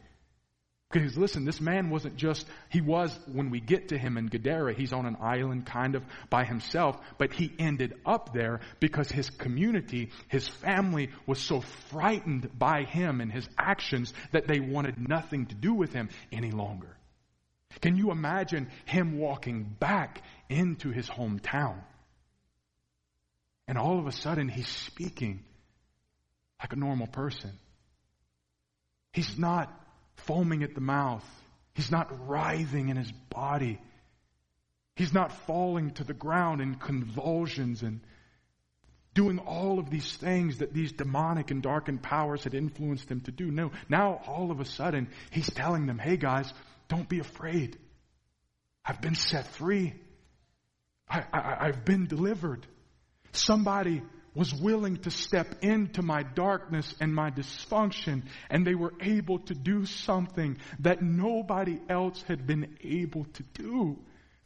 Because 0.91 1.15
listen, 1.15 1.45
this 1.45 1.61
man 1.61 1.91
wasn't 1.91 2.15
just, 2.15 2.47
he 2.69 2.81
was, 2.81 3.17
when 3.31 3.51
we 3.51 3.59
get 3.59 3.89
to 3.89 3.97
him 3.97 4.17
in 4.17 4.25
Gadara, 4.25 4.73
he's 4.73 4.91
on 4.91 5.05
an 5.05 5.17
island 5.21 5.67
kind 5.67 5.93
of 5.93 6.03
by 6.31 6.45
himself, 6.45 6.97
but 7.19 7.31
he 7.31 7.53
ended 7.59 7.93
up 8.07 8.33
there 8.33 8.61
because 8.79 9.07
his 9.07 9.29
community, 9.29 10.09
his 10.29 10.47
family 10.47 11.11
was 11.27 11.39
so 11.39 11.61
frightened 11.91 12.57
by 12.57 12.85
him 12.85 13.21
and 13.21 13.31
his 13.31 13.47
actions 13.55 14.15
that 14.31 14.47
they 14.47 14.59
wanted 14.59 15.07
nothing 15.07 15.45
to 15.45 15.55
do 15.55 15.75
with 15.75 15.93
him 15.93 16.09
any 16.31 16.49
longer. 16.49 16.97
Can 17.81 17.95
you 17.95 18.09
imagine 18.09 18.67
him 18.85 19.19
walking 19.19 19.63
back 19.79 20.23
into 20.49 20.89
his 20.89 21.07
hometown? 21.07 21.83
And 23.69 23.77
all 23.77 23.99
of 23.99 24.07
a 24.07 24.11
sudden, 24.11 24.49
he's 24.49 24.67
speaking 24.67 25.43
like 26.59 26.73
a 26.73 26.75
normal 26.75 27.05
person. 27.05 27.51
He's 29.13 29.37
not 29.37 29.71
foaming 30.15 30.63
at 30.63 30.73
the 30.73 30.81
mouth. 30.81 31.23
He's 31.75 31.91
not 31.91 32.27
writhing 32.27 32.89
in 32.89 32.97
his 32.97 33.11
body. 33.29 33.79
He's 34.95 35.13
not 35.13 35.31
falling 35.45 35.91
to 35.91 36.03
the 36.03 36.15
ground 36.15 36.61
in 36.61 36.75
convulsions 36.75 37.83
and 37.83 38.01
doing 39.13 39.37
all 39.37 39.77
of 39.77 39.91
these 39.91 40.15
things 40.15 40.57
that 40.57 40.73
these 40.73 40.91
demonic 40.91 41.51
and 41.51 41.61
darkened 41.61 42.01
powers 42.01 42.45
had 42.45 42.55
influenced 42.55 43.07
him 43.11 43.21
to 43.21 43.31
do. 43.31 43.51
No, 43.51 43.69
now 43.87 44.19
all 44.25 44.49
of 44.49 44.59
a 44.59 44.65
sudden, 44.65 45.09
he's 45.29 45.49
telling 45.51 45.85
them, 45.85 45.99
hey 45.99 46.17
guys, 46.17 46.51
don't 46.87 47.07
be 47.07 47.19
afraid. 47.19 47.77
I've 48.83 48.99
been 48.99 49.13
set 49.13 49.45
free. 49.45 49.93
I, 51.07 51.23
I, 51.31 51.67
I've 51.67 51.85
been 51.85 52.07
delivered. 52.07 52.65
Somebody 53.31 54.01
was 54.35 54.53
willing 54.53 54.97
to 54.97 55.11
step 55.11 55.55
into 55.63 56.01
my 56.01 56.23
darkness 56.23 56.93
and 57.01 57.13
my 57.13 57.31
dysfunction, 57.31 58.23
and 58.49 58.65
they 58.65 58.75
were 58.75 58.93
able 59.01 59.39
to 59.39 59.53
do 59.53 59.85
something 59.85 60.57
that 60.79 61.01
nobody 61.01 61.79
else 61.89 62.23
had 62.27 62.45
been 62.45 62.77
able 62.83 63.25
to 63.25 63.43
do. 63.53 63.97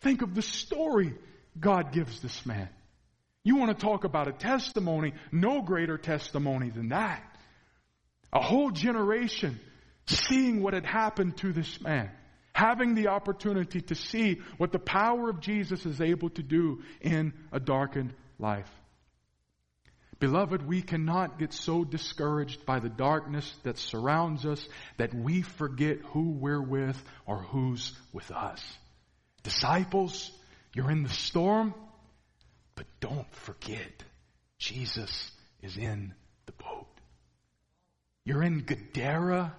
Think 0.01 0.21
of 0.21 0.33
the 0.33 0.41
story 0.41 1.13
God 1.59 1.91
gives 1.91 2.21
this 2.21 2.45
man. 2.45 2.69
You 3.43 3.57
want 3.57 3.77
to 3.77 3.85
talk 3.85 4.03
about 4.03 4.27
a 4.27 4.31
testimony, 4.31 5.13
no 5.31 5.61
greater 5.61 5.97
testimony 5.97 6.69
than 6.69 6.89
that. 6.89 7.23
A 8.31 8.41
whole 8.41 8.71
generation 8.71 9.59
seeing 10.07 10.61
what 10.61 10.73
had 10.73 10.85
happened 10.85 11.37
to 11.37 11.53
this 11.53 11.81
man, 11.81 12.09
having 12.53 12.95
the 12.95 13.09
opportunity 13.09 13.81
to 13.81 13.95
see 13.95 14.39
what 14.57 14.71
the 14.71 14.79
power 14.79 15.29
of 15.29 15.39
Jesus 15.39 15.85
is 15.85 16.01
able 16.01 16.29
to 16.31 16.43
do 16.43 16.81
in 17.01 17.33
a 17.51 17.59
darkened 17.59 18.13
life. 18.39 18.69
Beloved, 20.19 20.65
we 20.65 20.81
cannot 20.81 21.37
get 21.37 21.51
so 21.51 21.83
discouraged 21.83 22.65
by 22.65 22.79
the 22.79 22.89
darkness 22.89 23.51
that 23.63 23.77
surrounds 23.77 24.45
us 24.45 24.65
that 24.97 25.13
we 25.13 25.41
forget 25.41 25.97
who 26.13 26.31
we're 26.31 26.61
with 26.61 27.01
or 27.25 27.39
who's 27.39 27.91
with 28.13 28.31
us. 28.31 28.63
Disciples, 29.43 30.31
You're 30.73 30.91
in 30.91 31.03
the 31.03 31.09
storm, 31.09 31.73
but 32.75 32.85
don't 32.99 33.29
forget 33.33 34.03
Jesus 34.57 35.31
is 35.61 35.75
in 35.77 36.13
the 36.45 36.53
boat. 36.53 36.87
You're 38.23 38.43
in 38.43 38.63
Gadara 38.63 39.53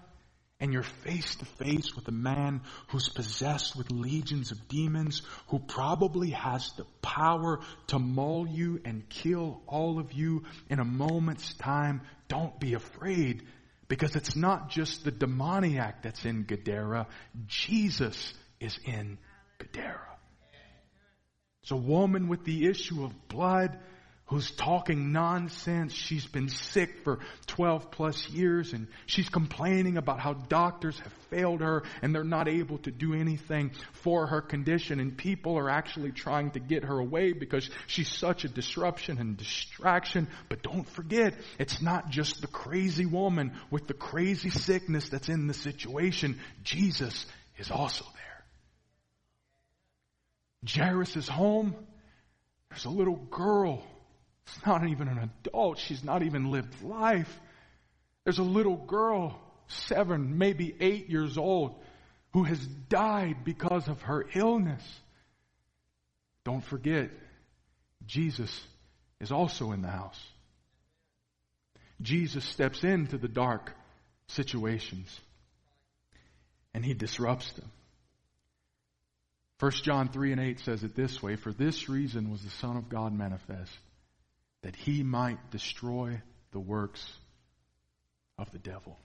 and 0.64 0.72
you're 0.72 0.82
face 0.82 1.34
to 1.34 1.44
face 1.44 1.94
with 1.94 2.08
a 2.08 2.10
man 2.10 2.62
who's 2.88 3.10
possessed 3.10 3.76
with 3.76 3.90
legions 3.90 4.50
of 4.50 4.66
demons, 4.66 5.20
who 5.48 5.58
probably 5.58 6.30
has 6.30 6.72
the 6.78 6.86
power 7.02 7.60
to 7.86 7.98
maul 7.98 8.48
you 8.48 8.80
and 8.82 9.06
kill 9.10 9.60
all 9.66 9.98
of 9.98 10.14
you 10.14 10.42
in 10.70 10.78
a 10.78 10.84
moment's 10.84 11.52
time, 11.56 12.00
don't 12.28 12.58
be 12.58 12.72
afraid 12.72 13.42
because 13.88 14.16
it's 14.16 14.36
not 14.36 14.70
just 14.70 15.04
the 15.04 15.10
demoniac 15.10 16.02
that's 16.02 16.24
in 16.24 16.44
Gadara. 16.44 17.08
Jesus 17.46 18.32
is 18.58 18.78
in 18.86 19.18
Gadara. 19.58 20.16
It's 21.62 21.72
a 21.72 21.76
woman 21.76 22.28
with 22.28 22.42
the 22.44 22.66
issue 22.66 23.04
of 23.04 23.28
blood 23.28 23.78
who's 24.26 24.50
talking 24.52 25.12
nonsense. 25.12 25.92
She's 25.92 26.26
been 26.26 26.48
sick 26.48 27.04
for 27.04 27.18
12 27.46 27.90
plus 27.90 28.28
years 28.30 28.72
and 28.72 28.86
she's 29.06 29.28
complaining 29.28 29.98
about 29.98 30.18
how 30.18 30.32
doctors 30.32 30.98
have 30.98 31.12
failed 31.30 31.60
her 31.60 31.82
and 32.00 32.14
they're 32.14 32.24
not 32.24 32.48
able 32.48 32.78
to 32.78 32.90
do 32.90 33.12
anything 33.12 33.72
for 33.92 34.26
her 34.26 34.40
condition 34.40 34.98
and 34.98 35.16
people 35.16 35.58
are 35.58 35.68
actually 35.68 36.10
trying 36.10 36.50
to 36.52 36.60
get 36.60 36.84
her 36.84 36.98
away 36.98 37.32
because 37.32 37.68
she's 37.86 38.08
such 38.08 38.44
a 38.44 38.48
disruption 38.48 39.18
and 39.18 39.36
distraction. 39.36 40.26
But 40.48 40.62
don't 40.62 40.88
forget, 40.88 41.34
it's 41.58 41.82
not 41.82 42.08
just 42.08 42.40
the 42.40 42.46
crazy 42.46 43.06
woman 43.06 43.52
with 43.70 43.86
the 43.86 43.94
crazy 43.94 44.50
sickness 44.50 45.10
that's 45.10 45.28
in 45.28 45.48
the 45.48 45.54
situation. 45.54 46.40
Jesus 46.62 47.26
is 47.58 47.70
also 47.70 48.04
there. 48.04 48.22
Jairus' 50.66 51.16
is 51.16 51.28
home, 51.28 51.76
there's 52.70 52.86
a 52.86 52.90
little 52.90 53.16
girl 53.16 53.84
She's 54.46 54.66
not 54.66 54.86
even 54.86 55.08
an 55.08 55.30
adult. 55.46 55.78
She's 55.78 56.04
not 56.04 56.22
even 56.22 56.50
lived 56.50 56.82
life. 56.82 57.40
There's 58.24 58.38
a 58.38 58.42
little 58.42 58.76
girl, 58.76 59.38
seven, 59.68 60.38
maybe 60.38 60.74
eight 60.80 61.08
years 61.08 61.38
old, 61.38 61.74
who 62.32 62.44
has 62.44 62.58
died 62.88 63.44
because 63.44 63.88
of 63.88 64.02
her 64.02 64.26
illness. 64.34 64.82
Don't 66.44 66.64
forget, 66.64 67.10
Jesus 68.06 68.66
is 69.20 69.32
also 69.32 69.72
in 69.72 69.82
the 69.82 69.88
house. 69.88 70.20
Jesus 72.02 72.44
steps 72.44 72.84
into 72.84 73.16
the 73.16 73.28
dark 73.28 73.72
situations 74.26 75.20
and 76.74 76.84
he 76.84 76.92
disrupts 76.92 77.50
them. 77.52 77.70
1 79.60 79.70
John 79.82 80.08
3 80.08 80.32
and 80.32 80.40
8 80.40 80.60
says 80.60 80.82
it 80.82 80.94
this 80.94 81.22
way 81.22 81.36
For 81.36 81.52
this 81.52 81.88
reason 81.88 82.30
was 82.30 82.42
the 82.42 82.50
Son 82.50 82.76
of 82.76 82.88
God 82.88 83.16
manifest 83.16 83.72
that 84.64 84.74
he 84.74 85.02
might 85.02 85.50
destroy 85.50 86.22
the 86.52 86.58
works 86.58 87.06
of 88.38 88.50
the 88.50 88.58
devil. 88.58 88.98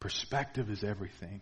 Perspective 0.00 0.70
is 0.70 0.84
everything. 0.84 1.40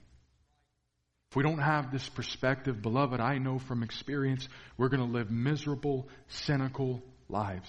If 1.31 1.37
we 1.37 1.43
don't 1.43 1.59
have 1.59 1.91
this 1.91 2.09
perspective, 2.09 2.81
beloved, 2.81 3.21
I 3.21 3.39
know 3.39 3.59
from 3.59 3.83
experience 3.83 4.49
we're 4.77 4.89
going 4.89 5.05
to 5.05 5.13
live 5.13 5.33
miserable, 5.33 6.09
cynical 6.29 7.03
lives. 7.29 7.69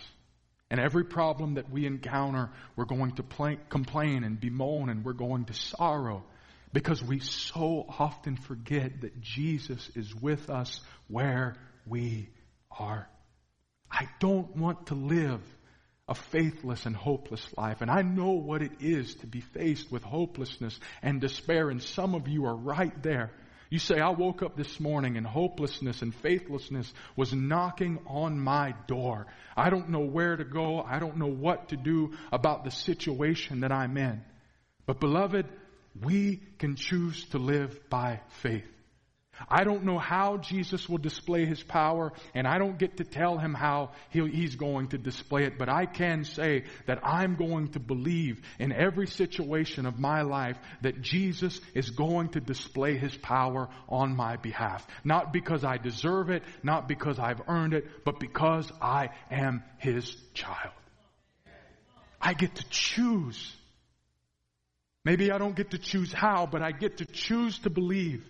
And 0.70 0.80
every 0.80 1.04
problem 1.04 1.56
that 1.56 1.72
we 1.72 1.88
encounter, 1.88 2.52
we're 2.76 2.86
going 2.86 3.14
to 3.14 3.24
complain 3.70 4.24
and 4.24 4.40
bemoan 4.40 4.90
and 4.90 5.04
we're 5.04 5.14
going 5.14 5.46
to 5.46 5.54
sorrow 5.54 6.24
because 6.74 7.04
we 7.04 7.20
so 7.20 7.88
often 7.98 8.38
forget 8.38 9.02
that 9.02 9.20
Jesus 9.20 9.90
is 9.96 10.14
with 10.14 10.52
us 10.52 10.80
where 11.08 11.56
we 11.88 12.30
are. 12.70 13.10
I 13.92 14.08
don't 14.20 14.56
want 14.56 14.88
to 14.88 14.96
live 14.96 15.42
a 16.08 16.16
faithless 16.16 16.86
and 16.86 16.96
hopeless 16.96 17.46
life. 17.56 17.82
And 17.82 17.92
I 17.92 18.02
know 18.02 18.32
what 18.32 18.64
it 18.64 18.72
is 18.80 19.14
to 19.16 19.28
be 19.28 19.42
faced 19.42 19.92
with 19.92 20.04
hopelessness 20.04 20.80
and 21.04 21.22
despair. 21.22 21.70
And 21.70 21.82
some 21.82 22.16
of 22.16 22.28
you 22.28 22.46
are 22.46 22.56
right 22.56 23.04
there. 23.04 23.32
You 23.70 23.78
say, 23.78 24.00
I 24.00 24.10
woke 24.10 24.42
up 24.42 24.58
this 24.58 24.80
morning 24.80 25.18
and 25.18 25.28
hopelessness 25.28 26.02
and 26.02 26.14
faithlessness 26.16 26.92
was 27.16 27.32
knocking 27.32 28.00
on 28.08 28.40
my 28.40 28.74
door. 28.88 29.28
I 29.56 29.70
don't 29.70 29.90
know 29.90 30.00
where 30.00 30.36
to 30.36 30.44
go. 30.44 30.82
I 30.82 30.98
don't 30.98 31.18
know 31.18 31.28
what 31.28 31.70
to 31.70 31.78
do 31.78 32.14
about 32.32 32.64
the 32.64 32.72
situation 32.72 33.60
that 33.60 33.72
I'm 33.72 33.96
in. 33.98 34.24
But 34.88 35.00
beloved, 35.00 35.46
we 36.02 36.42
can 36.58 36.76
choose 36.76 37.24
to 37.30 37.38
live 37.38 37.80
by 37.92 38.22
faith. 38.42 38.66
I 39.48 39.64
don't 39.64 39.86
know 39.86 39.98
how 39.98 40.38
Jesus 40.38 40.90
will 40.90 40.98
display 40.98 41.46
his 41.46 41.62
power, 41.62 42.14
and 42.34 42.48
I 42.48 42.58
don't 42.58 42.78
get 42.78 42.98
to 42.98 43.04
tell 43.04 43.38
him 43.38 43.54
how 43.54 43.92
he's 44.12 44.56
going 44.56 44.90
to 44.90 44.98
display 44.98 45.44
it, 45.44 45.58
but 45.58 45.70
I 45.70 45.86
can 45.86 46.24
say 46.24 46.66
that 46.88 47.06
I'm 47.06 47.36
going 47.36 47.70
to 47.70 47.80
believe 47.80 48.42
in 48.60 48.72
every 48.72 49.08
situation 49.08 49.86
of 49.86 50.00
my 50.00 50.24
life 50.24 50.58
that 50.82 51.02
Jesus 51.02 51.60
is 51.74 51.90
going 51.92 52.30
to 52.30 52.40
display 52.40 52.98
his 52.98 53.16
power 53.16 53.70
on 53.88 54.16
my 54.16 54.36
behalf. 54.38 54.86
Not 55.04 55.32
because 55.32 55.64
I 55.64 55.78
deserve 55.78 56.30
it, 56.30 56.44
not 56.64 56.88
because 56.88 57.20
I've 57.20 57.42
earned 57.48 57.74
it, 57.74 57.86
but 58.04 58.20
because 58.20 58.72
I 58.82 59.10
am 59.32 59.64
his 59.78 60.16
child. 60.34 60.74
I 62.22 62.34
get 62.34 62.56
to 62.56 62.66
choose. 62.70 63.56
Maybe 65.06 65.32
I 65.32 65.38
don't 65.38 65.56
get 65.56 65.72
to 65.72 65.78
choose 65.78 66.12
how, 66.12 66.46
but 66.46 66.62
I 66.62 66.72
get 66.72 66.98
to 66.98 67.06
choose 67.06 67.58
to 67.60 67.70
believe 67.70 68.26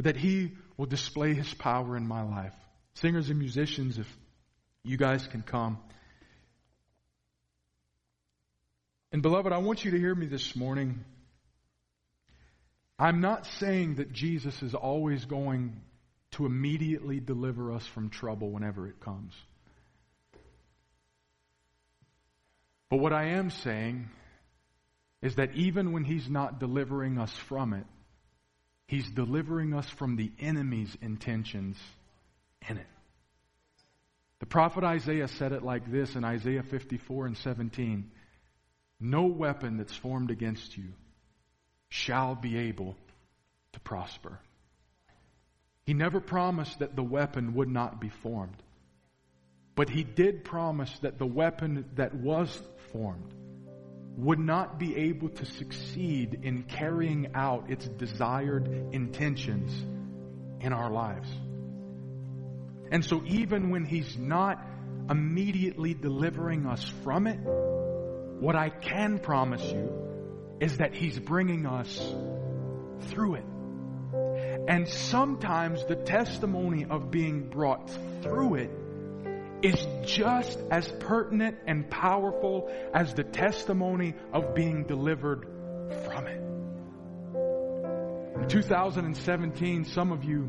but 0.00 0.14
that 0.14 0.16
He 0.16 0.52
will 0.78 0.86
display 0.86 1.34
His 1.34 1.52
power 1.52 1.94
in 1.94 2.08
my 2.08 2.22
life. 2.22 2.54
Singers 2.94 3.28
and 3.28 3.38
musicians, 3.38 3.98
if 3.98 4.06
you 4.82 4.96
guys 4.96 5.26
can 5.26 5.42
come. 5.42 5.76
And 9.12 9.20
beloved, 9.20 9.52
I 9.52 9.58
want 9.58 9.84
you 9.84 9.90
to 9.90 9.98
hear 9.98 10.14
me 10.14 10.24
this 10.24 10.56
morning. 10.56 11.04
I'm 12.98 13.20
not 13.20 13.44
saying 13.58 13.96
that 13.96 14.10
Jesus 14.10 14.62
is 14.62 14.74
always 14.74 15.26
going 15.26 15.78
to 16.30 16.46
immediately 16.46 17.20
deliver 17.20 17.70
us 17.70 17.84
from 17.84 18.08
trouble 18.08 18.48
whenever 18.48 18.88
it 18.88 19.00
comes. 19.00 19.34
But 22.88 23.00
what 23.00 23.12
I 23.12 23.32
am 23.32 23.50
saying 23.50 24.08
is 25.20 25.34
that 25.34 25.56
even 25.56 25.92
when 25.92 26.04
He's 26.04 26.30
not 26.30 26.58
delivering 26.58 27.18
us 27.18 27.32
from 27.48 27.74
it, 27.74 27.84
He's 28.90 29.08
delivering 29.08 29.72
us 29.72 29.88
from 29.88 30.16
the 30.16 30.32
enemy's 30.40 30.96
intentions 31.00 31.76
in 32.68 32.76
it. 32.76 32.86
The 34.40 34.46
prophet 34.46 34.82
Isaiah 34.82 35.28
said 35.28 35.52
it 35.52 35.62
like 35.62 35.88
this 35.88 36.16
in 36.16 36.24
Isaiah 36.24 36.64
54 36.64 37.26
and 37.26 37.36
17 37.36 38.10
No 38.98 39.26
weapon 39.26 39.76
that's 39.76 39.94
formed 39.94 40.32
against 40.32 40.76
you 40.76 40.88
shall 41.88 42.34
be 42.34 42.58
able 42.58 42.96
to 43.74 43.80
prosper. 43.80 44.40
He 45.84 45.94
never 45.94 46.18
promised 46.18 46.80
that 46.80 46.96
the 46.96 47.04
weapon 47.04 47.54
would 47.54 47.68
not 47.68 48.00
be 48.00 48.08
formed. 48.08 48.60
But 49.76 49.88
he 49.88 50.02
did 50.02 50.42
promise 50.42 50.90
that 51.02 51.16
the 51.16 51.26
weapon 51.26 51.88
that 51.94 52.12
was 52.12 52.60
formed 52.90 53.32
would 54.20 54.38
not 54.38 54.78
be 54.78 54.94
able 54.96 55.30
to 55.30 55.46
succeed 55.46 56.40
in 56.42 56.62
carrying 56.64 57.30
out 57.34 57.70
its 57.70 57.88
desired 57.88 58.68
intentions 58.92 59.72
in 60.60 60.74
our 60.74 60.90
lives. 60.90 61.28
And 62.92 63.02
so, 63.02 63.22
even 63.24 63.70
when 63.70 63.86
He's 63.86 64.18
not 64.18 64.62
immediately 65.08 65.94
delivering 65.94 66.66
us 66.66 66.84
from 67.02 67.26
it, 67.26 67.38
what 68.40 68.56
I 68.56 68.68
can 68.68 69.20
promise 69.20 69.64
you 69.64 70.56
is 70.60 70.76
that 70.76 70.94
He's 70.94 71.18
bringing 71.18 71.64
us 71.64 71.98
through 73.08 73.36
it. 73.36 73.44
And 74.68 74.86
sometimes 74.86 75.84
the 75.86 75.96
testimony 75.96 76.84
of 76.84 77.10
being 77.10 77.48
brought 77.48 77.90
through 78.22 78.56
it 78.56 78.70
is 79.62 79.86
just 80.04 80.58
as 80.70 80.88
pertinent 81.00 81.56
and 81.66 81.90
powerful 81.90 82.70
as 82.94 83.14
the 83.14 83.24
testimony 83.24 84.14
of 84.32 84.54
being 84.54 84.84
delivered 84.84 85.46
from 86.04 86.26
it. 86.26 86.40
In 88.42 88.48
2017, 88.48 89.84
some 89.84 90.12
of 90.12 90.24
you 90.24 90.48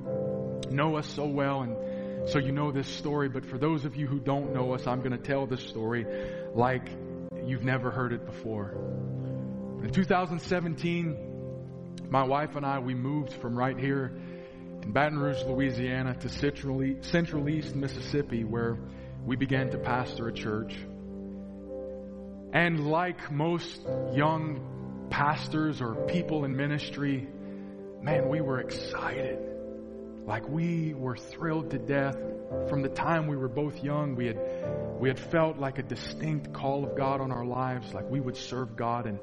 know 0.70 0.96
us 0.98 1.08
so 1.08 1.26
well 1.26 1.62
and 1.62 2.30
so 2.30 2.40
you 2.40 2.52
know 2.52 2.72
this 2.72 2.88
story, 2.88 3.30
but 3.30 3.46
for 3.46 3.58
those 3.58 3.86
of 3.86 3.96
you 3.96 4.08
who 4.08 4.20
don't 4.20 4.54
know 4.54 4.74
us, 4.74 4.86
I'm 4.88 5.00
going 5.00 5.12
to 5.12 5.18
tell 5.18 5.48
this 5.48 5.62
story 5.62 6.06
like 6.54 6.88
you've 7.46 7.64
never 7.64 7.90
heard 7.92 8.14
it 8.14 8.26
before. 8.26 8.72
In 9.84 9.90
2017, 9.92 11.32
my 12.10 12.24
wife 12.24 12.56
and 12.56 12.66
I, 12.66 12.80
we 12.80 12.94
moved 12.94 13.34
from 13.34 13.58
right 13.58 13.78
here 13.78 14.16
in 14.84 14.92
Baton 14.92 15.18
Rouge, 15.18 15.44
Louisiana 15.44 16.16
to 16.16 16.30
Central, 16.30 16.84
East 17.50 17.76
Mississippi, 17.76 18.44
where 18.44 18.78
we 19.26 19.36
began 19.36 19.70
to 19.72 19.78
pastor 19.78 20.28
a 20.28 20.34
church. 20.34 20.76
And 22.54 22.90
like 22.90 23.32
most 23.32 23.82
young 24.14 25.08
pastors 25.10 25.82
or 25.82 25.96
people 26.08 26.44
in 26.46 26.56
ministry, 26.56 27.28
man, 28.02 28.30
we 28.30 28.42
were 28.42 28.60
excited. 28.60 29.40
like 30.26 30.48
we 30.48 30.94
were 30.94 31.18
thrilled 31.18 31.72
to 31.72 31.78
death. 31.78 32.18
From 32.70 32.82
the 32.82 32.90
time 32.90 33.28
we 33.28 33.36
were 33.38 33.48
both 33.48 33.84
young, 33.84 34.16
we 34.16 34.28
had, 34.28 34.40
we 35.00 35.08
had 35.08 35.20
felt 35.20 35.58
like 35.58 35.80
a 35.80 35.84
distinct 35.84 36.54
call 36.54 36.84
of 36.84 36.96
God 36.96 37.22
on 37.22 37.32
our 37.32 37.46
lives, 37.46 37.94
like 37.94 38.10
we 38.10 38.20
would 38.20 38.38
serve 38.38 38.76
God 38.76 39.08
in, 39.08 39.20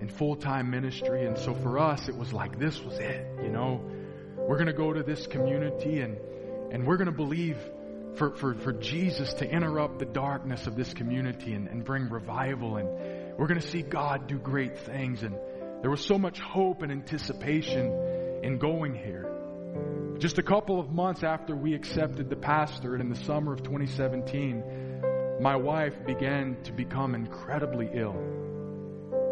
in 0.00 0.08
full 0.08 0.36
time 0.36 0.70
ministry. 0.70 1.24
And 1.24 1.38
so 1.38 1.54
for 1.54 1.78
us, 1.78 2.08
it 2.08 2.16
was 2.16 2.32
like 2.32 2.58
this 2.58 2.80
was 2.82 2.98
it, 2.98 3.26
you 3.42 3.50
know. 3.50 3.80
We're 4.36 4.56
going 4.56 4.66
to 4.66 4.72
go 4.74 4.92
to 4.92 5.02
this 5.02 5.26
community 5.26 6.00
and, 6.00 6.18
and 6.70 6.86
we're 6.86 6.96
going 6.98 7.06
to 7.06 7.12
believe 7.12 7.56
for, 8.16 8.30
for, 8.36 8.54
for 8.54 8.72
Jesus 8.72 9.34
to 9.34 9.48
interrupt 9.48 9.98
the 9.98 10.04
darkness 10.04 10.66
of 10.66 10.76
this 10.76 10.92
community 10.94 11.52
and, 11.54 11.68
and 11.68 11.84
bring 11.84 12.08
revival. 12.08 12.76
And 12.76 12.88
we're 13.36 13.46
going 13.46 13.60
to 13.60 13.66
see 13.66 13.82
God 13.82 14.26
do 14.26 14.38
great 14.38 14.78
things. 14.78 15.22
And 15.22 15.36
there 15.82 15.90
was 15.90 16.04
so 16.04 16.18
much 16.18 16.38
hope 16.40 16.82
and 16.82 16.92
anticipation 16.92 18.40
in 18.42 18.58
going 18.58 18.94
here. 18.94 19.30
Just 20.18 20.38
a 20.38 20.42
couple 20.42 20.78
of 20.78 20.90
months 20.90 21.24
after 21.24 21.56
we 21.56 21.74
accepted 21.74 22.30
the 22.30 22.36
pastorate 22.36 23.00
in 23.00 23.08
the 23.08 23.16
summer 23.24 23.52
of 23.52 23.62
2017, 23.62 25.40
my 25.40 25.56
wife 25.56 25.94
began 26.06 26.56
to 26.62 26.72
become 26.72 27.14
incredibly 27.14 27.90
ill. 27.92 28.16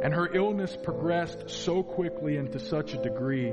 And 0.03 0.13
her 0.13 0.35
illness 0.35 0.77
progressed 0.83 1.49
so 1.49 1.85
quickly 1.85 2.37
and 2.37 2.51
to 2.51 2.59
such 2.59 2.93
a 2.93 3.01
degree 3.01 3.53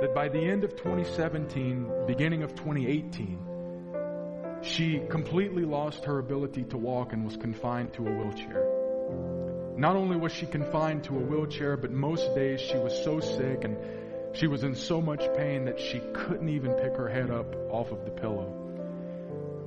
that 0.00 0.14
by 0.14 0.28
the 0.28 0.40
end 0.40 0.64
of 0.64 0.74
2017, 0.74 2.06
beginning 2.06 2.42
of 2.42 2.54
2018, 2.54 3.51
she 4.62 5.00
completely 5.10 5.64
lost 5.64 6.04
her 6.04 6.18
ability 6.18 6.64
to 6.64 6.78
walk 6.78 7.12
and 7.12 7.24
was 7.24 7.36
confined 7.36 7.92
to 7.94 8.06
a 8.06 8.10
wheelchair. 8.10 8.64
Not 9.76 9.96
only 9.96 10.16
was 10.16 10.32
she 10.32 10.46
confined 10.46 11.04
to 11.04 11.16
a 11.16 11.20
wheelchair, 11.20 11.76
but 11.76 11.90
most 11.90 12.34
days 12.34 12.60
she 12.60 12.76
was 12.76 12.96
so 13.02 13.20
sick 13.20 13.64
and 13.64 13.76
she 14.34 14.46
was 14.46 14.62
in 14.62 14.74
so 14.74 15.00
much 15.00 15.22
pain 15.36 15.64
that 15.64 15.80
she 15.80 16.00
couldn't 16.14 16.48
even 16.48 16.72
pick 16.74 16.96
her 16.96 17.08
head 17.08 17.30
up 17.30 17.54
off 17.70 17.90
of 17.90 18.04
the 18.04 18.10
pillow. 18.10 18.58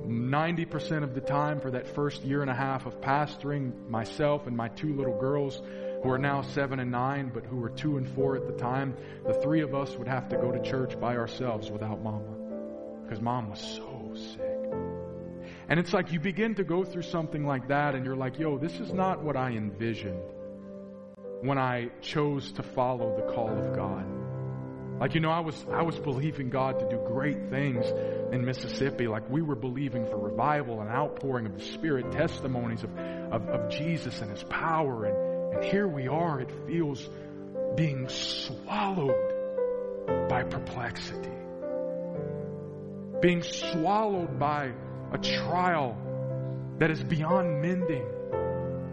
90% 0.06 1.02
of 1.02 1.14
the 1.14 1.20
time 1.20 1.60
for 1.60 1.72
that 1.72 1.88
first 1.94 2.22
year 2.22 2.40
and 2.40 2.50
a 2.50 2.54
half 2.54 2.86
of 2.86 3.00
pastoring, 3.00 3.88
myself 3.88 4.46
and 4.46 4.56
my 4.56 4.68
two 4.68 4.94
little 4.94 5.18
girls, 5.18 5.60
who 6.02 6.10
are 6.10 6.18
now 6.18 6.42
seven 6.42 6.78
and 6.78 6.90
nine, 6.90 7.30
but 7.34 7.44
who 7.44 7.56
were 7.56 7.70
two 7.70 7.96
and 7.96 8.08
four 8.08 8.36
at 8.36 8.46
the 8.46 8.52
time, 8.52 8.96
the 9.26 9.34
three 9.34 9.60
of 9.60 9.74
us 9.74 9.96
would 9.96 10.08
have 10.08 10.28
to 10.28 10.36
go 10.36 10.52
to 10.52 10.62
church 10.62 10.98
by 11.00 11.16
ourselves 11.16 11.70
without 11.70 12.02
mama. 12.02 13.02
Because 13.02 13.20
mom 13.20 13.50
was 13.50 13.60
so 13.60 14.14
sick. 14.14 14.45
And 15.68 15.80
it's 15.80 15.92
like 15.92 16.12
you 16.12 16.20
begin 16.20 16.54
to 16.56 16.64
go 16.64 16.84
through 16.84 17.02
something 17.02 17.44
like 17.44 17.68
that, 17.68 17.94
and 17.94 18.04
you're 18.04 18.16
like, 18.16 18.38
yo, 18.38 18.56
this 18.56 18.78
is 18.78 18.92
not 18.92 19.22
what 19.22 19.36
I 19.36 19.50
envisioned 19.50 20.22
when 21.40 21.58
I 21.58 21.90
chose 22.00 22.52
to 22.52 22.62
follow 22.62 23.16
the 23.16 23.32
call 23.32 23.50
of 23.50 23.74
God. 23.74 24.06
Like, 25.00 25.14
you 25.14 25.20
know, 25.20 25.30
I 25.30 25.40
was, 25.40 25.66
I 25.70 25.82
was 25.82 25.98
believing 25.98 26.48
God 26.48 26.78
to 26.78 26.88
do 26.88 26.96
great 27.06 27.50
things 27.50 27.84
in 28.32 28.44
Mississippi. 28.44 29.08
Like, 29.08 29.28
we 29.28 29.42
were 29.42 29.56
believing 29.56 30.06
for 30.06 30.16
revival 30.16 30.80
and 30.80 30.88
outpouring 30.88 31.46
of 31.46 31.58
the 31.58 31.64
Spirit, 31.64 32.12
testimonies 32.12 32.82
of, 32.82 32.96
of, 32.98 33.46
of 33.48 33.70
Jesus 33.70 34.22
and 34.22 34.30
His 34.30 34.42
power. 34.44 35.04
And, 35.04 35.54
and 35.56 35.64
here 35.64 35.86
we 35.86 36.08
are. 36.08 36.40
It 36.40 36.50
feels 36.66 37.10
being 37.76 38.08
swallowed 38.08 39.14
by 40.30 40.44
perplexity, 40.44 41.30
being 43.20 43.42
swallowed 43.42 44.38
by 44.38 44.72
a 45.12 45.18
trial 45.18 45.96
that 46.78 46.90
is 46.90 47.02
beyond 47.02 47.62
mending. 47.62 48.06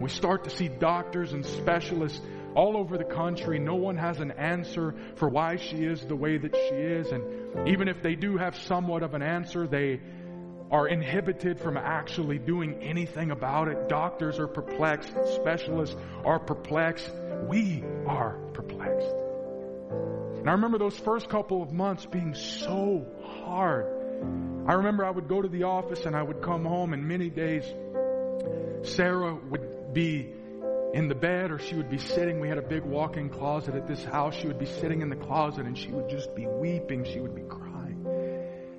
We 0.00 0.08
start 0.08 0.44
to 0.44 0.50
see 0.50 0.68
doctors 0.68 1.32
and 1.32 1.44
specialists 1.44 2.20
all 2.54 2.76
over 2.76 2.96
the 2.96 3.04
country. 3.04 3.58
No 3.58 3.74
one 3.74 3.96
has 3.96 4.20
an 4.20 4.30
answer 4.32 4.94
for 5.16 5.28
why 5.28 5.56
she 5.56 5.84
is 5.84 6.00
the 6.02 6.16
way 6.16 6.38
that 6.38 6.54
she 6.54 6.74
is. 6.74 7.10
And 7.10 7.68
even 7.68 7.88
if 7.88 8.02
they 8.02 8.14
do 8.14 8.36
have 8.36 8.56
somewhat 8.56 9.02
of 9.02 9.14
an 9.14 9.22
answer, 9.22 9.66
they 9.66 10.00
are 10.70 10.88
inhibited 10.88 11.60
from 11.60 11.76
actually 11.76 12.38
doing 12.38 12.82
anything 12.82 13.30
about 13.30 13.68
it. 13.68 13.88
Doctors 13.88 14.38
are 14.38 14.48
perplexed, 14.48 15.12
specialists 15.34 15.96
are 16.24 16.38
perplexed. 16.38 17.10
We 17.48 17.84
are 18.06 18.38
perplexed. 18.52 19.14
And 20.38 20.48
I 20.48 20.52
remember 20.52 20.78
those 20.78 20.98
first 20.98 21.28
couple 21.28 21.62
of 21.62 21.72
months 21.72 22.06
being 22.06 22.34
so 22.34 23.06
hard. 23.44 24.03
I 24.66 24.74
remember 24.74 25.04
I 25.04 25.10
would 25.10 25.28
go 25.28 25.42
to 25.42 25.48
the 25.48 25.64
office 25.64 26.06
and 26.06 26.16
I 26.16 26.22
would 26.22 26.40
come 26.40 26.64
home, 26.64 26.92
and 26.92 27.06
many 27.06 27.28
days 27.28 27.64
Sarah 28.82 29.34
would 29.34 29.92
be 29.92 30.32
in 30.94 31.08
the 31.08 31.14
bed 31.14 31.50
or 31.50 31.58
she 31.58 31.74
would 31.74 31.90
be 31.90 31.98
sitting. 31.98 32.40
We 32.40 32.48
had 32.48 32.58
a 32.58 32.62
big 32.62 32.84
walk 32.84 33.16
in 33.16 33.28
closet 33.28 33.74
at 33.74 33.88
this 33.88 34.04
house. 34.04 34.34
She 34.34 34.46
would 34.46 34.58
be 34.58 34.66
sitting 34.66 35.02
in 35.02 35.08
the 35.08 35.16
closet 35.16 35.66
and 35.66 35.76
she 35.76 35.88
would 35.88 36.08
just 36.08 36.34
be 36.36 36.46
weeping. 36.46 37.04
She 37.04 37.18
would 37.18 37.34
be 37.34 37.42
crying. 37.42 38.06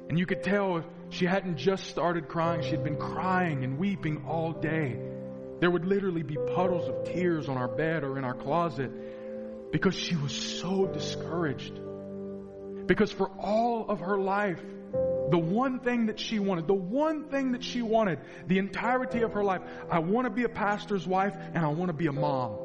And 0.08 0.18
you 0.18 0.26
could 0.26 0.44
tell 0.44 0.84
she 1.10 1.26
hadn't 1.26 1.58
just 1.58 1.88
started 1.88 2.30
crying, 2.30 2.62
she 2.62 2.70
had 2.70 2.84
been 2.84 2.98
crying 2.98 3.64
and 3.64 3.78
weeping 3.78 4.24
all 4.28 4.54
day. 4.54 4.98
There 5.60 5.70
would 5.70 5.86
literally 5.86 6.24
be 6.24 6.38
puddles 6.56 6.88
of 6.88 7.14
tears 7.14 7.50
on 7.50 7.58
our 7.58 7.68
bed 7.68 8.04
or 8.04 8.18
in 8.18 8.24
our 8.24 8.34
closet 8.34 9.72
because 9.72 9.96
she 9.96 10.16
was 10.16 10.32
so 10.32 10.86
discouraged. 10.86 11.80
Because 12.88 13.12
for 13.12 13.30
all 13.40 13.90
of 13.90 14.00
her 14.02 14.18
life, 14.18 14.62
the 15.30 15.38
one 15.38 15.80
thing 15.80 16.08
that 16.08 16.20
she 16.20 16.40
wanted, 16.40 16.68
the 16.68 16.74
one 16.74 17.26
thing 17.26 17.54
that 17.54 17.64
she 17.64 17.82
wanted 17.82 18.20
the 18.48 18.60
entirety 18.60 19.22
of 19.22 19.34
her 19.34 19.44
life, 19.44 19.62
I 19.90 20.00
want 20.00 20.26
to 20.26 20.32
be 20.32 20.44
a 20.44 20.50
pastor's 20.50 21.08
wife 21.08 21.36
and 21.54 21.66
I 21.66 21.70
want 21.70 21.90
to 21.90 21.94
be 21.94 22.08
a 22.08 22.12
mom. 22.12 22.58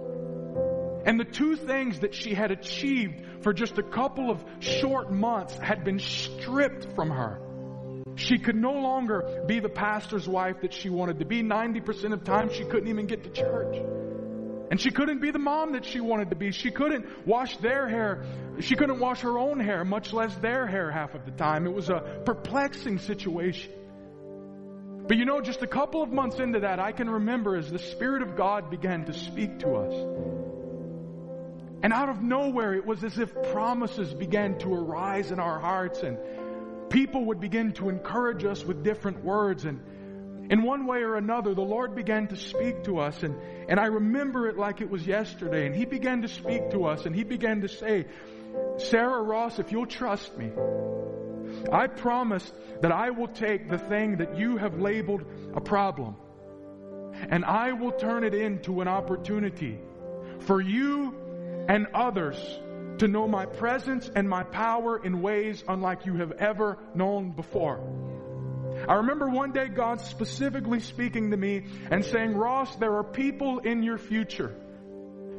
And 1.06 1.18
the 1.18 1.24
two 1.24 1.56
things 1.56 2.00
that 2.00 2.14
she 2.14 2.34
had 2.34 2.50
achieved 2.50 3.42
for 3.42 3.54
just 3.54 3.78
a 3.78 3.82
couple 3.82 4.30
of 4.30 4.44
short 4.61 5.11
months 5.11 5.56
had 5.56 5.84
been 5.84 5.98
stripped 5.98 6.94
from 6.94 7.11
her. 7.11 7.40
She 8.16 8.38
could 8.38 8.56
no 8.56 8.72
longer 8.72 9.44
be 9.46 9.61
the 9.61 9.70
pastor's 9.70 10.28
wife 10.28 10.61
that 10.61 10.74
she 10.74 10.90
wanted 10.90 11.20
to 11.20 11.24
be. 11.24 11.42
90% 11.42 12.12
of 12.12 12.20
the 12.20 12.26
time 12.26 12.52
she 12.52 12.64
couldn't 12.64 12.88
even 12.88 13.06
get 13.06 13.24
to 13.24 13.30
church. 13.30 13.76
And 14.70 14.80
she 14.80 14.92
couldn't 14.92 15.20
be 15.20 15.32
the 15.32 15.38
mom 15.40 15.72
that 15.72 15.84
she 15.84 16.00
wanted 16.00 16.30
to 16.30 16.36
be. 16.36 16.52
She 16.52 16.70
couldn't 16.70 17.26
wash 17.26 17.56
their 17.56 17.88
hair. 17.88 18.24
She 18.60 18.76
couldn't 18.76 19.00
wash 19.00 19.20
her 19.22 19.36
own 19.36 19.58
hair, 19.58 19.84
much 19.84 20.12
less 20.12 20.32
their 20.36 20.64
hair 20.64 20.92
half 20.92 21.14
of 21.16 21.24
the 21.24 21.32
time. 21.32 21.66
It 21.66 21.72
was 21.72 21.88
a 21.88 22.22
perplexing 22.24 23.00
situation. 23.00 23.72
But 25.08 25.16
you 25.16 25.24
know, 25.24 25.40
just 25.40 25.60
a 25.62 25.66
couple 25.66 26.04
of 26.04 26.12
months 26.12 26.38
into 26.38 26.60
that, 26.60 26.78
I 26.78 26.92
can 26.92 27.10
remember 27.10 27.56
as 27.56 27.68
the 27.68 27.80
Spirit 27.80 28.22
of 28.22 28.36
God 28.36 28.70
began 28.70 29.06
to 29.06 29.12
speak 29.12 29.58
to 29.58 29.74
us. 29.74 29.92
And 31.82 31.92
out 31.92 32.08
of 32.08 32.22
nowhere, 32.22 32.74
it 32.74 32.86
was 32.86 33.02
as 33.02 33.18
if 33.18 33.34
promises 33.52 34.14
began 34.14 34.56
to 34.58 34.72
arise 34.72 35.32
in 35.32 35.40
our 35.40 35.58
hearts 35.58 36.04
and 36.04 36.16
people 36.90 37.24
would 37.26 37.40
begin 37.40 37.72
to 37.72 37.88
encourage 37.88 38.44
us 38.44 38.64
with 38.64 38.84
different 38.84 39.24
words. 39.24 39.64
And 39.64 39.80
in 40.51 40.62
one 40.62 40.84
way 40.84 40.98
or 40.98 41.14
another, 41.14 41.55
the 41.55 41.62
Lord 41.62 41.94
began 41.94 42.26
to 42.28 42.36
speak 42.36 42.82
to 42.84 42.98
us. 42.98 43.22
And, 43.22 43.36
and 43.68 43.78
I 43.78 43.86
remember 43.86 44.48
it 44.48 44.59
like 44.59 44.80
it 44.80 44.90
was 44.90 45.07
yesterday. 45.07 45.64
And 45.66 45.74
He 45.74 45.84
began 45.84 46.22
to 46.22 46.28
speak 46.28 46.70
to 46.70 46.86
us 46.86 47.07
and 47.07 47.14
He 47.14 47.22
began 47.22 47.61
to 47.61 47.68
say, 47.68 48.07
Sarah 48.76 49.22
Ross, 49.22 49.61
if 49.61 49.70
you'll 49.70 49.86
trust 49.86 50.36
me, 50.36 50.51
I 51.72 51.86
promise 51.86 52.53
that 52.80 52.90
I 52.90 53.11
will 53.11 53.28
take 53.28 53.70
the 53.70 53.78
thing 53.78 54.16
that 54.16 54.36
you 54.36 54.57
have 54.57 54.78
labeled 54.78 55.24
a 55.55 55.61
problem 55.61 56.16
and 57.28 57.44
I 57.44 57.72
will 57.72 57.92
turn 57.92 58.24
it 58.24 58.34
into 58.34 58.80
an 58.80 58.88
opportunity 58.88 59.78
for 60.40 60.61
you 60.61 61.14
and 61.68 61.86
others 61.94 62.36
to 62.98 63.09
know 63.09 63.28
my 63.28 63.46
presence 63.46 64.11
and 64.14 64.28
my 64.28 64.42
power 64.42 65.03
in 65.03 65.22
ways 65.22 65.62
unlike 65.68 66.07
you 66.07 66.16
have 66.16 66.32
ever 66.32 66.78
known 66.94 67.30
before. 67.30 67.80
I 68.88 68.94
remember 68.94 69.28
one 69.28 69.52
day 69.52 69.68
God 69.68 70.00
specifically 70.00 70.80
speaking 70.80 71.30
to 71.30 71.36
me 71.36 71.64
and 71.90 72.04
saying, 72.04 72.34
Ross, 72.34 72.74
there 72.76 72.94
are 72.96 73.04
people 73.04 73.58
in 73.58 73.82
your 73.82 73.98
future. 73.98 74.54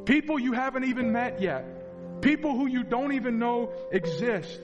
People 0.04 0.38
you 0.38 0.52
haven't 0.52 0.84
even 0.84 1.12
met 1.12 1.40
yet. 1.40 2.20
People 2.22 2.56
who 2.56 2.66
you 2.66 2.82
don't 2.82 3.12
even 3.12 3.38
know 3.38 3.72
exist. 3.90 4.60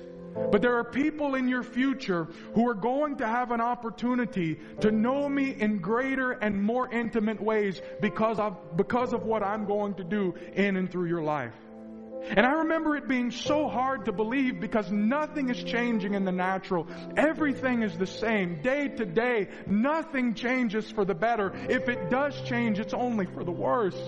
But 0.50 0.62
there 0.62 0.76
are 0.76 0.84
people 0.84 1.34
in 1.34 1.48
your 1.48 1.62
future 1.62 2.28
who 2.54 2.68
are 2.68 2.74
going 2.74 3.16
to 3.16 3.26
have 3.26 3.50
an 3.50 3.60
opportunity 3.60 4.60
to 4.80 4.90
know 4.90 5.28
me 5.28 5.50
in 5.50 5.78
greater 5.78 6.32
and 6.32 6.62
more 6.62 6.88
intimate 6.92 7.40
ways 7.40 7.80
because 8.00 8.38
of, 8.38 8.76
because 8.76 9.12
of 9.12 9.24
what 9.24 9.42
I'm 9.42 9.66
going 9.66 9.94
to 9.94 10.04
do 10.04 10.34
in 10.54 10.76
and 10.76 10.90
through 10.90 11.06
your 11.06 11.22
life. 11.22 11.54
And 12.24 12.44
I 12.44 12.52
remember 12.58 12.96
it 12.96 13.08
being 13.08 13.30
so 13.30 13.68
hard 13.68 14.04
to 14.06 14.12
believe 14.12 14.60
because 14.60 14.90
nothing 14.90 15.48
is 15.48 15.62
changing 15.62 16.14
in 16.14 16.24
the 16.24 16.32
natural. 16.32 16.86
Everything 17.16 17.82
is 17.82 17.96
the 17.96 18.06
same. 18.06 18.60
Day 18.62 18.88
to 18.88 19.04
day, 19.04 19.48
nothing 19.66 20.34
changes 20.34 20.90
for 20.90 21.04
the 21.04 21.14
better. 21.14 21.52
If 21.68 21.88
it 21.88 22.10
does 22.10 22.40
change, 22.42 22.78
it's 22.78 22.94
only 22.94 23.26
for 23.26 23.44
the 23.44 23.52
worse. 23.52 23.98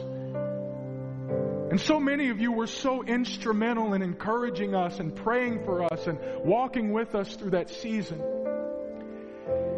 And 1.70 1.80
so 1.80 2.00
many 2.00 2.30
of 2.30 2.40
you 2.40 2.50
were 2.50 2.66
so 2.66 3.04
instrumental 3.04 3.94
in 3.94 4.02
encouraging 4.02 4.74
us 4.74 4.98
and 4.98 5.14
praying 5.14 5.64
for 5.64 5.84
us 5.84 6.08
and 6.08 6.18
walking 6.44 6.92
with 6.92 7.14
us 7.14 7.36
through 7.36 7.50
that 7.50 7.70
season. 7.70 8.20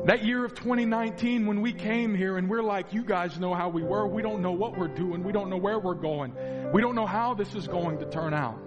That 0.07 0.25
year 0.25 0.45
of 0.45 0.55
2019 0.55 1.47
when 1.47 1.61
we 1.61 1.73
came 1.73 2.15
here 2.15 2.37
and 2.37 2.51
we're 2.51 2.63
like, 2.63 2.93
you 2.93 3.05
guys 3.05 3.39
know 3.39 3.55
how 3.55 3.69
we 3.69 3.83
were. 3.83 4.07
We 4.07 4.21
don't 4.23 4.43
know 4.43 4.53
what 4.53 4.77
we're 4.77 4.89
doing. 4.89 5.23
We 5.23 5.33
don't 5.33 5.49
know 5.49 5.59
where 5.59 5.79
we're 5.79 5.95
going. 5.95 6.33
We 6.73 6.81
don't 6.81 6.95
know 6.95 7.07
how 7.07 7.35
this 7.35 7.55
is 7.55 7.69
going 7.69 7.99
to 7.99 8.07
turn 8.07 8.33
out. 8.33 8.59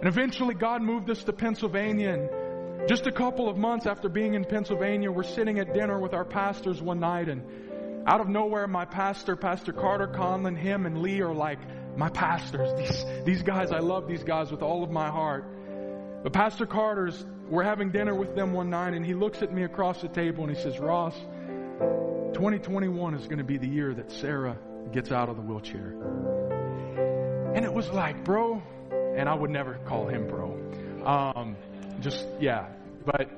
And 0.00 0.08
eventually 0.08 0.54
God 0.54 0.82
moved 0.82 1.08
us 1.10 1.22
to 1.24 1.32
Pennsylvania 1.32 2.12
and 2.12 2.88
Just 2.88 3.06
a 3.06 3.12
couple 3.12 3.48
of 3.48 3.56
months 3.56 3.86
after 3.86 4.08
being 4.08 4.34
in 4.34 4.44
Pennsylvania, 4.44 5.10
we're 5.10 5.22
sitting 5.24 5.58
at 5.58 5.72
dinner 5.72 5.98
with 5.98 6.12
our 6.12 6.24
pastors 6.24 6.80
one 6.80 7.00
night, 7.00 7.28
and 7.28 7.42
out 8.06 8.20
of 8.20 8.28
nowhere, 8.28 8.68
my 8.68 8.84
pastor, 8.84 9.34
Pastor 9.34 9.72
Carter 9.72 10.06
Conlon, 10.06 10.56
him 10.56 10.86
and 10.86 11.02
Lee 11.02 11.20
are 11.20 11.34
like 11.34 11.58
my 11.96 12.08
pastors. 12.08 12.68
These, 12.78 13.04
these 13.24 13.42
guys, 13.42 13.72
I 13.72 13.78
love 13.80 14.06
these 14.06 14.22
guys 14.22 14.52
with 14.52 14.62
all 14.62 14.84
of 14.84 14.90
my 14.90 15.08
heart. 15.08 15.44
But 16.22 16.32
Pastor 16.32 16.66
Carter's, 16.66 17.24
we're 17.48 17.64
having 17.64 17.90
dinner 17.90 18.14
with 18.14 18.36
them 18.36 18.52
one 18.52 18.70
night, 18.70 18.94
and 18.94 19.04
he 19.04 19.14
looks 19.14 19.42
at 19.42 19.52
me 19.52 19.64
across 19.64 20.00
the 20.00 20.08
table 20.08 20.44
and 20.44 20.56
he 20.56 20.62
says, 20.62 20.78
Ross, 20.78 21.14
2021 22.34 23.14
is 23.14 23.24
going 23.26 23.38
to 23.38 23.44
be 23.44 23.56
the 23.56 23.68
year 23.68 23.94
that 23.94 24.12
Sarah 24.12 24.56
gets 24.92 25.10
out 25.10 25.28
of 25.28 25.36
the 25.36 25.42
wheelchair. 25.42 26.45
And 27.56 27.64
it 27.64 27.72
was 27.72 27.88
like, 27.88 28.22
bro, 28.22 28.62
and 29.16 29.30
I 29.30 29.34
would 29.34 29.48
never 29.48 29.78
call 29.86 30.08
him 30.08 30.28
bro. 30.28 30.60
Um, 31.06 31.56
just, 32.00 32.22
yeah. 32.38 32.66
But 33.02 33.30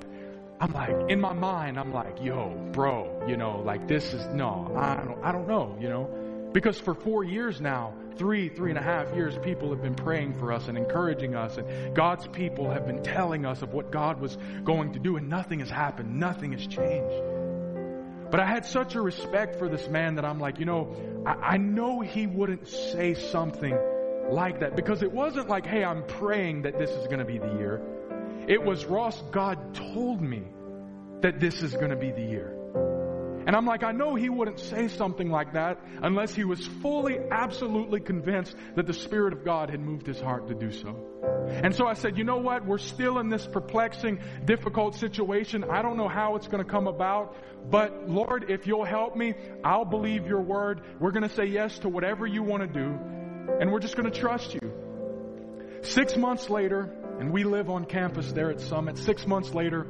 I'm 0.60 0.72
like, 0.72 1.08
in 1.08 1.20
my 1.20 1.34
mind, 1.34 1.78
I'm 1.78 1.92
like, 1.92 2.20
yo, 2.20 2.48
bro, 2.72 3.24
you 3.28 3.36
know, 3.36 3.60
like 3.60 3.86
this 3.86 4.12
is, 4.12 4.26
no, 4.34 4.74
I 4.76 4.96
don't, 4.96 5.22
I 5.22 5.30
don't 5.30 5.46
know, 5.46 5.76
you 5.80 5.88
know. 5.88 6.50
Because 6.52 6.80
for 6.80 6.96
four 6.96 7.22
years 7.22 7.60
now, 7.60 7.94
three, 8.16 8.48
three 8.48 8.70
and 8.70 8.78
a 8.78 8.82
half 8.82 9.14
years, 9.14 9.38
people 9.44 9.70
have 9.70 9.82
been 9.82 9.94
praying 9.94 10.36
for 10.40 10.52
us 10.52 10.66
and 10.66 10.76
encouraging 10.76 11.36
us, 11.36 11.56
and 11.56 11.94
God's 11.94 12.26
people 12.26 12.72
have 12.72 12.88
been 12.88 13.04
telling 13.04 13.46
us 13.46 13.62
of 13.62 13.72
what 13.72 13.92
God 13.92 14.20
was 14.20 14.36
going 14.64 14.94
to 14.94 14.98
do, 14.98 15.16
and 15.16 15.28
nothing 15.28 15.60
has 15.60 15.70
happened. 15.70 16.18
Nothing 16.18 16.50
has 16.54 16.66
changed. 16.66 17.22
But 18.32 18.40
I 18.40 18.46
had 18.46 18.66
such 18.66 18.96
a 18.96 19.00
respect 19.00 19.60
for 19.60 19.68
this 19.68 19.88
man 19.88 20.16
that 20.16 20.24
I'm 20.24 20.40
like, 20.40 20.58
you 20.58 20.64
know, 20.64 20.96
I, 21.24 21.54
I 21.54 21.56
know 21.58 22.00
he 22.00 22.26
wouldn't 22.26 22.66
say 22.66 23.14
something 23.14 23.78
like 24.30 24.60
that 24.60 24.76
because 24.76 25.02
it 25.02 25.12
wasn't 25.12 25.48
like, 25.48 25.66
hey, 25.66 25.84
I'm 25.84 26.04
praying 26.04 26.62
that 26.62 26.78
this 26.78 26.90
is 26.90 27.06
going 27.06 27.18
to 27.18 27.24
be 27.24 27.38
the 27.38 27.52
year. 27.54 27.80
It 28.46 28.62
was, 28.62 28.84
Ross, 28.86 29.20
God 29.30 29.74
told 29.74 30.20
me 30.20 30.42
that 31.20 31.40
this 31.40 31.62
is 31.62 31.72
going 31.74 31.90
to 31.90 31.96
be 31.96 32.10
the 32.10 32.22
year. 32.22 32.54
And 33.46 33.56
I'm 33.56 33.64
like, 33.64 33.82
I 33.82 33.92
know 33.92 34.14
he 34.14 34.28
wouldn't 34.28 34.60
say 34.60 34.88
something 34.88 35.30
like 35.30 35.54
that 35.54 35.80
unless 36.02 36.34
he 36.34 36.44
was 36.44 36.66
fully, 36.82 37.18
absolutely 37.30 38.00
convinced 38.00 38.54
that 38.76 38.86
the 38.86 38.92
Spirit 38.92 39.32
of 39.32 39.42
God 39.42 39.70
had 39.70 39.80
moved 39.80 40.06
his 40.06 40.20
heart 40.20 40.48
to 40.48 40.54
do 40.54 40.70
so. 40.70 40.94
And 41.48 41.74
so 41.74 41.86
I 41.86 41.94
said, 41.94 42.18
you 42.18 42.24
know 42.24 42.36
what? 42.36 42.66
We're 42.66 42.76
still 42.76 43.18
in 43.18 43.30
this 43.30 43.46
perplexing, 43.46 44.20
difficult 44.44 44.96
situation. 44.96 45.64
I 45.64 45.80
don't 45.80 45.96
know 45.96 46.08
how 46.08 46.36
it's 46.36 46.46
going 46.46 46.62
to 46.62 46.70
come 46.70 46.86
about, 46.86 47.36
but 47.70 48.06
Lord, 48.06 48.50
if 48.50 48.66
you'll 48.66 48.84
help 48.84 49.16
me, 49.16 49.32
I'll 49.64 49.86
believe 49.86 50.26
your 50.26 50.42
word. 50.42 50.82
We're 51.00 51.12
going 51.12 51.26
to 51.26 51.34
say 51.34 51.46
yes 51.46 51.78
to 51.78 51.88
whatever 51.88 52.26
you 52.26 52.42
want 52.42 52.62
to 52.62 52.68
do, 52.68 52.98
and 53.60 53.72
we're 53.72 53.80
just 53.80 53.96
going 53.96 54.10
to 54.10 54.18
trust 54.18 54.54
you. 54.54 54.72
Six 55.82 56.16
months 56.16 56.50
later, 56.50 56.90
and 57.18 57.32
we 57.32 57.44
live 57.44 57.70
on 57.70 57.84
campus 57.84 58.30
there 58.32 58.50
at 58.50 58.60
Summit. 58.60 58.98
Six 58.98 59.26
months 59.26 59.54
later, 59.54 59.86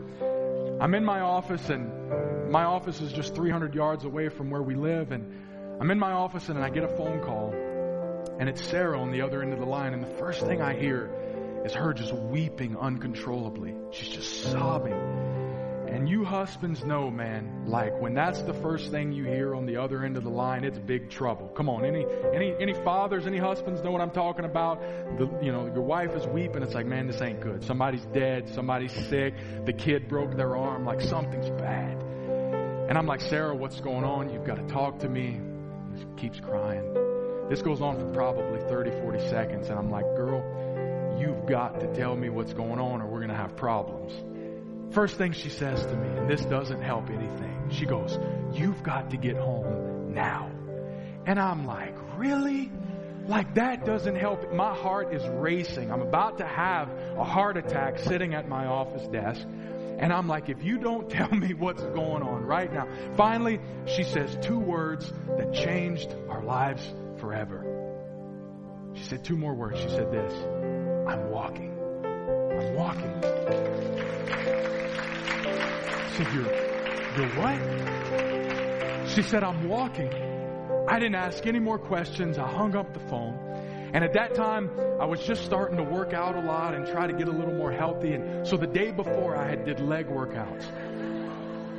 I'm 0.80 0.94
in 0.94 1.04
my 1.04 1.20
office, 1.20 1.68
and 1.68 2.50
my 2.50 2.64
office 2.64 3.00
is 3.00 3.12
just 3.12 3.34
300 3.34 3.74
yards 3.74 4.04
away 4.04 4.28
from 4.28 4.50
where 4.50 4.62
we 4.62 4.74
live. 4.74 5.12
And 5.12 5.80
I'm 5.80 5.90
in 5.90 5.98
my 5.98 6.12
office, 6.12 6.48
and 6.48 6.58
I 6.58 6.70
get 6.70 6.84
a 6.84 6.96
phone 6.96 7.20
call, 7.20 7.52
and 8.38 8.48
it's 8.48 8.62
Sarah 8.64 9.00
on 9.00 9.10
the 9.10 9.22
other 9.22 9.42
end 9.42 9.52
of 9.52 9.58
the 9.58 9.66
line. 9.66 9.92
And 9.92 10.02
the 10.02 10.14
first 10.18 10.40
thing 10.40 10.62
I 10.62 10.78
hear 10.78 11.10
is 11.64 11.74
her 11.74 11.92
just 11.92 12.12
weeping 12.12 12.76
uncontrollably. 12.76 13.74
She's 13.90 14.08
just 14.08 14.42
sobbing. 14.44 15.17
And 15.88 16.08
you 16.08 16.24
husbands 16.24 16.84
know, 16.84 17.10
man, 17.10 17.64
like 17.66 17.98
when 18.00 18.14
that's 18.14 18.42
the 18.42 18.52
first 18.52 18.90
thing 18.90 19.12
you 19.12 19.24
hear 19.24 19.54
on 19.54 19.66
the 19.66 19.78
other 19.78 20.04
end 20.04 20.16
of 20.16 20.22
the 20.22 20.30
line, 20.30 20.64
it's 20.64 20.78
big 20.78 21.10
trouble. 21.10 21.48
Come 21.48 21.68
on, 21.68 21.84
any 21.84 22.04
any 22.34 22.54
any 22.60 22.74
fathers, 22.74 23.26
any 23.26 23.38
husbands 23.38 23.82
know 23.82 23.90
what 23.90 24.00
I'm 24.00 24.10
talking 24.10 24.44
about? 24.44 24.80
The 25.18 25.28
you 25.42 25.50
know, 25.50 25.66
your 25.66 25.82
wife 25.82 26.14
is 26.14 26.26
weeping, 26.26 26.62
it's 26.62 26.74
like, 26.74 26.86
man, 26.86 27.06
this 27.06 27.20
ain't 27.22 27.40
good. 27.40 27.64
Somebody's 27.64 28.04
dead, 28.06 28.48
somebody's 28.50 28.92
sick, 29.08 29.34
the 29.64 29.72
kid 29.72 30.08
broke 30.08 30.36
their 30.36 30.56
arm, 30.56 30.84
like 30.84 31.00
something's 31.00 31.50
bad. 31.50 32.02
And 32.88 32.96
I'm 32.96 33.06
like, 33.06 33.20
Sarah, 33.20 33.54
what's 33.54 33.80
going 33.80 34.04
on? 34.04 34.30
You've 34.30 34.46
got 34.46 34.56
to 34.56 34.66
talk 34.72 35.00
to 35.00 35.08
me. 35.08 35.40
She 35.98 36.06
keeps 36.16 36.40
crying. 36.40 36.94
This 37.48 37.62
goes 37.62 37.80
on 37.80 37.98
for 37.98 38.12
probably 38.12 38.60
30, 38.68 38.90
40 39.02 39.28
seconds, 39.28 39.68
and 39.68 39.78
I'm 39.78 39.90
like, 39.90 40.04
girl, 40.16 40.42
you've 41.18 41.46
got 41.46 41.80
to 41.80 41.94
tell 41.94 42.14
me 42.14 42.28
what's 42.28 42.52
going 42.52 42.78
on 42.78 43.00
or 43.00 43.06
we're 43.06 43.20
to 43.26 43.34
have 43.34 43.56
problems. 43.56 44.12
First 44.90 45.18
thing 45.18 45.32
she 45.32 45.50
says 45.50 45.84
to 45.84 45.94
me, 45.94 46.18
and 46.18 46.28
this 46.28 46.44
doesn't 46.46 46.80
help 46.80 47.10
anything, 47.10 47.70
she 47.70 47.86
goes, 47.86 48.18
You've 48.52 48.82
got 48.82 49.10
to 49.10 49.16
get 49.16 49.36
home 49.36 50.14
now. 50.14 50.50
And 51.26 51.38
I'm 51.38 51.66
like, 51.66 51.94
Really? 52.16 52.70
Like 53.28 53.54
that 53.56 53.84
doesn't 53.84 54.16
help. 54.16 54.54
My 54.54 54.74
heart 54.74 55.12
is 55.12 55.22
racing. 55.28 55.92
I'm 55.92 56.00
about 56.00 56.38
to 56.38 56.46
have 56.46 56.88
a 57.18 57.24
heart 57.24 57.58
attack 57.58 57.98
sitting 57.98 58.32
at 58.32 58.48
my 58.48 58.64
office 58.64 59.06
desk. 59.08 59.46
And 59.98 60.12
I'm 60.12 60.26
like, 60.28 60.48
if 60.48 60.62
you 60.62 60.78
don't 60.78 61.10
tell 61.10 61.30
me 61.30 61.52
what's 61.52 61.82
going 61.82 62.22
on 62.22 62.44
right 62.44 62.72
now. 62.72 62.88
Finally, 63.16 63.60
she 63.86 64.02
says 64.02 64.34
two 64.40 64.58
words 64.58 65.12
that 65.36 65.52
changed 65.52 66.14
our 66.30 66.42
lives 66.42 66.82
forever. 67.18 67.64
She 68.94 69.04
said 69.04 69.24
two 69.24 69.36
more 69.36 69.54
words. 69.54 69.78
She 69.78 69.88
said 69.90 70.10
this 70.10 70.32
I'm 71.06 71.30
walking. 71.30 71.77
I'm 72.58 72.74
walking. 72.74 73.14
I 75.44 76.12
said, 76.16 76.26
You're, 76.34 76.52
you're 77.16 77.28
what? 77.36 79.08
She 79.10 79.22
said, 79.22 79.44
I'm 79.44 79.68
walking. 79.68 80.12
I 80.88 80.98
didn't 80.98 81.14
ask 81.14 81.46
any 81.46 81.60
more 81.60 81.78
questions. 81.78 82.36
I 82.36 82.48
hung 82.48 82.74
up 82.74 82.92
the 82.94 83.00
phone. 83.00 83.38
And 83.94 84.04
at 84.04 84.14
that 84.14 84.34
time, 84.34 84.70
I 85.00 85.04
was 85.06 85.20
just 85.20 85.44
starting 85.44 85.76
to 85.76 85.84
work 85.84 86.12
out 86.12 86.34
a 86.34 86.40
lot 86.40 86.74
and 86.74 86.86
try 86.86 87.06
to 87.06 87.12
get 87.12 87.28
a 87.28 87.30
little 87.30 87.54
more 87.54 87.70
healthy. 87.70 88.12
And 88.12 88.46
so 88.46 88.56
the 88.56 88.66
day 88.66 88.90
before, 88.90 89.36
I 89.36 89.48
had 89.48 89.64
did 89.64 89.80
leg 89.80 90.08
workouts. 90.08 90.64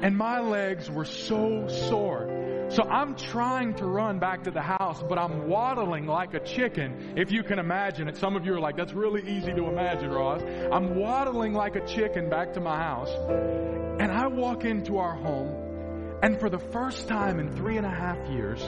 And 0.02 0.16
my 0.16 0.40
legs 0.40 0.90
were 0.90 1.06
so 1.06 1.68
sore. 1.68 2.39
So 2.70 2.84
I'm 2.84 3.16
trying 3.16 3.74
to 3.76 3.86
run 3.86 4.20
back 4.20 4.44
to 4.44 4.52
the 4.52 4.62
house, 4.62 5.02
but 5.02 5.18
I'm 5.18 5.48
waddling 5.48 6.06
like 6.06 6.36
a 6.36 6.40
chicken, 6.40 7.16
if 7.18 7.32
you 7.32 7.42
can 7.42 7.58
imagine 7.58 8.08
it. 8.08 8.18
Some 8.18 8.36
of 8.36 8.46
you 8.46 8.54
are 8.54 8.60
like, 8.60 8.78
that's 8.78 8.94
really 8.94 9.22
easy 9.28 9.52
to 9.54 9.66
imagine, 9.66 10.12
Ross. 10.12 10.42
I'm 10.72 10.96
waddling 10.96 11.54
like 11.54 11.76
a 11.76 11.86
chicken 11.88 12.30
back 12.30 12.54
to 12.54 12.62
my 12.62 12.78
house. 12.78 13.10
And 14.00 14.12
I 14.12 14.28
walk 14.28 14.66
into 14.66 14.98
our 14.98 15.16
home, 15.16 16.20
and 16.22 16.40
for 16.40 16.50
the 16.50 16.60
first 16.60 17.08
time 17.08 17.40
in 17.40 17.56
three 17.56 17.78
and 17.78 17.88
a 17.88 17.90
half 17.90 18.30
years, 18.30 18.62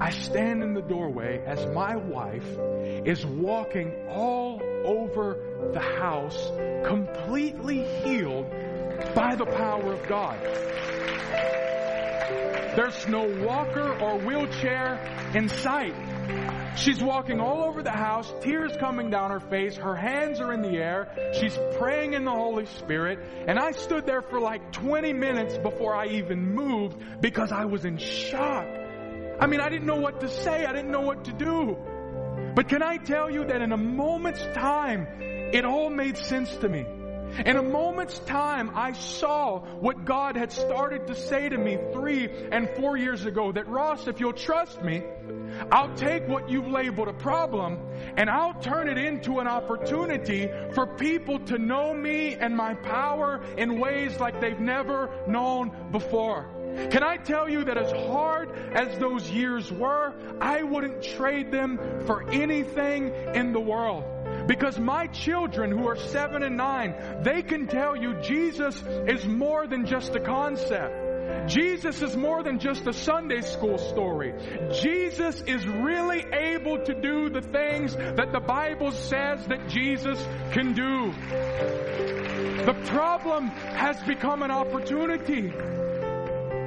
I 0.00 0.10
stand 0.12 0.62
in 0.62 0.72
the 0.72 0.80
doorway 0.80 1.44
as 1.46 1.66
my 1.74 1.96
wife 1.96 2.58
is 3.04 3.26
walking 3.26 4.08
all 4.08 4.62
over 4.82 5.36
the 5.74 5.80
house, 5.80 6.50
completely 6.86 7.84
healed 8.02 8.50
by 9.14 9.34
the 9.34 9.44
power 9.44 9.92
of 9.92 10.08
God. 10.08 10.38
There's 12.76 13.06
no 13.08 13.24
walker 13.44 13.98
or 14.00 14.18
wheelchair 14.18 15.32
in 15.34 15.48
sight. 15.48 15.94
She's 16.76 17.02
walking 17.02 17.40
all 17.40 17.64
over 17.64 17.82
the 17.82 17.90
house, 17.90 18.32
tears 18.42 18.76
coming 18.78 19.10
down 19.10 19.30
her 19.32 19.40
face, 19.40 19.76
her 19.76 19.96
hands 19.96 20.40
are 20.40 20.52
in 20.52 20.62
the 20.62 20.78
air, 20.78 21.08
she's 21.38 21.58
praying 21.78 22.14
in 22.14 22.24
the 22.24 22.30
Holy 22.30 22.66
Spirit, 22.66 23.18
and 23.48 23.58
I 23.58 23.72
stood 23.72 24.06
there 24.06 24.22
for 24.22 24.38
like 24.38 24.70
20 24.72 25.12
minutes 25.12 25.58
before 25.58 25.96
I 25.96 26.06
even 26.06 26.54
moved 26.54 26.96
because 27.20 27.50
I 27.50 27.64
was 27.64 27.84
in 27.84 27.98
shock. 27.98 28.66
I 29.40 29.46
mean, 29.46 29.60
I 29.60 29.68
didn't 29.68 29.86
know 29.86 30.00
what 30.00 30.20
to 30.20 30.28
say, 30.28 30.64
I 30.64 30.72
didn't 30.72 30.92
know 30.92 31.00
what 31.00 31.24
to 31.24 31.32
do. 31.32 31.76
But 32.54 32.68
can 32.68 32.82
I 32.82 32.98
tell 32.98 33.30
you 33.30 33.46
that 33.46 33.62
in 33.62 33.72
a 33.72 33.76
moment's 33.76 34.44
time, 34.54 35.06
it 35.52 35.64
all 35.64 35.90
made 35.90 36.16
sense 36.18 36.54
to 36.58 36.68
me. 36.68 36.86
In 37.44 37.56
a 37.56 37.62
moment's 37.62 38.18
time, 38.20 38.72
I 38.74 38.92
saw 38.92 39.60
what 39.60 40.04
God 40.04 40.36
had 40.36 40.52
started 40.52 41.06
to 41.06 41.14
say 41.14 41.48
to 41.48 41.56
me 41.56 41.78
three 41.92 42.28
and 42.50 42.68
four 42.76 42.96
years 42.96 43.24
ago 43.24 43.52
that 43.52 43.68
Ross, 43.68 44.06
if 44.06 44.20
you'll 44.20 44.32
trust 44.32 44.82
me, 44.82 45.02
I'll 45.70 45.94
take 45.94 46.26
what 46.28 46.48
you've 46.50 46.68
labeled 46.68 47.08
a 47.08 47.12
problem 47.12 47.78
and 48.16 48.28
I'll 48.28 48.54
turn 48.54 48.88
it 48.88 48.98
into 48.98 49.40
an 49.40 49.46
opportunity 49.46 50.48
for 50.74 50.86
people 50.86 51.38
to 51.46 51.58
know 51.58 51.94
me 51.94 52.34
and 52.34 52.56
my 52.56 52.74
power 52.74 53.42
in 53.56 53.80
ways 53.80 54.18
like 54.20 54.40
they've 54.40 54.60
never 54.60 55.10
known 55.26 55.90
before. 55.90 56.48
Can 56.90 57.02
I 57.02 57.16
tell 57.16 57.48
you 57.48 57.64
that 57.64 57.76
as 57.76 57.90
hard 58.06 58.50
as 58.72 58.96
those 58.98 59.28
years 59.30 59.72
were, 59.72 60.14
I 60.40 60.62
wouldn't 60.62 61.02
trade 61.02 61.50
them 61.50 61.78
for 62.06 62.28
anything 62.30 63.12
in 63.34 63.52
the 63.52 63.60
world. 63.60 64.04
Because 64.46 64.78
my 64.78 65.06
children 65.08 65.70
who 65.70 65.86
are 65.86 65.96
seven 65.96 66.42
and 66.42 66.56
nine, 66.56 66.94
they 67.22 67.42
can 67.42 67.66
tell 67.66 67.96
you 67.96 68.20
Jesus 68.22 68.82
is 69.06 69.26
more 69.26 69.66
than 69.66 69.86
just 69.86 70.14
a 70.14 70.20
concept. 70.20 71.48
Jesus 71.48 72.02
is 72.02 72.16
more 72.16 72.42
than 72.42 72.58
just 72.58 72.86
a 72.86 72.92
Sunday 72.92 73.40
school 73.40 73.78
story. 73.78 74.34
Jesus 74.80 75.40
is 75.42 75.64
really 75.66 76.24
able 76.32 76.84
to 76.84 76.94
do 77.00 77.28
the 77.30 77.42
things 77.42 77.94
that 77.94 78.32
the 78.32 78.40
Bible 78.40 78.92
says 78.92 79.46
that 79.46 79.68
Jesus 79.68 80.18
can 80.52 80.72
do. 80.72 81.12
The 82.64 82.74
problem 82.86 83.46
has 83.46 84.00
become 84.02 84.42
an 84.42 84.50
opportunity. 84.50 85.52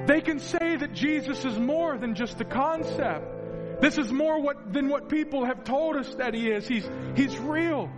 They 0.05 0.21
can 0.21 0.39
say 0.39 0.75
that 0.75 0.93
Jesus 0.93 1.45
is 1.45 1.57
more 1.57 1.97
than 1.97 2.15
just 2.15 2.39
a 2.41 2.45
concept. 2.45 3.32
This 3.83 3.97
is 3.97 4.13
more 4.13 4.39
what, 4.39 4.71
than 4.71 4.87
what 4.87 5.09
people 5.09 5.43
have 5.43 5.65
told 5.65 5.97
us 5.97 6.15
that 6.15 6.33
he 6.33 6.47
is. 6.49 6.65
He's, 6.65 6.89
he's 7.17 7.37
real. 7.37 7.91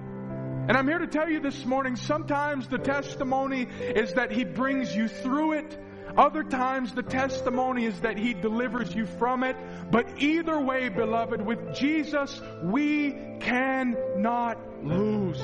And 0.68 0.72
I'm 0.76 0.88
here 0.88 0.98
to 0.98 1.06
tell 1.06 1.30
you 1.30 1.40
this 1.40 1.64
morning 1.64 1.96
sometimes 1.96 2.68
the 2.68 2.80
testimony 2.80 3.68
is 3.80 4.14
that 4.14 4.32
He 4.32 4.46
brings 4.46 4.96
you 4.96 5.08
through 5.08 5.60
it. 5.60 5.78
Other 6.18 6.42
times 6.44 6.96
the 6.96 7.04
testimony 7.04 7.86
is 7.86 8.00
that 8.00 8.18
He 8.18 8.34
delivers 8.34 8.96
you 8.96 9.06
from 9.06 9.44
it. 9.44 9.56
But 9.92 10.24
either 10.24 10.60
way, 10.60 10.90
beloved, 10.90 11.46
with 11.46 11.76
Jesus, 11.76 12.42
we 12.64 13.12
cannot 13.42 14.58
lose. 14.86 15.42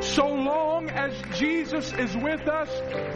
So 0.00 0.26
long 0.26 0.90
as 0.90 1.14
Jesus 1.36 1.92
is 1.92 2.16
with 2.16 2.48
us, 2.48 2.70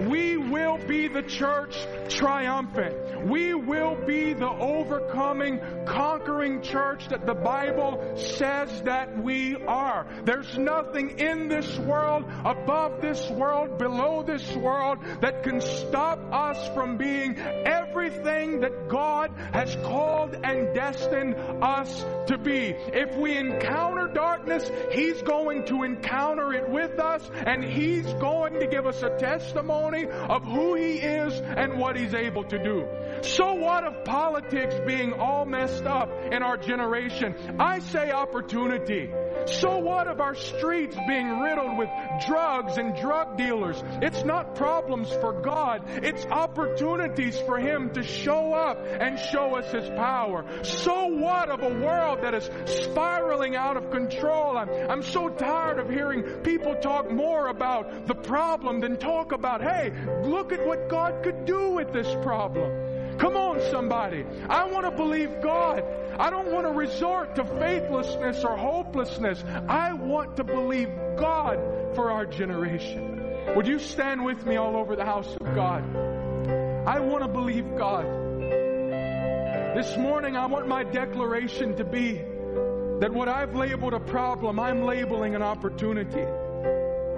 we 0.08 0.36
will 0.36 0.78
be 0.78 1.08
the 1.08 1.22
church 1.22 1.76
triumphant. 2.08 3.28
We 3.28 3.54
will 3.54 3.96
be 4.06 4.34
the 4.34 4.48
overcoming, 4.48 5.60
conquering 5.84 6.62
church 6.62 7.08
that 7.08 7.26
the 7.26 7.34
Bible 7.34 8.16
says 8.16 8.82
that 8.82 9.20
we 9.22 9.56
are. 9.56 10.06
There's 10.24 10.56
nothing 10.56 11.18
in 11.18 11.48
this 11.48 11.78
world, 11.78 12.24
above 12.44 13.00
this 13.00 13.28
world, 13.30 13.78
below 13.78 14.22
this 14.22 14.54
world 14.54 14.98
that 15.20 15.42
can 15.42 15.60
stop 15.60 16.20
us 16.32 16.68
from 16.74 16.96
being 16.96 17.38
everything 17.38 18.60
that 18.60 18.88
God 18.88 19.32
has 19.52 19.74
called 19.76 20.36
and 20.42 20.74
destined 20.74 21.34
us 21.62 22.04
to 22.28 22.38
be. 22.38 22.74
If 22.92 23.16
we 23.16 23.36
encounter 23.36 24.06
darkness, 24.08 24.70
He's 24.92 25.20
going 25.22 25.65
to 25.66 25.82
encounter 25.82 26.52
it 26.52 26.68
with 26.68 26.98
us 26.98 27.28
and 27.46 27.64
He's 27.64 28.06
going 28.14 28.60
to 28.60 28.66
give 28.66 28.86
us 28.86 29.02
a 29.02 29.16
testimony 29.18 30.06
of 30.06 30.44
who 30.44 30.74
He 30.74 30.98
is 30.98 31.34
and 31.40 31.78
what 31.78 31.96
He's 31.96 32.14
able 32.14 32.44
to 32.44 32.58
do. 32.58 32.86
So 33.22 33.54
what 33.54 33.84
of 33.84 34.04
politics 34.04 34.74
being 34.86 35.12
all 35.14 35.44
messed 35.44 35.84
up 35.84 36.10
in 36.32 36.42
our 36.42 36.56
generation? 36.56 37.56
I 37.58 37.80
say 37.80 38.10
opportunity. 38.10 39.12
So 39.46 39.78
what 39.78 40.08
of 40.08 40.20
our 40.20 40.34
streets 40.34 40.96
being 41.06 41.38
riddled 41.40 41.78
with 41.78 41.88
drugs 42.26 42.78
and 42.78 42.96
drug 42.96 43.36
dealers? 43.36 43.82
It's 44.02 44.24
not 44.24 44.54
problems 44.54 45.10
for 45.10 45.40
God. 45.40 45.82
It's 46.02 46.24
opportunities 46.26 47.38
for 47.40 47.58
Him 47.58 47.90
to 47.94 48.02
show 48.02 48.52
up 48.52 48.78
and 48.84 49.18
show 49.18 49.56
us 49.56 49.70
His 49.72 49.88
power. 49.90 50.44
So 50.64 51.06
what 51.06 51.50
of 51.50 51.62
a 51.62 51.80
world 51.80 52.22
that 52.22 52.34
is 52.34 52.50
spiraling 52.66 53.56
out 53.56 53.76
of 53.76 53.90
control? 53.90 54.56
I'm, 54.56 54.68
I'm 54.90 55.02
so 55.02 55.28
tired 55.28 55.78
of 55.78 55.88
hearing 55.88 56.22
people 56.42 56.74
talk 56.76 57.10
more 57.10 57.48
about 57.48 58.06
the 58.06 58.14
problem 58.14 58.80
than 58.80 58.96
talk 58.96 59.32
about, 59.32 59.62
hey, 59.62 59.92
look 60.24 60.52
at 60.52 60.66
what 60.66 60.88
God 60.88 61.22
could 61.22 61.44
do 61.44 61.70
with 61.70 61.92
this 61.92 62.12
problem. 62.22 62.95
Come 63.18 63.36
on, 63.36 63.60
somebody. 63.70 64.24
I 64.48 64.64
want 64.66 64.84
to 64.84 64.90
believe 64.90 65.40
God. 65.42 65.82
I 66.18 66.30
don't 66.30 66.52
want 66.52 66.66
to 66.66 66.72
resort 66.72 67.36
to 67.36 67.44
faithlessness 67.44 68.44
or 68.44 68.56
hopelessness. 68.56 69.42
I 69.68 69.92
want 69.92 70.36
to 70.36 70.44
believe 70.44 70.90
God 71.18 71.58
for 71.94 72.10
our 72.10 72.26
generation. 72.26 73.54
Would 73.54 73.66
you 73.66 73.78
stand 73.78 74.24
with 74.24 74.44
me 74.44 74.56
all 74.56 74.76
over 74.76 74.96
the 74.96 75.04
house 75.04 75.34
of 75.40 75.54
God? 75.54 75.82
I 76.86 77.00
want 77.00 77.22
to 77.22 77.28
believe 77.28 77.76
God. 77.76 78.04
This 79.76 79.96
morning, 79.96 80.36
I 80.36 80.46
want 80.46 80.68
my 80.68 80.84
declaration 80.84 81.76
to 81.76 81.84
be 81.84 82.12
that 83.00 83.10
what 83.12 83.28
I've 83.28 83.54
labeled 83.54 83.92
a 83.92 84.00
problem, 84.00 84.58
I'm 84.58 84.82
labeling 84.82 85.34
an 85.34 85.42
opportunity. 85.42 86.24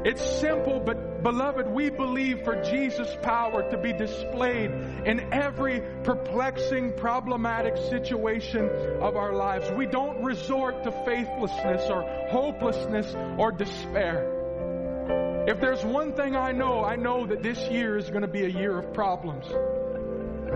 It's 0.08 0.40
simple, 0.40 0.80
but 0.80 1.22
beloved, 1.22 1.68
we 1.68 1.90
believe 1.90 2.42
for 2.42 2.62
Jesus' 2.62 3.14
power 3.20 3.70
to 3.70 3.76
be 3.76 3.92
displayed 3.92 4.70
in 5.04 5.34
every 5.34 5.82
perplexing, 6.02 6.94
problematic 6.94 7.76
situation 7.76 8.70
of 9.02 9.16
our 9.16 9.34
lives. 9.34 9.70
We 9.70 9.84
don't 9.84 10.24
resort 10.24 10.82
to 10.84 10.92
faithlessness 11.04 11.90
or 11.90 12.04
hopelessness 12.30 13.14
or 13.36 13.52
despair. 13.52 15.44
If 15.46 15.60
there's 15.60 15.84
one 15.84 16.14
thing 16.14 16.34
I 16.34 16.52
know, 16.52 16.82
I 16.82 16.96
know 16.96 17.26
that 17.26 17.42
this 17.42 17.60
year 17.68 17.98
is 17.98 18.08
going 18.08 18.22
to 18.22 18.28
be 18.28 18.46
a 18.46 18.48
year 18.48 18.78
of 18.78 18.94
problems. 18.94 19.44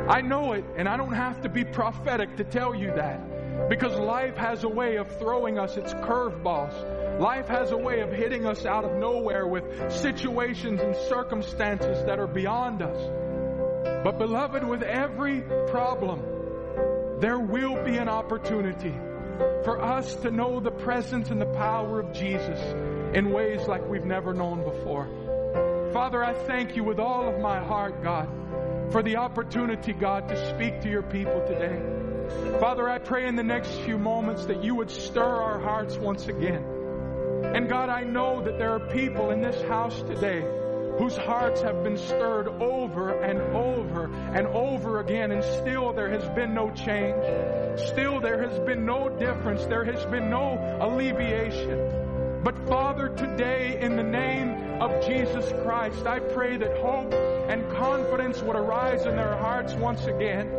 I 0.08 0.22
know 0.22 0.54
it, 0.54 0.64
and 0.78 0.88
I 0.88 0.96
don't 0.96 1.12
have 1.12 1.42
to 1.42 1.50
be 1.50 1.64
prophetic 1.64 2.38
to 2.38 2.44
tell 2.44 2.74
you 2.74 2.86
that. 2.94 3.68
Because 3.68 3.92
life 3.98 4.38
has 4.38 4.64
a 4.64 4.68
way 4.68 4.96
of 4.96 5.18
throwing 5.18 5.58
us 5.58 5.76
its 5.76 5.92
curveballs. 5.92 7.01
Life 7.18 7.48
has 7.48 7.70
a 7.70 7.76
way 7.76 8.00
of 8.00 8.10
hitting 8.10 8.46
us 8.46 8.64
out 8.64 8.84
of 8.84 8.96
nowhere 8.96 9.46
with 9.46 9.92
situations 9.92 10.80
and 10.80 10.96
circumstances 11.08 12.04
that 12.06 12.18
are 12.18 12.26
beyond 12.26 12.82
us. 12.82 12.98
But, 14.04 14.18
beloved, 14.18 14.64
with 14.64 14.82
every 14.82 15.42
problem, 15.68 16.22
there 17.20 17.38
will 17.38 17.82
be 17.84 17.96
an 17.98 18.08
opportunity 18.08 18.94
for 19.64 19.80
us 19.80 20.14
to 20.16 20.30
know 20.30 20.60
the 20.60 20.70
presence 20.70 21.30
and 21.30 21.40
the 21.40 21.46
power 21.46 22.00
of 22.00 22.12
Jesus 22.12 22.58
in 23.14 23.30
ways 23.30 23.66
like 23.68 23.86
we've 23.88 24.04
never 24.04 24.34
known 24.34 24.64
before. 24.64 25.08
Father, 25.92 26.24
I 26.24 26.34
thank 26.34 26.74
you 26.74 26.84
with 26.84 26.98
all 26.98 27.28
of 27.28 27.38
my 27.40 27.62
heart, 27.62 28.02
God, 28.02 28.28
for 28.90 29.02
the 29.02 29.16
opportunity, 29.16 29.92
God, 29.92 30.28
to 30.28 30.50
speak 30.50 30.80
to 30.82 30.88
your 30.88 31.02
people 31.02 31.44
today. 31.46 32.58
Father, 32.58 32.88
I 32.88 32.98
pray 32.98 33.26
in 33.26 33.36
the 33.36 33.42
next 33.42 33.70
few 33.80 33.98
moments 33.98 34.46
that 34.46 34.64
you 34.64 34.74
would 34.76 34.90
stir 34.90 35.22
our 35.22 35.60
hearts 35.60 35.96
once 35.96 36.26
again. 36.26 36.64
And 37.54 37.68
God, 37.68 37.88
I 37.88 38.02
know 38.02 38.42
that 38.42 38.58
there 38.58 38.70
are 38.70 38.80
people 38.80 39.30
in 39.30 39.40
this 39.40 39.60
house 39.62 40.00
today 40.02 40.42
whose 40.98 41.16
hearts 41.16 41.60
have 41.62 41.82
been 41.82 41.96
stirred 41.96 42.48
over 42.48 43.22
and 43.22 43.40
over 43.54 44.04
and 44.34 44.46
over 44.46 45.00
again, 45.00 45.30
and 45.32 45.42
still 45.42 45.92
there 45.92 46.10
has 46.10 46.28
been 46.30 46.54
no 46.54 46.70
change. 46.70 47.22
Still 47.88 48.20
there 48.20 48.46
has 48.48 48.58
been 48.60 48.84
no 48.84 49.08
difference. 49.08 49.64
There 49.66 49.84
has 49.84 50.04
been 50.06 50.30
no 50.30 50.58
alleviation. 50.80 52.42
But 52.42 52.56
Father, 52.68 53.08
today, 53.08 53.78
in 53.80 53.96
the 53.96 54.02
name 54.02 54.80
of 54.82 55.06
Jesus 55.06 55.50
Christ, 55.62 56.06
I 56.06 56.20
pray 56.20 56.56
that 56.56 56.76
hope 56.78 57.12
and 57.14 57.70
confidence 57.72 58.42
would 58.42 58.56
arise 58.56 59.06
in 59.06 59.16
their 59.16 59.36
hearts 59.36 59.74
once 59.74 60.04
again. 60.06 60.50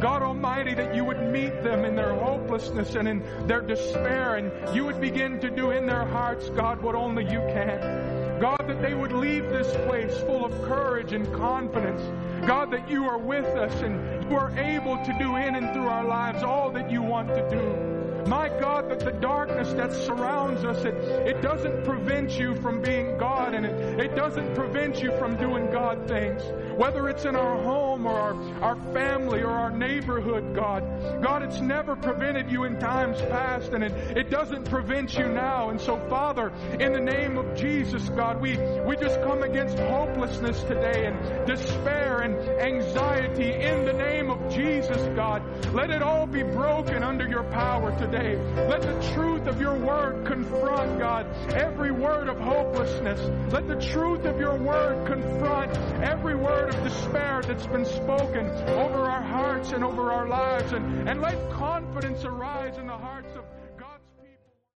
God 0.00 0.22
Almighty, 0.22 0.72
that 0.74 0.94
you 0.94 1.04
would 1.04 1.20
meet 1.30 1.62
them 1.62 1.84
in 1.84 1.94
their 1.94 2.14
hopelessness 2.14 2.94
and 2.94 3.06
in 3.06 3.46
their 3.46 3.60
despair, 3.60 4.36
and 4.36 4.74
you 4.74 4.86
would 4.86 4.98
begin 5.00 5.38
to 5.40 5.50
do 5.50 5.72
in 5.72 5.86
their 5.86 6.06
hearts, 6.06 6.48
God, 6.50 6.80
what 6.80 6.94
only 6.94 7.24
you 7.24 7.40
can. 7.40 8.40
God, 8.40 8.64
that 8.66 8.80
they 8.80 8.94
would 8.94 9.12
leave 9.12 9.50
this 9.50 9.68
place 9.86 10.16
full 10.20 10.46
of 10.46 10.52
courage 10.62 11.12
and 11.12 11.30
confidence. 11.34 12.00
God, 12.46 12.70
that 12.70 12.88
you 12.88 13.04
are 13.04 13.18
with 13.18 13.44
us 13.44 13.82
and 13.82 14.24
you 14.30 14.36
are 14.36 14.50
able 14.58 14.96
to 15.04 15.16
do 15.18 15.36
in 15.36 15.54
and 15.54 15.74
through 15.74 15.88
our 15.88 16.04
lives 16.04 16.42
all 16.42 16.70
that 16.70 16.90
you 16.90 17.02
want 17.02 17.28
to 17.28 17.50
do. 17.50 17.89
My 18.26 18.48
God, 18.60 18.90
that 18.90 19.00
the 19.00 19.12
darkness 19.12 19.72
that 19.72 19.92
surrounds 19.92 20.64
us, 20.64 20.84
it, 20.84 20.94
it 20.94 21.42
doesn't 21.42 21.84
prevent 21.84 22.38
you 22.38 22.54
from 22.56 22.82
being 22.82 23.16
God 23.18 23.54
and 23.54 23.64
it, 23.64 24.00
it 24.00 24.14
doesn't 24.14 24.54
prevent 24.54 25.02
you 25.02 25.10
from 25.18 25.36
doing 25.36 25.70
God 25.70 26.06
things. 26.06 26.42
Whether 26.76 27.08
it's 27.08 27.24
in 27.24 27.34
our 27.34 27.62
home 27.62 28.06
or 28.06 28.14
our, 28.14 28.62
our 28.62 28.76
family 28.92 29.42
or 29.42 29.50
our 29.50 29.70
neighborhood, 29.70 30.54
God. 30.54 30.84
God, 31.22 31.42
it's 31.42 31.60
never 31.60 31.96
prevented 31.96 32.50
you 32.50 32.64
in 32.64 32.78
times 32.78 33.20
past 33.22 33.72
and 33.72 33.82
it, 33.82 33.92
it 34.16 34.30
doesn't 34.30 34.68
prevent 34.68 35.16
you 35.16 35.28
now. 35.28 35.70
And 35.70 35.80
so, 35.80 35.98
Father, 36.08 36.52
in 36.78 36.92
the 36.92 37.00
name 37.00 37.38
of 37.38 37.56
Jesus, 37.56 38.08
God, 38.10 38.40
we, 38.40 38.56
we 38.86 38.96
just 38.96 39.20
come 39.22 39.42
against 39.42 39.78
hopelessness 39.78 40.62
today 40.64 41.06
and 41.06 41.46
despair 41.46 42.20
and 42.20 42.36
anxiety 42.60 43.52
in 43.52 43.84
the 43.84 43.92
name 43.92 44.30
of 44.30 44.52
Jesus, 44.52 45.00
God. 45.16 45.42
Let 45.74 45.90
it 45.90 46.02
all 46.02 46.26
be 46.26 46.42
broken 46.42 47.02
under 47.02 47.26
your 47.26 47.44
power 47.44 47.90
today 47.98 48.09
today. 48.10 48.36
Let 48.68 48.82
the 48.82 49.12
truth 49.14 49.46
of 49.46 49.60
your 49.60 49.74
word 49.74 50.26
confront, 50.26 50.98
God, 50.98 51.26
every 51.52 51.92
word 51.92 52.28
of 52.28 52.38
hopelessness. 52.38 53.20
Let 53.52 53.68
the 53.68 53.76
truth 53.76 54.24
of 54.24 54.38
your 54.38 54.56
word 54.56 55.06
confront 55.06 55.76
every 56.02 56.34
word 56.34 56.74
of 56.74 56.82
despair 56.82 57.42
that's 57.46 57.66
been 57.66 57.84
spoken 57.84 58.46
over 58.46 59.08
our 59.08 59.22
hearts 59.22 59.72
and 59.72 59.84
over 59.84 60.12
our 60.12 60.28
lives. 60.28 60.72
And, 60.72 61.08
and 61.08 61.20
let 61.20 61.50
confidence 61.50 62.24
arise 62.24 62.78
in 62.78 62.86
the 62.86 62.96
hearts 62.96 63.29